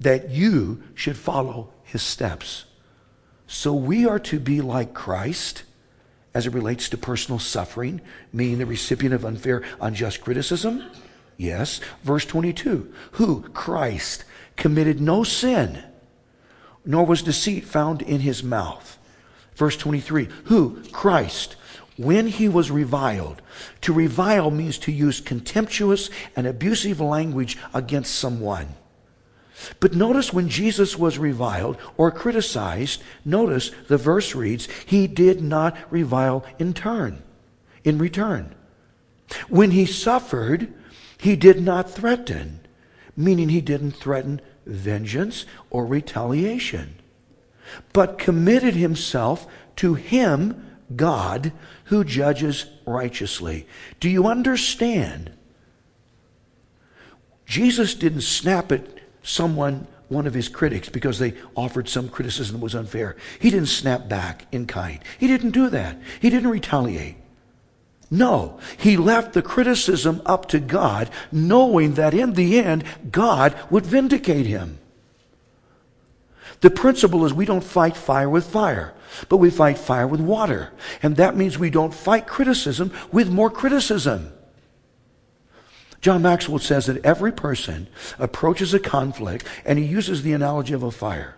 that 0.01 0.31
you 0.31 0.83
should 0.95 1.17
follow 1.17 1.73
his 1.85 2.03
steps. 2.03 2.65
So 3.47 3.75
we 3.75 4.07
are 4.07 4.19
to 4.21 4.39
be 4.39 4.61
like 4.61 4.95
Christ 4.95 5.65
as 6.35 6.47
it 6.47 6.55
relates 6.55 6.89
to 6.89 6.97
personal 6.97 7.39
suffering, 7.39 8.01
meaning 8.33 8.59
the 8.59 8.67
recipient 8.67 9.15
of 9.15 9.25
unfair, 9.25 9.63
unjust 9.81 10.21
criticism. 10.21 10.91
Yes. 11.37 11.81
Verse 12.03 12.25
22 12.25 12.93
Who? 13.13 13.43
Christ 13.51 14.25
committed 14.57 15.01
no 15.01 15.25
sin, 15.25 15.83
nor 16.85 17.05
was 17.07 17.23
deceit 17.23 17.65
found 17.65 18.03
in 18.03 18.21
his 18.21 18.43
mouth. 18.43 18.99
Verse 19.55 19.77
23 19.77 20.29
Who? 20.45 20.83
Christ. 20.93 21.57
When 21.97 22.29
he 22.29 22.49
was 22.49 22.71
reviled. 22.71 23.43
To 23.83 23.93
revile 23.93 24.51
means 24.51 24.79
to 24.79 24.93
use 24.93 25.21
contemptuous 25.21 26.09
and 26.35 26.47
abusive 26.47 26.99
language 26.99 27.59
against 27.75 28.15
someone. 28.15 28.69
But 29.79 29.95
notice 29.95 30.33
when 30.33 30.49
Jesus 30.49 30.99
was 30.99 31.19
reviled 31.19 31.77
or 31.97 32.11
criticized, 32.11 33.03
notice 33.25 33.71
the 33.89 33.97
verse 33.97 34.35
reads, 34.35 34.69
he 34.87 35.07
did 35.07 35.43
not 35.43 35.77
revile 35.91 36.45
in 36.59 36.75
turn, 36.75 37.23
in 37.85 37.99
return. 37.99 38.55
When 39.49 39.71
he 39.73 39.87
suffered, 39.87 40.73
he 41.19 41.37
did 41.37 41.63
not 41.63 41.91
threaten, 41.91 42.61
meaning 43.17 43.49
he 43.49 43.61
didn't 43.61 43.93
threaten 43.93 44.41
vengeance 44.67 45.45
or 45.69 45.87
retaliation, 45.87 46.97
but 47.93 48.19
committed 48.19 48.75
himself 48.75 49.47
to 49.77 49.95
him, 49.95 50.67
God, 50.97 51.53
who 51.85 52.05
judges 52.05 52.67
righteously. 52.87 53.67
Do 54.01 54.09
you 54.09 54.27
understand? 54.27 55.33
Jesus 57.47 57.95
didn't 57.95 58.23
snap 58.23 58.73
at 58.73 58.87
someone, 59.23 59.87
one 60.09 60.27
of 60.27 60.35
his 60.35 60.49
critics, 60.49 60.89
because 60.89 61.19
they 61.19 61.35
offered 61.55 61.89
some 61.89 62.09
criticism 62.09 62.57
that 62.57 62.63
was 62.63 62.75
unfair. 62.75 63.17
He 63.39 63.51
didn't 63.51 63.69
snap 63.69 64.09
back 64.09 64.47
in 64.53 64.67
kind. 64.67 65.01
He 65.19 65.27
didn't 65.27 65.51
do 65.51 65.69
that. 65.71 65.99
He 66.21 66.31
didn't 66.31 66.51
retaliate. 66.51 67.17
No, 68.11 68.59
he 68.77 68.97
left 68.97 69.35
the 69.35 69.43
criticism 69.43 70.21
up 70.27 70.47
to 70.49 70.59
God, 70.59 71.11
knowing 71.31 71.95
that 71.95 72.13
in 72.13 72.33
the 72.33 72.59
end, 72.59 72.85
God 73.13 73.57
would 73.71 73.87
vindicate 73.87 74.47
him. 74.47 74.79
The 76.61 76.71
principle 76.71 77.25
is 77.25 77.33
we 77.33 77.47
don't 77.47 77.65
fight 77.65 77.97
fire 77.97 78.29
with 78.29 78.47
fire, 78.47 78.95
but 79.29 79.37
we 79.37 79.49
fight 79.49 79.79
fire 79.79 80.07
with 80.07 80.21
water. 80.21 80.73
And 81.03 81.17
that 81.17 81.37
means 81.37 81.59
we 81.59 81.71
don't 81.71 81.95
fight 81.95 82.27
criticism 82.27 82.93
with 83.13 83.31
more 83.31 83.49
criticism. 83.49 84.33
John 86.01 86.23
Maxwell 86.23 86.59
says 86.59 86.87
that 86.87 87.05
every 87.05 87.33
person 87.33 87.89
approaches 88.19 88.73
a 88.73 88.79
conflict 88.79 89.47
and 89.65 89.79
he 89.79 89.85
uses 89.85 90.23
the 90.23 90.33
analogy 90.33 90.73
of 90.73 90.83
a 90.83 90.91
fire. 90.91 91.37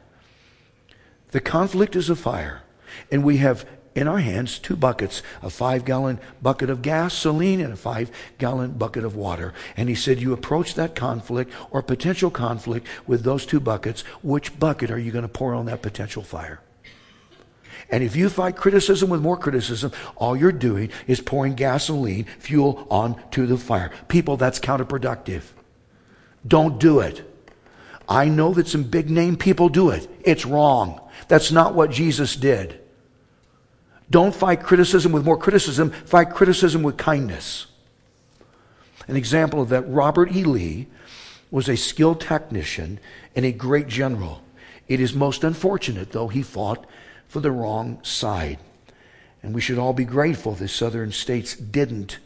The 1.32 1.40
conflict 1.40 1.96
is 1.96 2.10
a 2.10 2.16
fire, 2.16 2.62
and 3.10 3.24
we 3.24 3.38
have 3.38 3.66
in 3.94 4.08
our 4.08 4.18
hands 4.18 4.58
two 4.58 4.76
buckets 4.76 5.22
a 5.42 5.50
five 5.50 5.84
gallon 5.84 6.18
bucket 6.40 6.70
of 6.70 6.82
gasoline 6.82 7.60
and 7.60 7.72
a 7.72 7.76
five 7.76 8.10
gallon 8.38 8.72
bucket 8.72 9.04
of 9.04 9.16
water. 9.16 9.52
And 9.76 9.88
he 9.88 9.94
said, 9.94 10.20
You 10.20 10.32
approach 10.32 10.74
that 10.74 10.94
conflict 10.94 11.52
or 11.70 11.82
potential 11.82 12.30
conflict 12.30 12.86
with 13.06 13.22
those 13.22 13.46
two 13.46 13.60
buckets. 13.60 14.02
Which 14.22 14.58
bucket 14.58 14.90
are 14.90 14.98
you 14.98 15.10
going 15.10 15.22
to 15.22 15.28
pour 15.28 15.54
on 15.54 15.66
that 15.66 15.82
potential 15.82 16.22
fire? 16.22 16.60
And 17.92 18.02
if 18.02 18.16
you 18.16 18.30
fight 18.30 18.56
criticism 18.56 19.10
with 19.10 19.20
more 19.20 19.36
criticism, 19.36 19.92
all 20.16 20.34
you're 20.34 20.50
doing 20.50 20.90
is 21.06 21.20
pouring 21.20 21.54
gasoline, 21.54 22.24
fuel 22.38 22.86
onto 22.90 23.44
the 23.44 23.58
fire. 23.58 23.92
People, 24.08 24.38
that's 24.38 24.58
counterproductive. 24.58 25.42
Don't 26.46 26.80
do 26.80 27.00
it. 27.00 27.22
I 28.08 28.24
know 28.24 28.54
that 28.54 28.66
some 28.66 28.84
big 28.84 29.10
name 29.10 29.36
people 29.36 29.68
do 29.68 29.90
it. 29.90 30.08
It's 30.24 30.46
wrong. 30.46 31.00
That's 31.28 31.52
not 31.52 31.74
what 31.74 31.90
Jesus 31.90 32.34
did. 32.34 32.80
Don't 34.10 34.34
fight 34.34 34.62
criticism 34.62 35.12
with 35.12 35.24
more 35.24 35.36
criticism, 35.36 35.90
fight 35.90 36.30
criticism 36.30 36.82
with 36.82 36.96
kindness. 36.96 37.66
An 39.06 39.16
example 39.16 39.60
of 39.60 39.68
that 39.68 39.88
Robert 39.88 40.34
E. 40.34 40.44
Lee 40.44 40.86
was 41.50 41.68
a 41.68 41.76
skilled 41.76 42.20
technician 42.20 42.98
and 43.36 43.44
a 43.44 43.52
great 43.52 43.86
general. 43.86 44.42
It 44.88 44.98
is 44.98 45.14
most 45.14 45.44
unfortunate, 45.44 46.12
though, 46.12 46.28
he 46.28 46.42
fought 46.42 46.86
for 47.32 47.40
the 47.40 47.50
wrong 47.50 47.98
side. 48.02 48.58
And 49.42 49.54
we 49.54 49.62
should 49.62 49.78
all 49.78 49.94
be 49.94 50.04
grateful 50.04 50.52
the 50.52 50.68
southern 50.68 51.12
states 51.12 51.56
didn't 51.56 52.18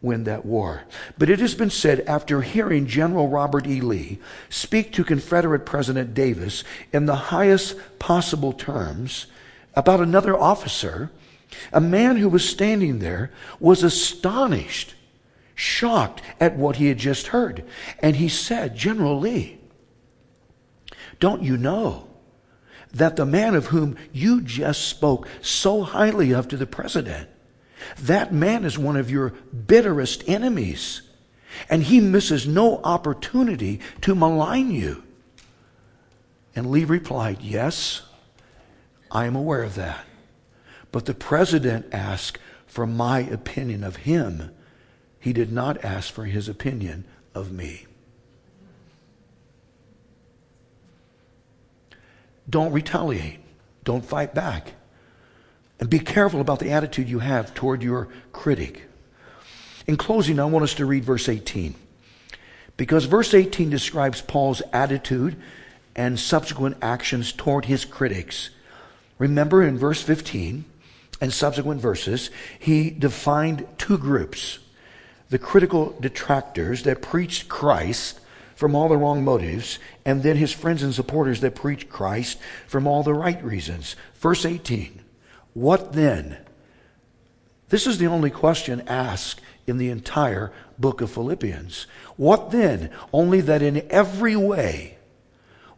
win 0.00 0.24
that 0.24 0.46
war. 0.46 0.84
But 1.18 1.28
it 1.28 1.38
has 1.40 1.54
been 1.54 1.68
said 1.68 2.00
after 2.06 2.40
hearing 2.40 2.86
General 2.86 3.28
Robert 3.28 3.66
E. 3.66 3.82
Lee 3.82 4.20
speak 4.48 4.90
to 4.92 5.04
Confederate 5.04 5.66
President 5.66 6.14
Davis 6.14 6.64
in 6.94 7.04
the 7.04 7.14
highest 7.14 7.76
possible 7.98 8.54
terms 8.54 9.26
about 9.74 10.00
another 10.00 10.34
officer, 10.34 11.10
a 11.70 11.80
man 11.80 12.16
who 12.16 12.30
was 12.30 12.48
standing 12.48 13.00
there 13.00 13.30
was 13.60 13.82
astonished, 13.82 14.94
shocked 15.54 16.22
at 16.40 16.56
what 16.56 16.76
he 16.76 16.86
had 16.86 16.98
just 16.98 17.26
heard. 17.28 17.64
And 17.98 18.16
he 18.16 18.30
said, 18.30 18.78
General 18.78 19.18
Lee, 19.18 19.58
don't 21.20 21.42
you 21.42 21.58
know 21.58 22.08
that 22.94 23.16
the 23.16 23.26
man 23.26 23.54
of 23.54 23.66
whom 23.66 23.96
you 24.12 24.40
just 24.40 24.88
spoke 24.88 25.28
so 25.42 25.82
highly 25.82 26.32
of 26.32 26.48
to 26.48 26.56
the 26.56 26.66
president, 26.66 27.28
that 27.98 28.32
man 28.32 28.64
is 28.64 28.78
one 28.78 28.96
of 28.96 29.10
your 29.10 29.30
bitterest 29.66 30.24
enemies. 30.26 31.02
And 31.68 31.84
he 31.84 32.00
misses 32.00 32.46
no 32.46 32.80
opportunity 32.82 33.80
to 34.00 34.14
malign 34.14 34.70
you. 34.70 35.02
And 36.56 36.70
Lee 36.70 36.84
replied, 36.84 37.42
Yes, 37.42 38.02
I 39.10 39.26
am 39.26 39.36
aware 39.36 39.62
of 39.62 39.74
that. 39.74 40.04
But 40.90 41.06
the 41.06 41.14
president 41.14 41.86
asked 41.92 42.38
for 42.66 42.86
my 42.86 43.20
opinion 43.20 43.84
of 43.84 43.96
him. 43.96 44.50
He 45.20 45.32
did 45.32 45.52
not 45.52 45.84
ask 45.84 46.12
for 46.12 46.24
his 46.24 46.48
opinion 46.48 47.04
of 47.34 47.52
me. 47.52 47.86
Don't 52.48 52.72
retaliate. 52.72 53.40
Don't 53.84 54.04
fight 54.04 54.34
back. 54.34 54.72
And 55.80 55.90
be 55.90 55.98
careful 55.98 56.40
about 56.40 56.60
the 56.60 56.70
attitude 56.70 57.08
you 57.08 57.18
have 57.18 57.54
toward 57.54 57.82
your 57.82 58.08
critic. 58.32 58.82
In 59.86 59.96
closing, 59.96 60.38
I 60.38 60.44
want 60.44 60.62
us 60.62 60.74
to 60.74 60.86
read 60.86 61.04
verse 61.04 61.28
18. 61.28 61.74
Because 62.76 63.04
verse 63.04 63.34
18 63.34 63.70
describes 63.70 64.20
Paul's 64.20 64.62
attitude 64.72 65.36
and 65.94 66.18
subsequent 66.18 66.76
actions 66.82 67.32
toward 67.32 67.66
his 67.66 67.84
critics. 67.84 68.50
Remember 69.18 69.62
in 69.62 69.78
verse 69.78 70.02
15 70.02 70.64
and 71.20 71.32
subsequent 71.32 71.80
verses, 71.80 72.30
he 72.58 72.90
defined 72.90 73.66
two 73.78 73.98
groups 73.98 74.58
the 75.30 75.38
critical 75.38 75.96
detractors 76.00 76.82
that 76.84 77.02
preached 77.02 77.48
Christ 77.48 78.20
from 78.54 78.74
all 78.74 78.88
the 78.88 78.96
wrong 78.96 79.24
motives, 79.24 79.78
and 80.04 80.22
then 80.22 80.36
his 80.36 80.52
friends 80.52 80.82
and 80.82 80.94
supporters 80.94 81.40
that 81.40 81.54
preach 81.54 81.88
Christ 81.88 82.38
from 82.66 82.86
all 82.86 83.02
the 83.02 83.14
right 83.14 83.42
reasons. 83.42 83.96
Verse 84.14 84.44
18 84.44 85.02
What 85.52 85.92
then? 85.92 86.38
This 87.68 87.86
is 87.86 87.98
the 87.98 88.06
only 88.06 88.30
question 88.30 88.82
asked 88.86 89.40
in 89.66 89.78
the 89.78 89.90
entire 89.90 90.52
book 90.78 91.00
of 91.00 91.10
Philippians. 91.10 91.86
What 92.16 92.50
then? 92.50 92.90
Only 93.12 93.40
that 93.40 93.62
in 93.62 93.86
every 93.90 94.36
way, 94.36 94.98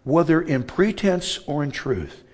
whether 0.05 0.41
in 0.41 0.65
pretense 0.65 1.39
or 1.47 1.63
in 1.63 1.71
truth, 1.71 2.25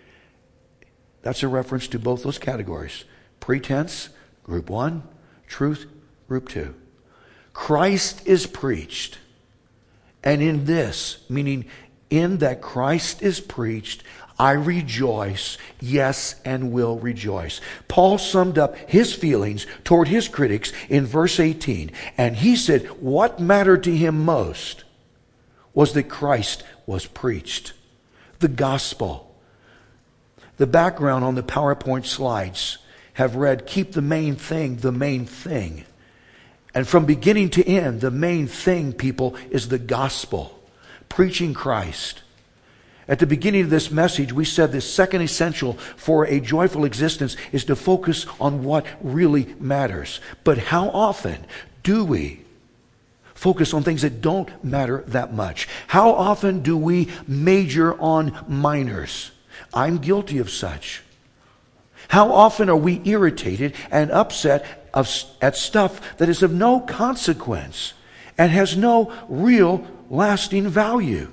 that's 1.22 1.42
a 1.42 1.48
reference 1.48 1.86
to 1.88 1.98
both 1.98 2.24
those 2.24 2.38
categories. 2.38 3.04
Pretense, 3.38 4.08
group 4.42 4.68
one, 4.68 5.04
truth, 5.46 5.86
group 6.28 6.48
two. 6.48 6.74
Christ 7.52 8.26
is 8.26 8.46
preached. 8.46 9.18
And 10.24 10.42
in 10.42 10.64
this, 10.64 11.18
meaning 11.28 11.66
in 12.10 12.38
that 12.38 12.60
Christ 12.60 13.22
is 13.22 13.40
preached, 13.40 14.02
I 14.38 14.52
rejoice, 14.52 15.58
yes, 15.80 16.40
and 16.44 16.72
will 16.72 16.98
rejoice. 16.98 17.60
Paul 17.88 18.18
summed 18.18 18.58
up 18.58 18.76
his 18.88 19.14
feelings 19.14 19.66
toward 19.84 20.08
his 20.08 20.28
critics 20.28 20.72
in 20.88 21.06
verse 21.06 21.38
18, 21.38 21.92
and 22.18 22.36
he 22.36 22.56
said 22.56 22.86
what 23.00 23.40
mattered 23.40 23.84
to 23.84 23.96
him 23.96 24.24
most 24.24 24.84
was 25.74 25.92
that 25.92 26.08
Christ 26.08 26.64
was 26.86 27.06
preached. 27.06 27.72
The 28.40 28.48
gospel. 28.48 29.34
The 30.56 30.66
background 30.66 31.24
on 31.24 31.34
the 31.34 31.42
PowerPoint 31.42 32.06
slides 32.06 32.78
have 33.14 33.36
read, 33.36 33.66
Keep 33.66 33.92
the 33.92 34.02
main 34.02 34.36
thing 34.36 34.76
the 34.76 34.92
main 34.92 35.24
thing. 35.24 35.84
And 36.74 36.88
from 36.88 37.04
beginning 37.04 37.50
to 37.50 37.66
end, 37.66 38.00
the 38.00 38.10
main 38.10 38.46
thing, 38.46 38.92
people, 38.92 39.36
is 39.50 39.68
the 39.68 39.78
gospel, 39.78 40.58
preaching 41.08 41.52
Christ. 41.52 42.22
At 43.08 43.18
the 43.18 43.26
beginning 43.26 43.62
of 43.62 43.70
this 43.70 43.90
message, 43.90 44.32
we 44.32 44.44
said 44.44 44.72
the 44.72 44.80
second 44.80 45.22
essential 45.22 45.74
for 45.96 46.24
a 46.24 46.40
joyful 46.40 46.84
existence 46.84 47.36
is 47.50 47.64
to 47.66 47.76
focus 47.76 48.26
on 48.40 48.64
what 48.64 48.86
really 49.02 49.54
matters. 49.58 50.20
But 50.44 50.58
how 50.58 50.88
often 50.90 51.44
do 51.82 52.04
we 52.04 52.40
focus 53.34 53.74
on 53.74 53.82
things 53.82 54.02
that 54.02 54.20
don't 54.20 54.64
matter 54.64 55.04
that 55.08 55.34
much? 55.34 55.68
How 55.88 56.12
often 56.12 56.62
do 56.62 56.76
we 56.78 57.08
major 57.26 58.00
on 58.00 58.44
minors? 58.48 59.32
I'm 59.74 59.98
guilty 59.98 60.38
of 60.38 60.48
such. 60.48 61.02
How 62.08 62.32
often 62.32 62.70
are 62.70 62.76
we 62.76 63.02
irritated 63.04 63.74
and 63.90 64.10
upset 64.10 64.81
of, 64.94 65.24
at 65.40 65.56
stuff 65.56 66.16
that 66.18 66.28
is 66.28 66.42
of 66.42 66.52
no 66.52 66.80
consequence 66.80 67.94
and 68.38 68.50
has 68.50 68.76
no 68.76 69.12
real 69.28 69.86
lasting 70.10 70.68
value. 70.68 71.32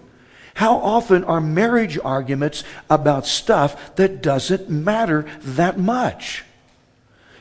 How 0.56 0.78
often 0.78 1.24
are 1.24 1.40
marriage 1.40 1.98
arguments 2.04 2.64
about 2.90 3.26
stuff 3.26 3.96
that 3.96 4.22
doesn't 4.22 4.70
matter 4.70 5.26
that 5.40 5.80
much? 5.80 6.44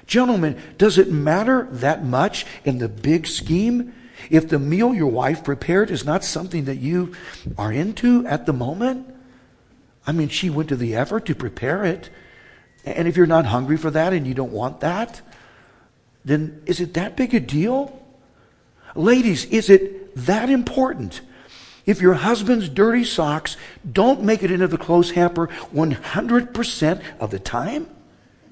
Gentlemen, 0.07 0.61
does 0.79 0.99
it 0.99 1.11
matter 1.11 1.69
that 1.71 2.05
much 2.05 2.47
in 2.65 2.79
the 2.79 2.89
big 2.89 3.27
scheme? 3.27 3.93
If 4.31 4.49
the 4.49 4.59
meal 4.59 4.95
your 4.95 5.11
wife 5.11 5.45
prepared 5.45 5.91
is 5.91 6.05
not 6.05 6.25
something 6.25 6.65
that 6.65 6.77
you 6.77 7.13
are 7.57 7.73
into 7.73 8.27
at 8.27 8.47
the 8.47 8.53
moment? 8.53 9.15
I 10.07 10.13
mean, 10.13 10.29
she 10.29 10.49
went 10.49 10.71
to 10.71 10.77
the 10.77 10.95
effort 10.97 11.27
to 11.27 11.35
prepare 11.35 11.85
it. 11.85 12.11
And 12.85 13.07
if 13.07 13.17
you're 13.17 13.27
not 13.27 13.47
hungry 13.47 13.77
for 13.77 13.91
that 13.91 14.13
and 14.13 14.27
you 14.27 14.33
don't 14.33 14.53
want 14.53 14.81
that, 14.81 15.21
then 16.29 16.63
is 16.67 16.81
it 16.81 16.95
that 16.95 17.17
big 17.17 17.35
a 17.35 17.41
deal? 17.41 17.99
Ladies, 18.95 19.45
is 19.47 19.71
it 19.71 20.15
that 20.27 20.51
important? 20.51 21.21
If 21.87 22.03
your 22.03 22.15
husband's 22.15 22.69
dirty 22.69 23.05
socks 23.05 23.57
don't 23.91 24.23
make 24.23 24.43
it 24.43 24.51
into 24.51 24.69
the 24.69 24.77
clothes 24.77 25.13
hamper 25.13 25.49
100% 25.75 27.03
of 27.19 27.31
the 27.31 27.39
time, 27.39 27.89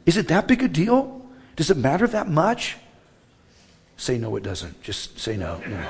is 0.06 0.16
it 0.16 0.28
that 0.28 0.48
big 0.48 0.62
a 0.62 0.68
deal? 0.68 1.26
Does 1.54 1.70
it 1.70 1.76
matter 1.76 2.06
that 2.06 2.28
much? 2.28 2.76
Say 3.98 4.18
no, 4.18 4.36
it 4.36 4.42
doesn't. 4.42 4.82
Just 4.82 5.18
say 5.18 5.36
no. 5.36 5.58
no. 5.66 5.86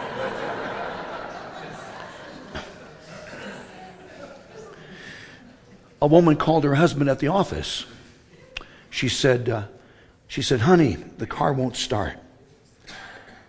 a 6.02 6.06
woman 6.06 6.36
called 6.36 6.64
her 6.64 6.74
husband 6.74 7.08
at 7.10 7.18
the 7.18 7.28
office. 7.28 7.84
She 8.90 9.08
said, 9.08 9.48
uh, 9.48 9.64
she 10.28 10.42
said, 10.42 10.60
Honey, 10.60 10.96
the 11.18 11.26
car 11.26 11.52
won't 11.52 11.76
start. 11.76 12.18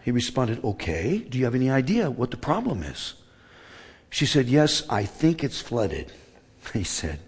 He 0.04 0.12
responded, 0.12 0.64
Okay, 0.64 1.18
do 1.20 1.38
you 1.38 1.46
have 1.46 1.56
any 1.56 1.70
idea 1.70 2.10
what 2.10 2.32
the 2.32 2.38
problem 2.38 2.84
is? 2.84 3.16
She 4.10 4.26
said, 4.26 4.48
Yes, 4.48 4.84
I 4.90 5.04
think 5.06 5.44
it's 5.44 5.62
flooded. 5.62 6.12
He 6.74 6.84
said, 6.84 7.20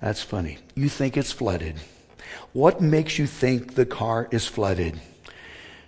That's 0.00 0.22
funny. 0.22 0.58
You 0.74 0.88
think 0.88 1.16
it's 1.16 1.32
flooded. 1.32 1.76
What 2.52 2.80
makes 2.80 3.18
you 3.18 3.26
think 3.26 3.74
the 3.74 3.86
car 3.86 4.28
is 4.30 4.46
flooded? 4.46 5.00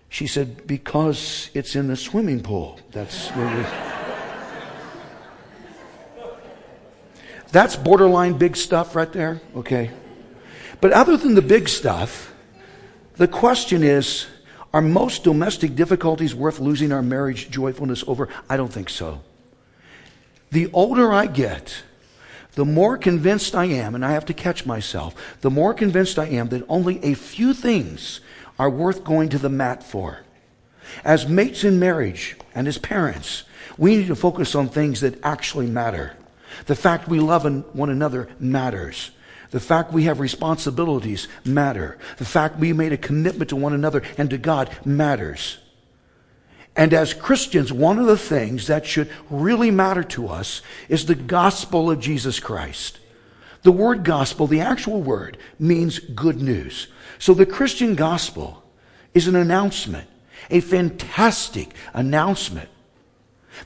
She 0.08 0.26
said, 0.26 0.66
Because 0.66 1.50
it's 1.54 1.74
in 1.74 1.88
the 1.88 1.96
swimming 1.96 2.42
pool. 2.42 2.78
That's 2.92 3.28
where." 3.30 3.88
That's 7.52 7.76
borderline 7.76 8.38
big 8.38 8.56
stuff 8.56 8.96
right 8.96 9.12
there. 9.12 9.42
Okay. 9.54 9.90
But 10.80 10.92
other 10.92 11.18
than 11.18 11.34
the 11.34 11.42
big 11.42 11.68
stuff, 11.68 12.31
the 13.22 13.28
question 13.28 13.84
is 13.84 14.26
are 14.74 14.82
most 14.82 15.22
domestic 15.22 15.76
difficulties 15.76 16.34
worth 16.34 16.58
losing 16.58 16.90
our 16.90 17.02
marriage 17.02 17.50
joyfulness 17.50 18.02
over? 18.08 18.28
I 18.48 18.56
don't 18.56 18.72
think 18.72 18.90
so. 18.90 19.20
The 20.50 20.68
older 20.72 21.12
I 21.12 21.26
get, 21.26 21.84
the 22.54 22.64
more 22.64 22.98
convinced 22.98 23.54
I 23.54 23.66
am, 23.66 23.94
and 23.94 24.04
I 24.04 24.10
have 24.10 24.24
to 24.24 24.34
catch 24.34 24.66
myself, 24.66 25.14
the 25.40 25.50
more 25.50 25.72
convinced 25.72 26.18
I 26.18 26.26
am 26.30 26.48
that 26.48 26.64
only 26.68 26.98
a 27.04 27.14
few 27.14 27.54
things 27.54 28.18
are 28.58 28.68
worth 28.68 29.04
going 29.04 29.28
to 29.28 29.38
the 29.38 29.48
mat 29.48 29.84
for. 29.84 30.22
As 31.04 31.28
mates 31.28 31.62
in 31.62 31.78
marriage 31.78 32.36
and 32.56 32.66
as 32.66 32.76
parents, 32.76 33.44
we 33.78 33.94
need 33.94 34.08
to 34.08 34.16
focus 34.16 34.56
on 34.56 34.68
things 34.68 35.00
that 35.00 35.22
actually 35.22 35.68
matter. 35.68 36.16
The 36.66 36.74
fact 36.74 37.06
we 37.06 37.20
love 37.20 37.44
one 37.72 37.88
another 37.88 38.28
matters. 38.40 39.12
The 39.52 39.60
fact 39.60 39.92
we 39.92 40.04
have 40.04 40.18
responsibilities 40.18 41.28
matter. 41.44 41.98
The 42.16 42.24
fact 42.24 42.58
we 42.58 42.72
made 42.72 42.92
a 42.92 42.96
commitment 42.96 43.50
to 43.50 43.56
one 43.56 43.74
another 43.74 44.02
and 44.16 44.30
to 44.30 44.38
God 44.38 44.70
matters. 44.84 45.58
And 46.74 46.94
as 46.94 47.12
Christians, 47.12 47.70
one 47.70 47.98
of 47.98 48.06
the 48.06 48.16
things 48.16 48.66
that 48.66 48.86
should 48.86 49.10
really 49.28 49.70
matter 49.70 50.02
to 50.04 50.28
us 50.28 50.62
is 50.88 51.04
the 51.04 51.14
gospel 51.14 51.90
of 51.90 52.00
Jesus 52.00 52.40
Christ. 52.40 52.98
The 53.62 53.72
word 53.72 54.04
gospel, 54.04 54.46
the 54.46 54.62
actual 54.62 55.02
word, 55.02 55.36
means 55.58 55.98
good 55.98 56.40
news. 56.40 56.88
So 57.18 57.34
the 57.34 57.44
Christian 57.44 57.94
gospel 57.94 58.64
is 59.12 59.28
an 59.28 59.36
announcement, 59.36 60.08
a 60.48 60.60
fantastic 60.60 61.74
announcement 61.92 62.70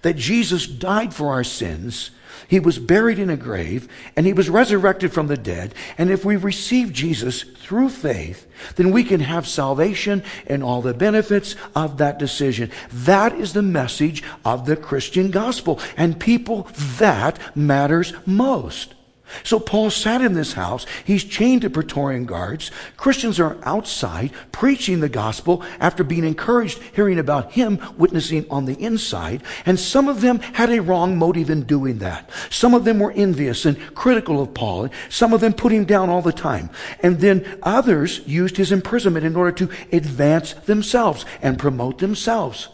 that 0.03 0.17
Jesus 0.17 0.67
died 0.67 1.15
for 1.15 1.33
our 1.33 1.45
sins 1.45 2.11
he 2.49 2.61
was 2.61 2.79
buried 2.79 3.19
in 3.19 3.31
a 3.31 3.37
grave 3.37 3.89
and 4.15 4.27
he 4.27 4.33
was 4.33 4.49
resurrected 4.49 5.13
from 5.13 5.27
the 5.27 5.37
dead. 5.37 5.75
And 5.99 6.11
if 6.11 6.25
we 6.25 6.37
receive 6.37 6.93
Jesus 6.93 7.43
through 7.43 7.89
faith, 7.89 8.47
then 8.77 8.93
we 8.93 9.05
can 9.05 9.21
have 9.21 9.49
salvation 9.49 10.23
and 10.47 10.63
all 10.63 10.83
the 10.83 10.95
benefits 10.95 11.57
of 11.75 11.99
that 11.99 12.19
decision. 12.19 12.71
That 12.93 13.35
is 13.35 13.53
the 13.53 13.63
message 13.63 14.23
of 14.45 14.67
the 14.67 14.77
Christian 14.77 15.31
gospel. 15.31 15.81
And 15.97 16.21
people, 16.21 16.69
that 16.99 17.39
matters 17.57 18.13
most. 18.25 18.95
So 19.43 19.59
Paul 19.59 19.91
sat 19.91 20.21
in 20.21 20.35
this 20.35 20.53
house. 20.53 20.87
He's 21.05 21.25
chained 21.25 21.63
to 21.63 21.71
Praetorian 21.71 22.27
guards. 22.27 22.71
Christians 22.97 23.41
are 23.41 23.59
outside 23.63 24.33
preaching 24.53 25.01
the 25.01 25.09
gospel 25.09 25.63
after 25.81 26.05
being 26.05 26.25
encouraged 26.25 26.81
hearing 26.95 27.19
about 27.19 27.53
him 27.53 27.81
witnessing 27.97 28.47
on 28.51 28.65
the 28.65 28.81
inside. 28.81 29.43
And 29.65 29.79
some 29.79 30.09
of 30.09 30.21
them 30.21 30.39
had 30.41 30.71
a 30.71 30.83
wrong 30.83 31.17
motive 31.19 31.51
in 31.51 31.65
doing 31.65 31.99
that. 31.99 32.31
Some 32.51 32.75
of 32.75 32.85
them 32.85 32.99
were 32.99 33.13
envious 33.13 33.65
and 33.65 33.79
critical 33.95 34.41
of 34.41 34.55
Paul. 34.55 34.89
Some 35.09 35.33
of 35.33 35.41
them 35.41 35.53
put 35.53 35.73
him 35.73 35.85
down 35.85 36.09
all 36.09 36.23
the 36.23 36.33
time. 36.33 36.71
And 37.01 37.21
then 37.21 37.59
others 37.63 38.21
used 38.27 38.57
his 38.57 38.73
imprisonment 38.73 39.27
in 39.27 39.37
order 39.37 39.53
to 39.53 39.71
advance 39.93 40.53
themselves 40.53 41.25
and 41.43 41.59
promote 41.59 41.99
themselves. 41.99 42.69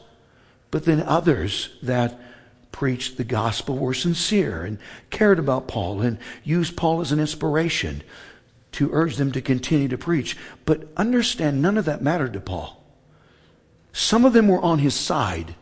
But 0.71 0.87
then 0.87 1.01
others 1.03 1.69
that 1.83 2.19
preached 2.73 3.17
the 3.17 3.25
gospel 3.25 3.79
were 3.79 3.95
sincere 3.95 4.65
and 4.65 4.79
cared 5.11 5.39
about 5.39 5.69
Paul 5.69 6.01
and 6.01 6.19
used 6.43 6.77
Paul 6.77 7.01
as 7.01 7.13
an 7.13 7.21
inspiration 7.21 8.03
to 8.73 8.91
urge 8.93 9.17
them 9.17 9.31
to 9.33 9.41
continue 9.41 9.89
to 9.89 9.99
preach. 9.99 10.37
But 10.65 10.89
understand, 10.97 11.63
none 11.63 11.79
of 11.79 11.85
that 11.85 12.03
mattered 12.03 12.33
to 12.33 12.41
Paul. 12.41 12.83
Some 13.93 14.25
of 14.25 14.33
them 14.33 14.49
were 14.49 14.61
on 14.61 14.79
his 14.79 14.95
side, 14.95 15.55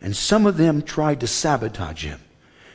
and 0.00 0.16
some 0.16 0.46
of 0.46 0.56
them 0.56 0.82
tried 0.82 1.20
to 1.20 1.26
sabotage 1.26 2.04
him. 2.04 2.20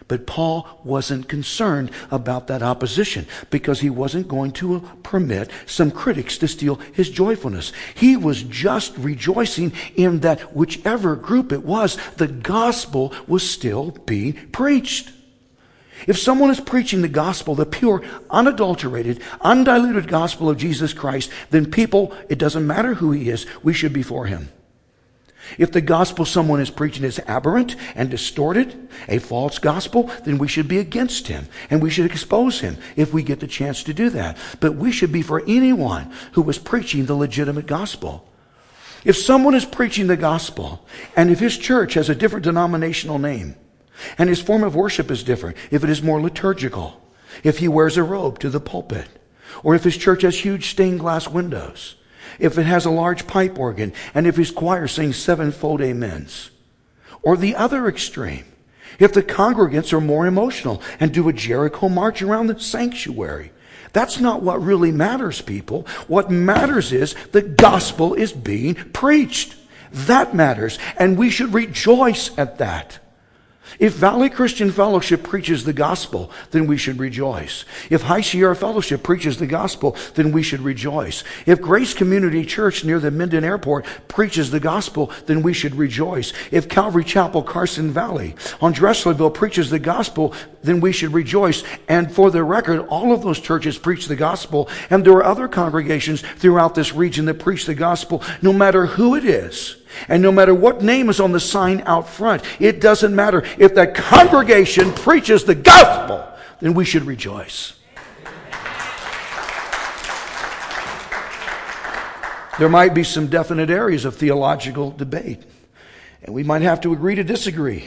But 0.08 0.28
Paul 0.28 0.82
wasn't 0.84 1.28
concerned 1.28 1.90
about 2.12 2.46
that 2.48 2.62
opposition 2.62 3.26
because 3.50 3.80
he 3.80 3.90
wasn't 3.90 4.28
going 4.28 4.52
to 4.54 4.82
permit 5.02 5.50
some 5.66 5.90
critics 5.90 6.38
to 6.38 6.48
steal 6.48 6.76
his 6.94 7.10
joyfulness. 7.10 7.72
He 7.96 8.16
was 8.16 8.44
just 8.44 8.96
rejoicing 8.98 9.74
in 9.96 10.20
that 10.20 10.56
whichever 10.56 11.16
group 11.16 11.52
it 11.52 11.64
was, 11.64 11.98
the 12.18 12.28
gospel 12.28 13.14
was 13.28 13.50
still 13.50 13.92
being 14.06 14.34
preached. 14.52 15.12
If 16.08 16.20
someone 16.20 16.52
is 16.52 16.60
preaching 16.60 17.02
the 17.02 17.08
gospel, 17.08 17.56
the 17.56 17.66
pure, 17.66 18.04
unadulterated, 18.30 19.22
undiluted 19.42 20.08
gospel 20.08 20.50
of 20.50 20.58
Jesus 20.58 20.94
Christ, 20.94 21.32
then 21.50 21.72
people, 21.72 22.14
it 22.30 22.38
doesn't 22.38 22.68
matter 22.68 22.96
who 22.96 23.12
he 23.12 23.30
is, 23.30 23.48
we 23.64 23.74
should 23.74 23.94
be 23.94 24.04
for 24.04 24.26
him. 24.26 24.50
If 25.58 25.72
the 25.72 25.82
gospel 25.82 26.26
someone 26.26 26.60
is 26.60 26.70
preaching 26.70 27.04
is 27.04 27.20
aberrant 27.28 27.76
and 27.96 28.10
distorted, 28.10 28.90
a 29.08 29.20
false 29.20 29.60
gospel, 29.60 30.12
then 30.24 30.38
we 30.38 30.48
should 30.48 30.68
be 30.68 30.80
against 30.80 31.28
him 31.28 31.48
and 31.70 31.82
we 31.82 31.90
should 31.90 32.06
expose 32.06 32.60
him 32.60 32.78
if 32.96 33.14
we 33.14 33.24
get 33.24 33.40
the 33.40 33.48
chance 33.48 33.84
to 33.84 33.94
do 33.94 34.10
that. 34.12 34.38
But 34.60 34.76
we 34.76 34.92
should 34.92 35.12
be 35.12 35.22
for 35.22 35.44
anyone 35.48 36.12
who 36.34 36.50
is 36.50 36.58
preaching 36.58 37.06
the 37.06 37.16
legitimate 37.16 37.68
gospel. 37.68 38.28
If 39.04 39.18
someone 39.18 39.54
is 39.54 39.66
preaching 39.66 40.08
the 40.08 40.18
gospel 40.18 40.86
and 41.16 41.30
if 41.30 41.40
his 41.40 41.58
church 41.58 41.94
has 41.94 42.10
a 42.10 42.16
different 42.16 42.44
denominational 42.44 43.20
name 43.20 43.56
and 44.18 44.30
his 44.30 44.42
form 44.42 44.64
of 44.64 44.76
worship 44.76 45.12
is 45.12 45.24
different, 45.24 45.58
if 45.72 45.84
it 45.84 45.90
is 45.90 46.02
more 46.02 46.20
liturgical, 46.20 47.02
if 47.44 47.60
he 47.60 47.68
wears 47.68 47.98
a 47.98 48.04
robe 48.04 48.40
to 48.40 48.50
the 48.50 48.60
pulpit, 48.60 49.08
or 49.64 49.76
if 49.76 49.84
his 49.84 49.98
church 49.98 50.24
has 50.24 50.40
huge 50.40 50.70
stained 50.70 51.00
glass 51.00 51.28
windows, 51.28 51.96
if 52.40 52.58
it 52.58 52.66
has 52.66 52.86
a 52.86 52.92
large 52.92 53.28
pipe 53.28 53.58
organ, 53.60 53.94
and 54.14 54.28
if 54.28 54.36
his 54.36 54.52
choir 54.52 54.88
sings 54.88 55.18
sevenfold 55.18 55.82
amens. 55.82 56.52
Or 57.22 57.38
the 57.38 57.56
other 57.56 57.88
extreme, 57.88 58.46
if 59.00 59.14
the 59.14 59.24
congregants 59.24 59.94
are 59.94 60.02
more 60.02 60.26
emotional 60.26 60.82
and 61.00 61.14
do 61.14 61.28
a 61.28 61.34
Jericho 61.34 61.90
march 61.90 62.22
around 62.22 62.48
the 62.48 62.60
sanctuary. 62.60 63.52
That's 63.94 64.20
not 64.20 64.42
what 64.42 64.62
really 64.62 64.92
matters, 64.92 65.42
people. 65.42 65.88
What 66.08 66.30
matters 66.30 66.92
is 66.92 67.16
the 67.32 67.42
gospel 67.42 68.14
is 68.14 68.34
being 68.34 68.76
preached. 68.76 69.56
That 69.92 70.36
matters, 70.36 70.78
and 70.98 71.18
we 71.18 71.30
should 71.30 71.54
rejoice 71.54 72.38
at 72.38 72.58
that. 72.58 73.00
If 73.80 73.94
Valley 73.94 74.30
Christian 74.30 74.72
Fellowship 74.72 75.24
preaches 75.24 75.66
the 75.66 75.74
gospel, 75.74 76.32
then 76.52 76.68
we 76.68 76.78
should 76.78 77.00
rejoice. 77.00 77.66
If 77.90 78.04
High 78.04 78.22
Sierra 78.22 78.56
Fellowship 78.56 79.04
preaches 79.04 79.38
the 79.38 79.48
gospel, 79.48 79.96
then 80.16 80.32
we 80.32 80.44
should 80.44 80.62
rejoice. 80.62 81.24
If 81.46 81.62
Grace 81.62 81.94
Community 81.94 82.46
Church 82.46 82.86
near 82.86 83.00
the 83.00 83.12
Minden 83.12 83.44
Airport 83.44 83.86
preaches 84.08 84.52
the 84.52 84.60
gospel, 84.60 85.12
then 85.26 85.42
we 85.42 85.54
should 85.54 85.76
rejoice. 85.76 86.32
If 86.52 86.70
Calvary 86.70 87.04
Chapel 87.04 87.44
Carson 87.44 87.92
Valley 87.92 88.36
on 88.62 88.74
Dresslerville 88.74 89.34
preaches 89.34 89.70
the 89.70 89.80
gospel, 89.80 90.34
then 90.64 90.80
we 90.80 90.92
should 90.92 91.14
rejoice. 91.14 91.64
And 91.88 92.12
for 92.12 92.32
the 92.32 92.44
record, 92.44 92.88
all 92.88 93.12
of 93.12 93.24
those 93.24 93.40
churches 93.40 93.78
preach 93.78 94.08
the 94.08 94.16
gospel, 94.16 94.70
and 94.90 95.04
there 95.04 95.14
are 95.14 95.24
other 95.24 95.48
congregations 95.48 96.22
throughout 96.22 96.76
this 96.76 96.94
region 96.94 97.26
that 97.26 97.40
preach 97.40 97.66
the 97.66 97.76
gospel, 97.76 98.24
no 98.42 98.54
matter 98.54 98.86
who 98.86 99.16
it 99.16 99.26
is. 99.26 99.78
And 100.08 100.22
no 100.22 100.32
matter 100.32 100.54
what 100.54 100.82
name 100.82 101.10
is 101.10 101.20
on 101.20 101.32
the 101.32 101.40
sign 101.40 101.82
out 101.86 102.10
front, 102.10 102.44
it 102.60 102.82
doesn't 102.82 103.16
matter. 103.16 103.44
If 103.58 103.76
that 103.76 103.96
congregation 103.96 104.92
preaches 104.94 105.44
the 105.44 105.56
gospel, 105.56 106.28
then 106.60 106.74
we 106.74 106.86
should 106.86 107.04
rejoice. 107.04 107.74
There 112.58 112.70
might 112.70 112.94
be 112.94 113.04
some 113.04 113.28
definite 113.28 113.70
areas 113.70 114.06
of 114.06 114.16
theological 114.16 114.92
debate, 114.92 115.44
and 116.24 116.34
we 116.34 116.44
might 116.44 116.62
have 116.62 116.80
to 116.82 116.94
agree 116.94 117.16
to 117.16 117.24
disagree 117.24 117.86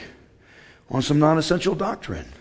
on 0.89 1.01
some 1.01 1.19
non 1.19 1.39
essential 1.39 1.73
doctrine. 1.73 2.31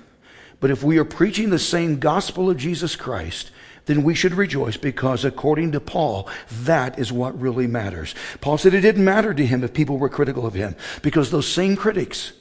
But 0.60 0.70
if 0.70 0.82
we 0.82 0.98
are 0.98 1.04
preaching 1.04 1.50
the 1.50 1.58
same 1.58 1.98
gospel 1.98 2.50
of 2.50 2.56
Jesus 2.56 2.96
Christ, 2.96 3.50
then 3.88 4.02
we 4.02 4.14
should 4.14 4.34
rejoice 4.34 4.76
because 4.76 5.24
according 5.24 5.72
to 5.72 5.80
Paul, 5.80 6.28
that 6.50 6.98
is 6.98 7.10
what 7.10 7.40
really 7.40 7.66
matters. 7.66 8.14
Paul 8.42 8.58
said 8.58 8.74
it 8.74 8.82
didn't 8.82 9.04
matter 9.04 9.32
to 9.32 9.46
him 9.46 9.64
if 9.64 9.72
people 9.72 9.96
were 9.96 10.10
critical 10.10 10.46
of 10.46 10.52
him 10.52 10.76
because 11.00 11.30
those 11.30 11.50
same 11.50 11.74
critics 11.74 12.34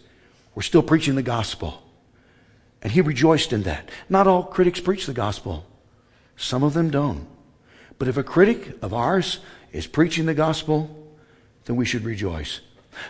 were 0.56 0.62
still 0.62 0.84
preaching 0.84 1.16
the 1.16 1.24
gospel. 1.24 1.82
And 2.82 2.92
he 2.92 3.00
rejoiced 3.00 3.54
in 3.54 3.64
that. 3.64 3.90
Not 4.10 4.28
all 4.28 4.44
critics 4.44 4.82
preach 4.82 5.06
the 5.06 5.14
gospel. 5.14 5.66
Some 6.36 6.64
of 6.64 6.74
them 6.74 6.90
don't. 6.90 7.26
But 7.98 8.10
if 8.10 8.18
a 8.18 8.24
critic 8.24 8.78
of 8.82 8.94
ours 8.94 9.40
is 9.72 9.88
preaching 9.88 10.26
the 10.26 10.34
gospel, 10.34 11.16
then 11.64 11.78
we 11.78 11.86
should 11.86 12.04
rejoice. 12.04 12.60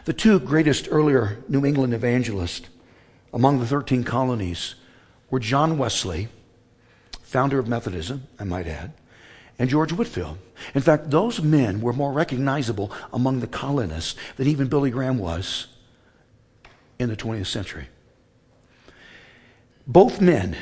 The 0.06 0.14
two 0.14 0.40
greatest 0.40 0.88
earlier 0.92 1.44
New 1.50 1.66
England 1.66 1.96
evangelists 1.96 2.70
among 3.34 3.60
the 3.60 3.66
13 3.66 4.04
colonies 4.04 4.76
were 5.32 5.40
John 5.40 5.80
Wesley 5.80 6.28
founder 7.28 7.60
of 7.60 7.68
Methodism, 7.68 8.26
I 8.40 8.46
might 8.46 8.68
add, 8.68 8.94
and 9.60 9.70
George 9.70 9.92
Whitefield. 9.92 10.38
In 10.74 10.82
fact, 10.82 11.12
those 11.12 11.42
men 11.42 11.82
were 11.82 11.92
more 11.92 12.14
recognizable 12.14 12.90
among 13.12 13.42
the 13.42 13.48
colonists 13.48 14.16
than 14.38 14.48
even 14.48 14.70
Billy 14.70 14.90
Graham 14.90 15.18
was 15.18 15.68
in 16.98 17.10
the 17.10 17.18
20th 17.18 17.48
century. 17.48 17.90
Both 19.86 20.22
men 20.22 20.56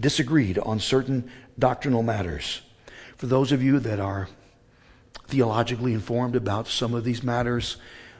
disagreed 0.00 0.58
on 0.58 0.80
certain 0.80 1.30
doctrinal 1.56 2.02
matters. 2.02 2.62
For 3.16 3.26
those 3.26 3.52
of 3.52 3.62
you 3.62 3.78
that 3.78 4.00
are 4.00 4.28
theologically 5.28 5.94
informed 5.94 6.34
about 6.34 6.66
some 6.66 6.94
of 6.94 7.04
these 7.04 7.22
matters, 7.22 7.76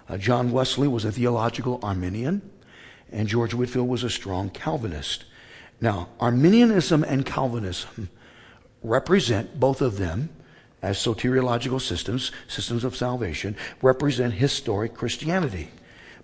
uh, 0.09 0.19
John 0.19 0.53
Wesley 0.53 0.87
was 0.87 1.05
a 1.05 1.11
theological 1.11 1.81
Arminian, 1.83 2.49
and 3.11 3.27
George 3.27 3.55
Whitefield 3.55 3.89
was 3.89 4.05
a 4.05 4.11
strong 4.11 4.51
Calvinist. 4.51 5.25
Now, 5.83 6.11
Arminianism 6.21 7.03
and 7.03 7.27
Calvinism 7.27 8.09
represent, 8.85 9.59
both 9.59 9.83
of 9.83 9.99
them, 9.99 10.31
as 10.81 10.97
soteriological 10.97 11.81
systems, 11.81 12.31
systems 12.47 12.85
of 12.85 12.97
salvation, 12.97 13.57
represent 13.83 14.35
historic 14.35 14.95
Christianity. 14.95 15.71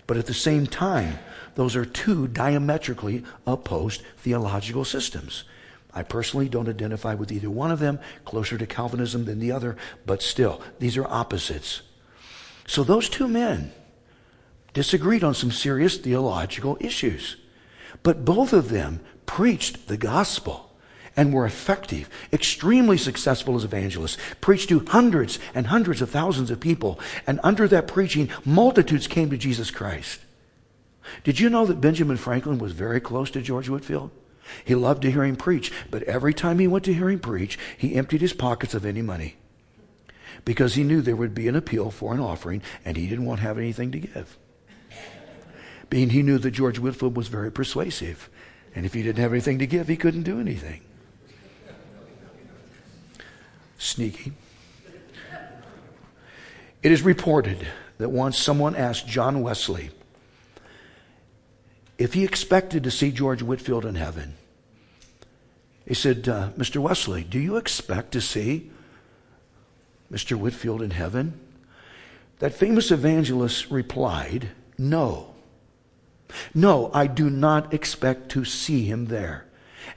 But 0.07 0.15
at 0.15 0.27
the 0.27 0.33
same 0.33 0.65
time, 0.65 1.19
those 1.55 1.75
are 1.75 1.83
two 1.83 2.27
diametrically 2.29 3.23
opposed 3.45 4.01
theological 4.17 4.85
systems. 4.85 5.43
I 5.93 6.03
personally 6.03 6.47
don't 6.47 6.69
identify 6.69 7.15
with 7.15 7.31
either 7.31 7.49
one 7.49 7.71
of 7.71 7.79
them, 7.79 7.99
closer 8.23 8.57
to 8.57 8.65
Calvinism 8.65 9.25
than 9.25 9.39
the 9.39 9.51
other, 9.51 9.75
but 10.05 10.21
still, 10.21 10.61
these 10.79 10.95
are 10.95 11.07
opposites. 11.07 11.81
So 12.65 12.85
those 12.85 13.09
two 13.09 13.27
men 13.27 13.73
disagreed 14.73 15.23
on 15.23 15.33
some 15.33 15.51
serious 15.51 15.97
theological 15.97 16.77
issues. 16.79 17.35
But 18.03 18.23
both 18.23 18.53
of 18.53 18.69
them 18.69 19.01
preached 19.29 19.87
the 19.87 19.95
gospel 19.95 20.71
and 21.15 21.31
were 21.31 21.45
effective, 21.45 22.09
extremely 22.33 22.97
successful 22.97 23.55
as 23.55 23.63
evangelists, 23.63 24.17
preached 24.41 24.69
to 24.69 24.83
hundreds 24.87 25.37
and 25.53 25.67
hundreds 25.67 26.01
of 26.01 26.09
thousands 26.09 26.49
of 26.49 26.59
people. 26.59 26.99
And 27.27 27.39
under 27.43 27.67
that 27.67 27.87
preaching, 27.87 28.31
multitudes 28.43 29.05
came 29.05 29.29
to 29.29 29.37
Jesus 29.37 29.69
Christ. 29.69 30.21
Did 31.23 31.39
you 31.39 31.47
know 31.47 31.67
that 31.67 31.79
Benjamin 31.79 32.17
Franklin 32.17 32.57
was 32.57 32.71
very 32.71 32.99
close 32.99 33.29
to 33.31 33.41
George 33.41 33.69
Whitefield? 33.69 34.09
He 34.65 34.73
loved 34.73 35.03
to 35.03 35.11
hear 35.11 35.23
him 35.23 35.35
preach, 35.35 35.71
but 35.91 36.01
every 36.03 36.33
time 36.33 36.57
he 36.57 36.67
went 36.67 36.85
to 36.85 36.93
hear 36.93 37.11
him 37.11 37.19
preach, 37.19 37.59
he 37.77 37.93
emptied 37.93 38.21
his 38.21 38.33
pockets 38.33 38.73
of 38.73 38.83
any 38.83 39.03
money 39.03 39.35
because 40.43 40.73
he 40.73 40.83
knew 40.83 41.01
there 41.01 41.15
would 41.15 41.35
be 41.35 41.47
an 41.47 41.55
appeal 41.55 41.91
for 41.91 42.15
an 42.15 42.19
offering 42.19 42.63
and 42.83 42.97
he 42.97 43.05
didn't 43.05 43.25
want 43.25 43.41
to 43.41 43.45
have 43.45 43.59
anything 43.59 43.91
to 43.91 43.99
give. 43.99 44.37
Being 45.91 46.09
he 46.09 46.23
knew 46.23 46.39
that 46.39 46.51
George 46.51 46.79
Whitefield 46.79 47.15
was 47.15 47.27
very 47.27 47.51
persuasive 47.51 48.27
and 48.75 48.85
if 48.85 48.93
he 48.93 49.03
didn't 49.03 49.19
have 49.19 49.31
anything 49.31 49.59
to 49.59 49.67
give, 49.67 49.87
he 49.87 49.97
couldn't 49.97 50.23
do 50.23 50.39
anything. 50.39 50.81
Sneaky. 53.77 54.33
It 56.81 56.91
is 56.91 57.01
reported 57.01 57.67
that 57.97 58.09
once 58.09 58.37
someone 58.37 58.75
asked 58.75 59.07
John 59.07 59.41
Wesley 59.41 59.91
if 61.97 62.13
he 62.13 62.23
expected 62.23 62.83
to 62.85 62.91
see 62.91 63.11
George 63.11 63.41
Whitefield 63.41 63.85
in 63.85 63.95
heaven. 63.95 64.35
He 65.85 65.93
said, 65.93 66.29
uh, 66.29 66.51
Mr. 66.57 66.77
Wesley, 66.77 67.23
do 67.23 67.37
you 67.37 67.57
expect 67.57 68.13
to 68.13 68.21
see 68.21 68.71
Mr. 70.11 70.37
Whitefield 70.37 70.81
in 70.81 70.91
heaven? 70.91 71.39
That 72.39 72.53
famous 72.53 72.89
evangelist 72.89 73.69
replied, 73.69 74.51
No. 74.77 75.35
No, 76.53 76.91
I 76.93 77.07
do 77.07 77.29
not 77.29 77.73
expect 77.73 78.29
to 78.29 78.45
see 78.45 78.85
him 78.85 79.05
there. 79.05 79.45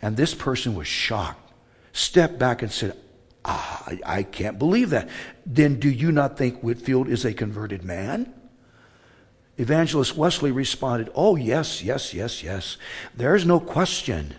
And 0.00 0.16
this 0.16 0.34
person 0.34 0.74
was 0.74 0.86
shocked, 0.86 1.52
stepped 1.92 2.38
back 2.38 2.62
and 2.62 2.72
said, 2.72 2.96
ah, 3.44 3.84
I, 3.86 4.18
I 4.18 4.22
can't 4.22 4.58
believe 4.58 4.90
that. 4.90 5.08
Then 5.44 5.78
do 5.78 5.90
you 5.90 6.12
not 6.12 6.38
think 6.38 6.60
Whitefield 6.60 7.08
is 7.08 7.24
a 7.24 7.34
converted 7.34 7.84
man? 7.84 8.32
Evangelist 9.58 10.16
Wesley 10.16 10.50
responded, 10.50 11.10
Oh, 11.14 11.36
yes, 11.36 11.82
yes, 11.82 12.14
yes, 12.14 12.42
yes. 12.42 12.78
There's 13.14 13.44
no 13.44 13.60
question 13.60 14.34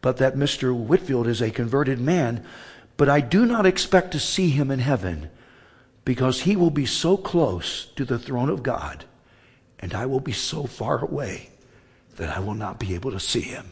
but 0.00 0.18
that 0.18 0.36
Mr. 0.36 0.74
Whitefield 0.74 1.26
is 1.26 1.42
a 1.42 1.50
converted 1.50 1.98
man, 1.98 2.44
but 2.96 3.08
I 3.08 3.20
do 3.20 3.44
not 3.44 3.66
expect 3.66 4.12
to 4.12 4.20
see 4.20 4.50
him 4.50 4.70
in 4.70 4.78
heaven 4.78 5.30
because 6.04 6.42
he 6.42 6.56
will 6.56 6.70
be 6.70 6.86
so 6.86 7.16
close 7.16 7.86
to 7.96 8.04
the 8.04 8.18
throne 8.18 8.48
of 8.48 8.62
God 8.62 9.04
and 9.80 9.94
I 9.94 10.06
will 10.06 10.20
be 10.20 10.32
so 10.32 10.64
far 10.64 11.02
away 11.02 11.50
that 12.16 12.36
I 12.36 12.40
will 12.40 12.54
not 12.54 12.78
be 12.78 12.94
able 12.94 13.12
to 13.12 13.20
see 13.20 13.40
him. 13.40 13.70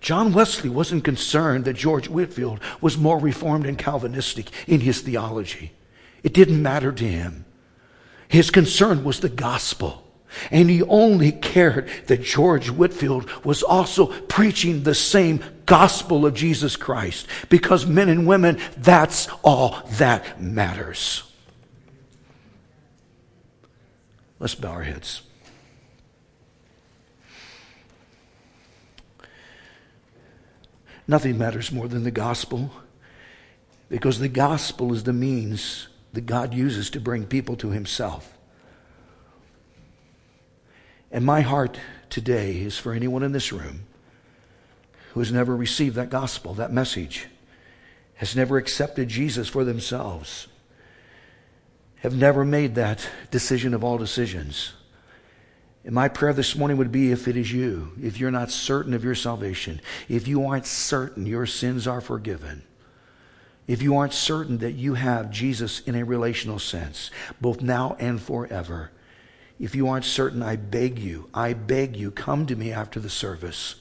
John 0.00 0.32
Wesley 0.32 0.68
wasn't 0.68 1.04
concerned 1.04 1.64
that 1.64 1.74
George 1.74 2.08
Whitefield 2.08 2.60
was 2.80 2.98
more 2.98 3.18
reformed 3.18 3.66
and 3.66 3.78
Calvinistic 3.78 4.48
in 4.66 4.80
his 4.80 5.00
theology. 5.00 5.72
It 6.24 6.34
didn't 6.34 6.60
matter 6.60 6.90
to 6.90 7.04
him. 7.04 7.44
His 8.28 8.50
concern 8.50 9.04
was 9.04 9.20
the 9.20 9.28
gospel. 9.28 10.02
And 10.50 10.68
he 10.70 10.82
only 10.82 11.30
cared 11.30 11.88
that 12.06 12.22
George 12.22 12.70
Whitefield 12.70 13.30
was 13.44 13.62
also 13.62 14.06
preaching 14.06 14.82
the 14.82 14.94
same 14.94 15.40
gospel 15.66 16.26
of 16.26 16.34
Jesus 16.34 16.74
Christ. 16.74 17.26
Because 17.48 17.86
men 17.86 18.08
and 18.08 18.26
women, 18.26 18.58
that's 18.78 19.28
all 19.42 19.82
that 19.98 20.40
matters. 20.40 21.22
Let's 24.42 24.56
bow 24.56 24.70
our 24.70 24.82
heads. 24.82 25.22
Nothing 31.06 31.38
matters 31.38 31.70
more 31.70 31.86
than 31.86 32.02
the 32.02 32.10
gospel 32.10 32.72
because 33.88 34.18
the 34.18 34.28
gospel 34.28 34.92
is 34.92 35.04
the 35.04 35.12
means 35.12 35.86
that 36.12 36.26
God 36.26 36.54
uses 36.54 36.90
to 36.90 37.00
bring 37.00 37.24
people 37.24 37.54
to 37.58 37.70
himself. 37.70 38.36
And 41.12 41.24
my 41.24 41.42
heart 41.42 41.78
today 42.10 42.62
is 42.62 42.76
for 42.76 42.94
anyone 42.94 43.22
in 43.22 43.30
this 43.30 43.52
room 43.52 43.84
who 45.12 45.20
has 45.20 45.30
never 45.30 45.54
received 45.54 45.94
that 45.94 46.10
gospel, 46.10 46.52
that 46.54 46.72
message, 46.72 47.28
has 48.14 48.34
never 48.34 48.56
accepted 48.56 49.06
Jesus 49.06 49.48
for 49.48 49.62
themselves 49.62 50.48
have 52.02 52.16
never 52.16 52.44
made 52.44 52.74
that 52.74 53.08
decision 53.30 53.74
of 53.74 53.84
all 53.84 53.96
decisions. 53.96 54.72
And 55.84 55.94
my 55.94 56.08
prayer 56.08 56.32
this 56.32 56.56
morning 56.56 56.76
would 56.76 56.90
be 56.90 57.12
if 57.12 57.28
it 57.28 57.36
is 57.36 57.52
you, 57.52 57.92
if 58.00 58.18
you're 58.18 58.32
not 58.32 58.50
certain 58.50 58.92
of 58.92 59.04
your 59.04 59.14
salvation, 59.14 59.80
if 60.08 60.26
you 60.26 60.44
aren't 60.44 60.66
certain 60.66 61.26
your 61.26 61.46
sins 61.46 61.86
are 61.86 62.00
forgiven, 62.00 62.64
if 63.68 63.82
you 63.82 63.96
aren't 63.96 64.12
certain 64.12 64.58
that 64.58 64.72
you 64.72 64.94
have 64.94 65.30
Jesus 65.30 65.78
in 65.80 65.94
a 65.94 66.04
relational 66.04 66.58
sense, 66.58 67.12
both 67.40 67.62
now 67.62 67.96
and 68.00 68.20
forever, 68.20 68.90
if 69.60 69.76
you 69.76 69.86
aren't 69.86 70.04
certain, 70.04 70.42
I 70.42 70.56
beg 70.56 70.98
you, 70.98 71.28
I 71.32 71.52
beg 71.52 71.96
you, 71.96 72.10
come 72.10 72.46
to 72.46 72.56
me 72.56 72.72
after 72.72 72.98
the 72.98 73.10
service. 73.10 73.76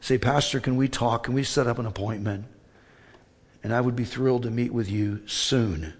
Say, 0.00 0.16
Pastor, 0.16 0.60
can 0.60 0.76
we 0.76 0.88
talk? 0.88 1.24
Can 1.24 1.34
we 1.34 1.44
set 1.44 1.66
up 1.66 1.78
an 1.78 1.84
appointment? 1.84 2.46
And 3.62 3.74
I 3.74 3.82
would 3.82 3.96
be 3.96 4.04
thrilled 4.04 4.44
to 4.44 4.50
meet 4.50 4.72
with 4.72 4.88
you 4.88 5.26
soon 5.26 5.92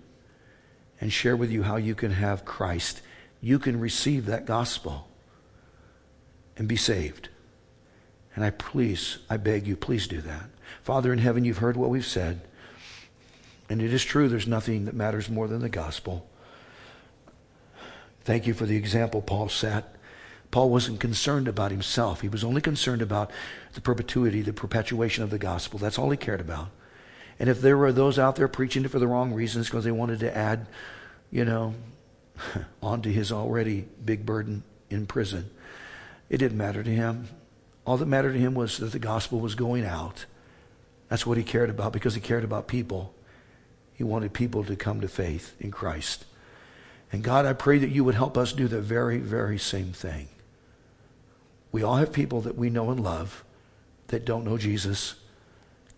and 1.00 1.12
share 1.12 1.36
with 1.36 1.50
you 1.50 1.62
how 1.62 1.76
you 1.76 1.94
can 1.94 2.12
have 2.12 2.44
Christ. 2.44 3.02
You 3.40 3.58
can 3.58 3.78
receive 3.78 4.26
that 4.26 4.46
gospel 4.46 5.08
and 6.56 6.66
be 6.66 6.76
saved. 6.76 7.28
And 8.34 8.44
I 8.44 8.50
please, 8.50 9.18
I 9.28 9.36
beg 9.36 9.66
you, 9.66 9.76
please 9.76 10.06
do 10.06 10.20
that. 10.20 10.50
Father 10.82 11.12
in 11.12 11.18
heaven, 11.18 11.44
you've 11.44 11.58
heard 11.58 11.76
what 11.76 11.90
we've 11.90 12.06
said. 12.06 12.40
And 13.68 13.82
it 13.82 13.92
is 13.92 14.04
true, 14.04 14.28
there's 14.28 14.46
nothing 14.46 14.86
that 14.86 14.94
matters 14.94 15.28
more 15.28 15.46
than 15.46 15.60
the 15.60 15.68
gospel. 15.68 16.28
Thank 18.22 18.46
you 18.46 18.54
for 18.54 18.66
the 18.66 18.76
example 18.76 19.22
Paul 19.22 19.48
set. 19.48 19.94
Paul 20.50 20.70
wasn't 20.70 21.00
concerned 21.00 21.46
about 21.46 21.70
himself. 21.70 22.22
He 22.22 22.28
was 22.28 22.42
only 22.42 22.60
concerned 22.60 23.02
about 23.02 23.30
the 23.74 23.80
perpetuity, 23.80 24.40
the 24.40 24.52
perpetuation 24.52 25.22
of 25.22 25.30
the 25.30 25.38
gospel. 25.38 25.78
That's 25.78 25.98
all 25.98 26.10
he 26.10 26.16
cared 26.16 26.40
about. 26.40 26.70
And 27.38 27.48
if 27.48 27.60
there 27.60 27.76
were 27.76 27.92
those 27.92 28.18
out 28.18 28.36
there 28.36 28.48
preaching 28.48 28.84
it 28.84 28.90
for 28.90 28.98
the 28.98 29.06
wrong 29.06 29.32
reasons 29.32 29.66
because 29.66 29.84
they 29.84 29.92
wanted 29.92 30.20
to 30.20 30.36
add, 30.36 30.66
you 31.30 31.44
know, 31.44 31.74
onto 32.82 33.10
his 33.10 33.30
already 33.30 33.86
big 34.04 34.26
burden 34.26 34.64
in 34.90 35.06
prison, 35.06 35.50
it 36.28 36.38
didn't 36.38 36.58
matter 36.58 36.82
to 36.82 36.90
him. 36.90 37.28
All 37.86 37.96
that 37.96 38.06
mattered 38.06 38.32
to 38.32 38.38
him 38.38 38.54
was 38.54 38.78
that 38.78 38.92
the 38.92 38.98
gospel 38.98 39.40
was 39.40 39.54
going 39.54 39.84
out. 39.84 40.26
That's 41.08 41.24
what 41.24 41.38
he 41.38 41.44
cared 41.44 41.70
about 41.70 41.92
because 41.92 42.14
he 42.14 42.20
cared 42.20 42.44
about 42.44 42.68
people. 42.68 43.14
He 43.94 44.04
wanted 44.04 44.32
people 44.32 44.64
to 44.64 44.76
come 44.76 45.00
to 45.00 45.08
faith 45.08 45.54
in 45.58 45.70
Christ. 45.70 46.24
And 47.10 47.22
God, 47.22 47.46
I 47.46 47.54
pray 47.54 47.78
that 47.78 47.88
you 47.88 48.04
would 48.04 48.14
help 48.14 48.36
us 48.36 48.52
do 48.52 48.68
the 48.68 48.82
very, 48.82 49.18
very 49.18 49.58
same 49.58 49.92
thing. 49.92 50.28
We 51.72 51.82
all 51.82 51.96
have 51.96 52.12
people 52.12 52.40
that 52.42 52.56
we 52.56 52.68
know 52.70 52.90
and 52.90 53.00
love 53.00 53.44
that 54.08 54.24
don't 54.24 54.44
know 54.44 54.58
Jesus. 54.58 55.14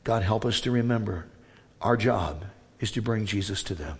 God, 0.05 0.22
help 0.22 0.45
us 0.45 0.61
to 0.62 0.70
remember 0.70 1.26
our 1.81 1.97
job 1.97 2.45
is 2.78 2.91
to 2.93 3.03
bring 3.03 3.26
Jesus 3.26 3.62
to 3.64 3.74
them 3.74 3.99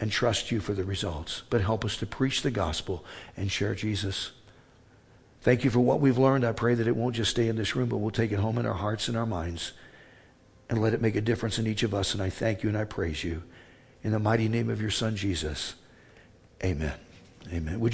and 0.00 0.10
trust 0.10 0.50
you 0.50 0.60
for 0.60 0.72
the 0.72 0.84
results. 0.84 1.42
But 1.50 1.60
help 1.60 1.84
us 1.84 1.96
to 1.98 2.06
preach 2.06 2.42
the 2.42 2.50
gospel 2.50 3.04
and 3.36 3.50
share 3.50 3.74
Jesus. 3.74 4.32
Thank 5.42 5.62
you 5.62 5.70
for 5.70 5.80
what 5.80 6.00
we've 6.00 6.18
learned. 6.18 6.44
I 6.44 6.52
pray 6.52 6.74
that 6.74 6.86
it 6.86 6.96
won't 6.96 7.16
just 7.16 7.30
stay 7.30 7.48
in 7.48 7.56
this 7.56 7.76
room, 7.76 7.88
but 7.88 7.98
we'll 7.98 8.10
take 8.10 8.32
it 8.32 8.38
home 8.38 8.58
in 8.58 8.66
our 8.66 8.74
hearts 8.74 9.08
and 9.08 9.16
our 9.16 9.26
minds 9.26 9.72
and 10.68 10.80
let 10.80 10.94
it 10.94 11.02
make 11.02 11.16
a 11.16 11.20
difference 11.20 11.58
in 11.58 11.66
each 11.66 11.82
of 11.82 11.94
us. 11.94 12.14
And 12.14 12.22
I 12.22 12.30
thank 12.30 12.62
you 12.62 12.68
and 12.68 12.78
I 12.78 12.84
praise 12.84 13.22
you. 13.22 13.42
In 14.02 14.12
the 14.12 14.18
mighty 14.18 14.48
name 14.48 14.70
of 14.70 14.80
your 14.80 14.90
Son, 14.90 15.16
Jesus. 15.16 15.74
Amen. 16.62 16.94
Amen. 17.52 17.78
Would 17.80 17.92